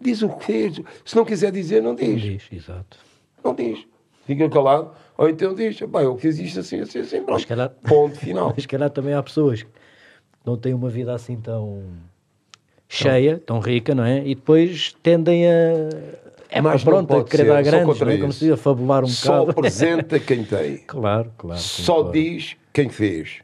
Diz 0.00 0.22
o 0.22 0.28
que 0.28 0.44
fez. 0.44 0.80
Se 1.04 1.16
não 1.16 1.24
quiser 1.24 1.50
dizer, 1.52 1.82
não 1.82 1.94
diz. 1.94 2.20
Diz, 2.20 2.42
exato. 2.52 2.98
Não 3.42 3.54
diz. 3.54 3.86
Fica 4.26 4.48
calado. 4.50 4.90
Ou 5.16 5.28
então 5.28 5.54
diz, 5.54 5.78
pá, 5.80 6.02
eu 6.02 6.16
fiz 6.18 6.38
isto 6.38 6.60
assim, 6.60 6.80
assim, 6.80 6.98
assim. 7.00 7.22
Pronto. 7.22 7.46
calhar- 7.46 7.70
Ponto 7.86 8.16
final. 8.18 8.52
Mas, 8.54 8.66
calhar, 8.66 8.90
também 8.90 9.14
há 9.14 9.22
pessoas 9.22 9.62
que 9.62 9.68
não 10.44 10.56
têm 10.56 10.74
uma 10.74 10.90
vida 10.90 11.14
assim 11.14 11.36
tão 11.36 11.82
cheia, 12.88 13.38
tão 13.38 13.60
rica, 13.60 13.94
não 13.94 14.04
é? 14.04 14.26
E 14.26 14.34
depois 14.34 14.94
tendem 15.02 15.46
a. 15.46 15.50
É, 16.50 16.60
não 16.60 16.78
pronto, 16.78 17.16
a 17.16 17.24
querer 17.24 17.46
dar 17.48 17.62
grandes, 17.62 17.98
não 17.98 18.08
é? 18.10 18.18
como 18.18 18.32
se 18.32 18.52
a 18.52 18.56
fabular 18.56 19.02
um 19.02 19.08
Só 19.08 19.40
bocado. 19.40 19.50
apresenta 19.58 20.20
quem 20.20 20.44
tem. 20.44 20.78
claro, 20.78 21.32
claro. 21.36 21.60
Só 21.60 21.96
concordo. 21.96 22.12
diz 22.12 22.56
quem 22.72 22.88
fez. 22.88 23.43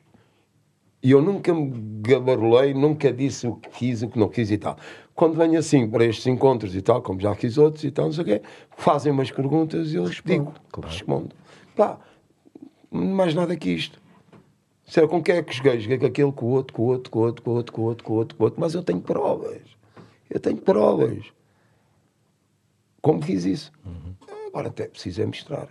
E 1.02 1.10
eu 1.12 1.22
nunca 1.22 1.54
me 1.54 1.72
gabarolei, 2.02 2.74
nunca 2.74 3.12
disse 3.12 3.46
o 3.46 3.56
que 3.56 3.70
fiz, 3.70 4.02
o 4.02 4.08
que 4.08 4.18
não 4.18 4.28
fiz 4.28 4.50
e 4.50 4.58
tal. 4.58 4.76
Quando 5.14 5.34
venho 5.34 5.58
assim 5.58 5.88
para 5.88 6.04
estes 6.04 6.26
encontros 6.26 6.74
e 6.74 6.82
tal, 6.82 7.00
como 7.00 7.20
já 7.20 7.34
fiz 7.34 7.56
outros 7.56 7.84
e 7.84 7.90
tal, 7.90 8.06
não 8.06 8.12
sei 8.12 8.22
o 8.22 8.26
quê, 8.26 8.42
fazem 8.76 9.12
umas 9.12 9.30
perguntas 9.30 9.92
e 9.92 9.96
eu 9.96 10.04
digo, 10.24 10.52
claro. 10.70 10.88
respondo. 10.88 11.34
Pá, 11.74 11.98
mais 12.90 13.34
nada 13.34 13.56
que 13.56 13.70
isto. 13.70 14.00
Se 14.84 15.00
é 15.00 15.06
com 15.06 15.22
quem 15.22 15.36
é 15.36 15.42
que 15.42 15.54
joguei? 15.54 15.78
Joguei 15.80 15.98
com 15.98 16.06
aquele, 16.06 16.32
com 16.32 16.46
o 16.46 16.48
outro, 16.50 16.74
com 16.74 16.82
o 16.82 16.86
outro, 16.86 17.10
com 17.10 17.18
o 17.18 17.22
outro, 17.22 17.42
com 17.42 17.50
o 17.50 17.54
outro, 17.54 17.72
com 17.72 17.82
o 17.82 17.84
outro, 17.86 18.04
com 18.04 18.12
o 18.12 18.16
outro, 18.16 18.36
com 18.36 18.42
o 18.42 18.46
outro, 18.46 18.60
mas 18.60 18.74
eu 18.74 18.82
tenho 18.82 19.00
provas. 19.00 19.62
Eu 20.28 20.40
tenho 20.40 20.56
provas. 20.56 21.24
Como 23.00 23.22
fiz 23.22 23.44
isso? 23.44 23.72
Agora 24.48 24.68
até 24.68 24.86
preciso 24.86 25.22
é 25.22 25.26
mostrar. 25.26 25.68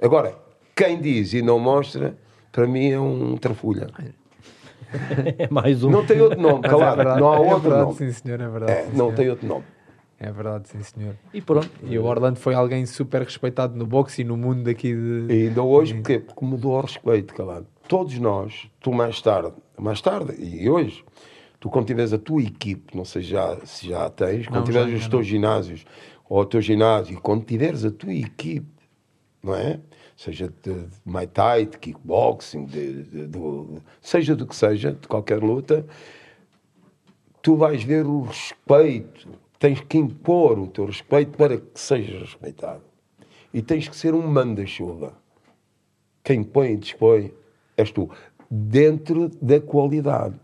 Agora, 0.00 0.38
quem 0.76 1.00
diz 1.00 1.32
e 1.32 1.42
não 1.42 1.58
mostra, 1.58 2.16
para 2.52 2.66
mim 2.66 2.90
é 2.90 3.00
um 3.00 3.36
trafulha. 3.36 3.88
É 5.38 5.48
mais 5.50 5.82
um. 5.84 5.90
Não 5.90 6.04
tem 6.04 6.20
outro 6.20 6.40
nome, 6.40 6.60
Mas 6.62 6.72
claro. 6.72 6.92
é 6.92 6.96
verdade, 6.96 7.20
não 7.20 7.32
há 7.32 7.36
é 7.36 7.38
outro 7.40 7.60
verdade, 7.60 7.82
nome. 7.84 7.96
sim 7.96 8.12
senhor, 8.12 8.40
é 8.40 8.48
verdade. 8.48 8.72
É, 8.72 8.82
sim, 8.82 8.88
não 8.88 8.96
senhor. 9.06 9.14
tem 9.14 9.30
outro 9.30 9.46
nome. 9.46 9.64
É 10.18 10.30
verdade, 10.30 10.68
sim 10.68 10.82
senhor. 10.82 11.14
E 11.32 11.40
pronto. 11.40 11.70
E 11.82 11.98
o 11.98 12.04
Orlando 12.04 12.38
foi 12.38 12.54
alguém 12.54 12.84
super 12.84 13.22
respeitado 13.22 13.76
no 13.76 13.86
boxe 13.86 14.20
e 14.20 14.24
no 14.24 14.36
mundo 14.36 14.64
daqui 14.64 14.94
de... 14.94 15.26
E 15.32 15.48
ainda 15.48 15.62
hoje, 15.62 15.94
porquê? 15.94 16.18
Porque 16.18 16.44
me 16.44 16.56
dou 16.58 16.76
ao 16.76 16.82
respeito, 16.82 17.32
calado. 17.34 17.66
Todos 17.88 18.18
nós, 18.18 18.68
tu 18.80 18.92
mais 18.92 19.20
tarde, 19.22 19.52
mais 19.78 20.00
tarde, 20.02 20.34
e 20.38 20.68
hoje, 20.68 21.02
tu 21.58 21.70
quando 21.70 21.86
tiveres 21.86 22.12
a 22.12 22.18
tua 22.18 22.42
equipe, 22.42 22.94
não 22.96 23.04
sei 23.04 23.22
já, 23.22 23.56
se 23.64 23.88
já 23.88 24.04
a 24.04 24.10
tens, 24.10 24.46
quando 24.46 24.56
Não, 24.58 24.64
tiveres 24.64 25.00
os 25.00 25.08
teus 25.08 25.26
ginásios, 25.26 25.84
ou 26.28 26.40
o 26.40 26.44
teu 26.44 26.60
ginásio, 26.60 27.18
quando 27.20 27.44
tiveres 27.44 27.84
a 27.84 27.90
tua 27.90 28.12
equipe, 28.14 28.68
não 29.42 29.54
é? 29.54 29.80
Seja 30.22 30.52
de, 30.62 30.72
de 30.72 30.88
Muay 31.04 31.26
Thai, 31.26 31.66
de 31.66 31.78
kickboxing, 31.78 32.66
de, 32.66 33.02
de- 33.04 33.26
do- 33.26 33.82
seja 34.02 34.36
do 34.36 34.46
que 34.46 34.54
seja, 34.54 34.92
de 34.92 35.08
qualquer 35.08 35.42
luta, 35.42 35.86
tu 37.40 37.56
vais 37.56 37.82
ver 37.82 38.04
o 38.06 38.22
respeito 38.22 39.28
tens 39.60 39.78
que 39.82 39.98
impor 39.98 40.58
o 40.58 40.66
teu 40.66 40.86
respeito 40.86 41.36
para 41.36 41.58
que 41.58 41.78
sejas 41.78 42.18
respeitado. 42.22 42.82
E 43.52 43.60
tens 43.60 43.86
que 43.86 43.94
ser 43.94 44.14
um 44.14 44.26
manda-chuva. 44.26 45.12
Quem 46.24 46.42
põe 46.42 46.72
e 46.72 46.76
dispõe 46.78 47.32
és 47.76 47.92
tu. 47.92 48.08
Dentro 48.50 49.28
da 49.40 49.60
qualidade. 49.60 50.34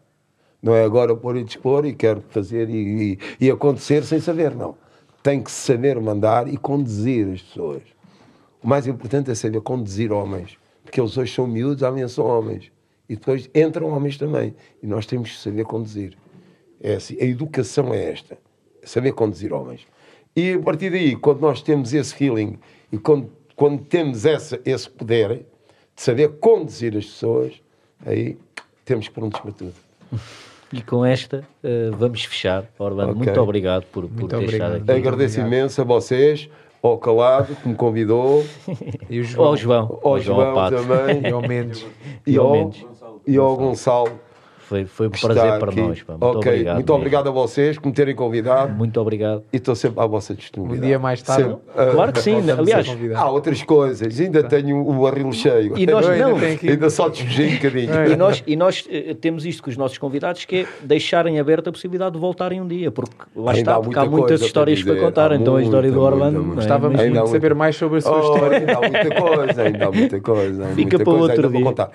Não 0.62 0.74
é 0.74 0.84
agora 0.84 1.16
pôr 1.16 1.36
e 1.36 1.44
dispor 1.44 1.86
e 1.86 1.94
quero 1.94 2.22
fazer 2.28 2.68
e, 2.68 3.12
e, 3.14 3.18
e 3.46 3.50
acontecer 3.50 4.04
sem 4.04 4.20
saber, 4.20 4.54
não. 4.54 4.76
Tem 5.22 5.42
que 5.42 5.50
saber 5.50 5.98
mandar 5.98 6.46
e 6.52 6.56
conduzir 6.58 7.32
as 7.32 7.40
pessoas. 7.40 7.82
O 8.62 8.68
mais 8.68 8.86
importante 8.86 9.30
é 9.30 9.34
saber 9.34 9.60
conduzir 9.60 10.12
homens. 10.12 10.58
Porque 10.84 11.00
eles 11.00 11.16
hoje 11.16 11.34
são 11.34 11.46
miúdos, 11.46 11.82
amanhã 11.82 12.08
são 12.08 12.26
homens. 12.26 12.70
E 13.08 13.14
depois 13.16 13.48
entram 13.54 13.88
homens 13.88 14.16
também. 14.16 14.54
E 14.82 14.86
nós 14.86 15.06
temos 15.06 15.30
que 15.30 15.38
saber 15.38 15.64
conduzir. 15.64 16.16
É 16.80 16.94
assim, 16.94 17.16
a 17.20 17.24
educação 17.24 17.92
é 17.92 18.10
esta. 18.12 18.38
Saber 18.82 19.12
conduzir 19.12 19.52
homens. 19.52 19.86
E 20.34 20.52
a 20.52 20.58
partir 20.60 20.90
daí, 20.90 21.16
quando 21.16 21.40
nós 21.40 21.62
temos 21.62 21.94
esse 21.94 22.14
feeling 22.14 22.58
e 22.92 22.98
quando, 22.98 23.30
quando 23.54 23.82
temos 23.82 24.26
essa, 24.26 24.60
esse 24.64 24.88
poder 24.88 25.46
de 25.96 26.02
saber 26.02 26.28
conduzir 26.38 26.96
as 26.96 27.06
pessoas, 27.06 27.54
aí 28.04 28.36
temos 28.84 29.08
prontos 29.08 29.40
para 29.40 29.52
tudo. 29.52 29.74
E 30.72 30.82
com 30.82 31.04
esta 31.04 31.46
uh, 31.62 31.96
vamos 31.96 32.24
fechar. 32.24 32.66
Orlando, 32.78 33.12
okay. 33.12 33.24
muito 33.24 33.40
obrigado 33.40 33.84
por, 33.86 34.04
por 34.04 34.12
muito 34.12 34.28
ter 34.28 34.36
obrigado. 34.36 34.72
estado 34.76 34.90
aqui. 34.90 35.00
Agradeço 35.00 35.40
imenso 35.40 35.80
a 35.80 35.84
vocês, 35.84 36.50
ao 36.82 36.98
Calado, 36.98 37.54
que 37.56 37.68
me 37.68 37.74
convidou. 37.74 38.44
e 39.08 39.20
o 39.20 39.24
João. 39.24 39.48
Ao 39.48 39.56
João. 39.56 39.98
Ao 40.02 40.20
João, 40.20 40.54
João 40.54 40.70
também. 40.70 41.22
E 41.22 41.32
ao 41.32 41.42
Mendes. 41.46 41.86
E 42.26 42.36
ao, 42.36 42.70
e 43.26 43.36
ao 43.36 43.56
Gonçalo. 43.56 44.25
Foi, 44.68 44.84
foi 44.84 45.06
um 45.06 45.10
prazer 45.10 45.58
para 45.60 45.70
aqui. 45.70 45.80
nós. 45.80 46.02
Pá. 46.02 46.12
Muito 46.14 46.24
ok, 46.38 46.50
obrigado. 46.52 46.74
muito 46.74 46.86
mesmo. 46.92 46.96
obrigado 46.96 47.28
a 47.28 47.30
vocês 47.30 47.78
por 47.78 47.86
me 47.86 47.92
terem 47.94 48.14
convidado. 48.16 48.72
Muito 48.72 49.00
obrigado. 49.00 49.44
E 49.52 49.56
estou 49.58 49.74
sempre 49.76 50.00
à 50.02 50.06
vossa 50.06 50.34
disponibilidade. 50.34 50.84
Um 50.84 50.88
dia 50.88 50.98
mais 50.98 51.22
tarde. 51.22 51.42
Sempre. 51.44 51.92
Claro 51.92 52.12
que 52.12 52.20
sim. 52.20 52.50
Aliás. 52.50 52.86
Há 53.14 53.30
outras 53.30 53.62
coisas, 53.62 54.18
ainda 54.20 54.42
tenho 54.42 54.80
o 54.86 55.02
barril 55.02 55.30
cheio. 55.32 55.78
E 55.78 55.86
nós 55.86 56.06
ainda 56.10 56.28
não. 56.28 56.40
tenho 56.40 56.54
aqui- 56.54 56.68
Ainda 56.70 56.90
só 56.90 57.08
despejei 57.08 57.48
um 57.50 57.54
bocadinho. 57.56 58.06
E 58.12 58.16
nós, 58.16 58.42
e 58.46 58.56
nós 58.56 58.84
eh, 58.90 59.14
temos 59.20 59.46
isto 59.46 59.62
com 59.62 59.70
os 59.70 59.76
nossos 59.76 59.98
convidados, 59.98 60.44
que 60.44 60.56
é 60.56 60.66
deixarem 60.82 61.38
aberta 61.38 61.70
a 61.70 61.72
possibilidade 61.72 62.14
de 62.14 62.18
voltarem 62.18 62.60
um 62.60 62.66
dia, 62.66 62.90
porque 62.90 63.14
lá 63.36 63.52
Ainda 63.52 63.60
está, 63.60 63.76
há 63.76 63.80
porque 63.80 63.98
há 63.98 64.02
muita 64.02 64.16
muitas 64.16 64.40
para 64.40 64.46
histórias 64.46 64.82
para, 64.82 64.92
dizer. 64.94 65.04
contar. 65.06 65.30
Há 65.32 65.36
então 65.36 65.56
a 65.56 65.62
história 65.62 65.90
do 65.90 66.00
muita, 66.00 66.14
Orlando. 66.14 66.32
muita, 66.38 66.48
não? 66.48 66.54
Gostávamos 66.56 67.00
Ainda 67.00 67.14
muito 67.20 67.24
de 67.26 67.30
saber 67.30 67.54
mais 67.54 67.76
sobre 67.76 67.98
a 67.98 68.00
sua 68.00 68.20
história. 68.20 68.58
ainda 68.58 68.72
há 68.72 68.80
muita 68.80 69.20
coisa, 69.20 69.62
ainda 69.62 69.86
há 69.86 69.92
muita 69.92 70.20
coisa. 70.20 70.64
há 70.64 70.68
Fica 70.70 70.80
muita 70.80 70.96
para 70.98 71.04
coisa, 71.04 71.22
outro 71.22 71.46
ainda 71.56 71.72
dia. 71.84 71.88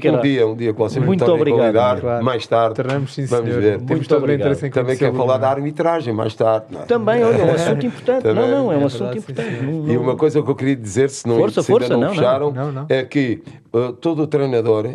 contar. 0.00 0.12
Fica 0.12 0.12
Um 0.12 0.20
dia, 0.22 0.46
um 0.46 0.56
dia 0.56 0.72
vocês 0.72 1.04
Muito 1.04 1.24
a 1.24 1.32
obrigado, 1.34 1.60
convidar, 1.60 2.00
claro. 2.00 2.24
mais 2.24 2.46
tarde. 2.46 2.74
Tornamos, 2.76 3.14
sim, 3.14 3.26
Vamos 3.26 3.54
ver. 3.54 3.76
Temos 3.78 3.90
Muito 3.90 4.08
todo 4.08 4.18
obrigado. 4.18 4.40
interesse 4.46 4.66
em 4.66 4.70
Também 4.70 4.96
quero 4.96 5.14
falar 5.16 5.38
da 5.38 5.48
arbitragem 5.50 6.12
mais 6.14 6.34
tarde. 6.34 6.66
não 6.70 6.82
é? 6.82 6.84
Também, 6.86 7.22
olha, 7.24 7.36
é 7.36 7.44
um 7.44 7.50
assunto 7.54 7.86
importante. 7.86 8.22
Também. 8.22 8.42
Não, 8.42 8.50
não, 8.64 8.72
é 8.72 8.76
um 8.76 8.80
É 8.80 8.84
assunto 8.84 8.98
verdade, 9.12 9.18
importante. 9.18 9.50
sim, 9.58 9.84
sim. 9.86 9.92
E 9.92 9.96
uma 9.96 10.16
coisa 10.16 10.42
que 10.42 10.50
eu 10.50 10.54
queria 10.54 10.76
dizer, 10.76 11.10
se, 11.10 11.26
não, 11.28 11.36
Força, 11.36 11.62
se 11.62 11.68
força, 11.70 11.88
não, 11.90 12.00
não, 12.00 12.08
não. 12.08 12.14
fecharam, 12.14 12.52
Não, 12.52 12.72
não. 12.72 12.86
é 12.88 13.02
que 13.04 13.42
uh, 13.74 13.92
todo 13.92 14.22
o 14.22 14.26
treinador, 14.26 14.94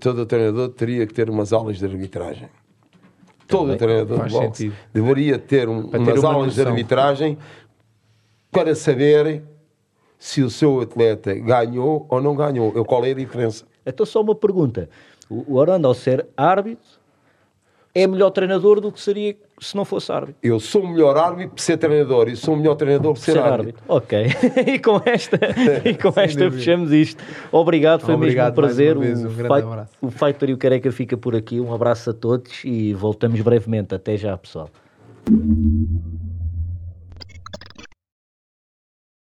todo 0.00 0.22
o 0.22 0.26
treinador 0.26 0.68
teria 0.70 1.06
que 1.06 1.14
ter 1.14 1.28
umas 1.30 1.52
aulas 1.52 1.78
de 1.78 1.84
arbitragem. 1.84 2.48
Todo 3.46 3.72
o 3.72 3.76
treinador 3.76 4.18
Faz 4.18 4.32
de 4.32 4.38
boxe 4.38 4.56
sentido. 4.62 4.74
deveria 4.92 5.38
ter 5.38 5.68
um- 5.68 5.82
ter 5.88 5.98
umas 5.98 6.18
uma 6.18 6.32
aulas 6.32 6.52
de 6.54 6.58
noção. 6.60 6.72
arbitragem 6.72 7.38
para 8.50 8.74
saber 8.74 9.42
se 10.18 10.42
o 10.42 10.48
seu 10.48 10.80
atleta 10.80 11.34
ganhou 11.34 12.06
ou 12.08 12.20
não 12.22 12.34
ganhou. 12.34 12.72
Eu, 12.74 12.84
qual 12.84 13.04
é 13.04 13.10
a 13.10 13.14
diferença? 13.14 13.64
Então, 13.86 14.04
só 14.06 14.20
uma 14.20 14.34
pergunta. 14.34 14.88
O 15.28 15.54
o 15.54 15.56
Orlando, 15.56 15.86
ao 15.88 15.94
ser 15.94 16.26
árbitro, 16.36 16.84
é 17.94 18.06
melhor 18.08 18.30
treinador 18.30 18.80
do 18.80 18.90
que 18.90 19.00
seria 19.00 19.36
se 19.60 19.76
não 19.76 19.84
fosse 19.84 20.10
árbitro. 20.10 20.34
Eu 20.42 20.58
sou 20.58 20.82
o 20.82 20.88
melhor 20.88 21.16
árbitro 21.16 21.54
por 21.54 21.60
ser 21.60 21.76
treinador 21.76 22.28
e 22.28 22.34
sou 22.34 22.54
o 22.54 22.56
melhor 22.56 22.74
treinador 22.74 23.12
por 23.14 23.20
ser, 23.20 23.32
Ser 23.32 23.38
árbitro. 23.38 23.82
árbitro. 23.88 23.94
Ok. 23.96 24.26
e 24.74 24.78
com 24.80 25.00
esta, 25.06 25.38
e 25.88 25.94
com 25.94 26.08
esta 26.20 26.38
dúvida. 26.44 26.50
fechamos 26.58 26.90
isto. 26.90 27.22
Obrigado, 27.52 28.00
foi 28.00 28.14
Obrigado 28.14 28.56
mesmo 28.56 28.60
um 28.60 28.62
mais 28.62 28.74
prazer. 28.74 28.96
uma 28.96 29.04
vez, 29.04 29.24
o, 29.24 29.28
um 29.28 29.34
grande 29.34 29.54
Fight- 29.54 29.66
abraço. 29.68 29.92
o 30.02 30.10
Fighter 30.10 30.50
e 30.50 30.52
o 30.54 30.58
Careca 30.58 30.90
fica 30.92 31.16
por 31.16 31.36
aqui. 31.36 31.60
Um 31.60 31.72
abraço 31.72 32.10
a 32.10 32.12
todos 32.12 32.64
e 32.64 32.92
voltamos 32.94 33.40
brevemente. 33.40 33.94
Até 33.94 34.16
já, 34.16 34.36
pessoal. 34.36 34.68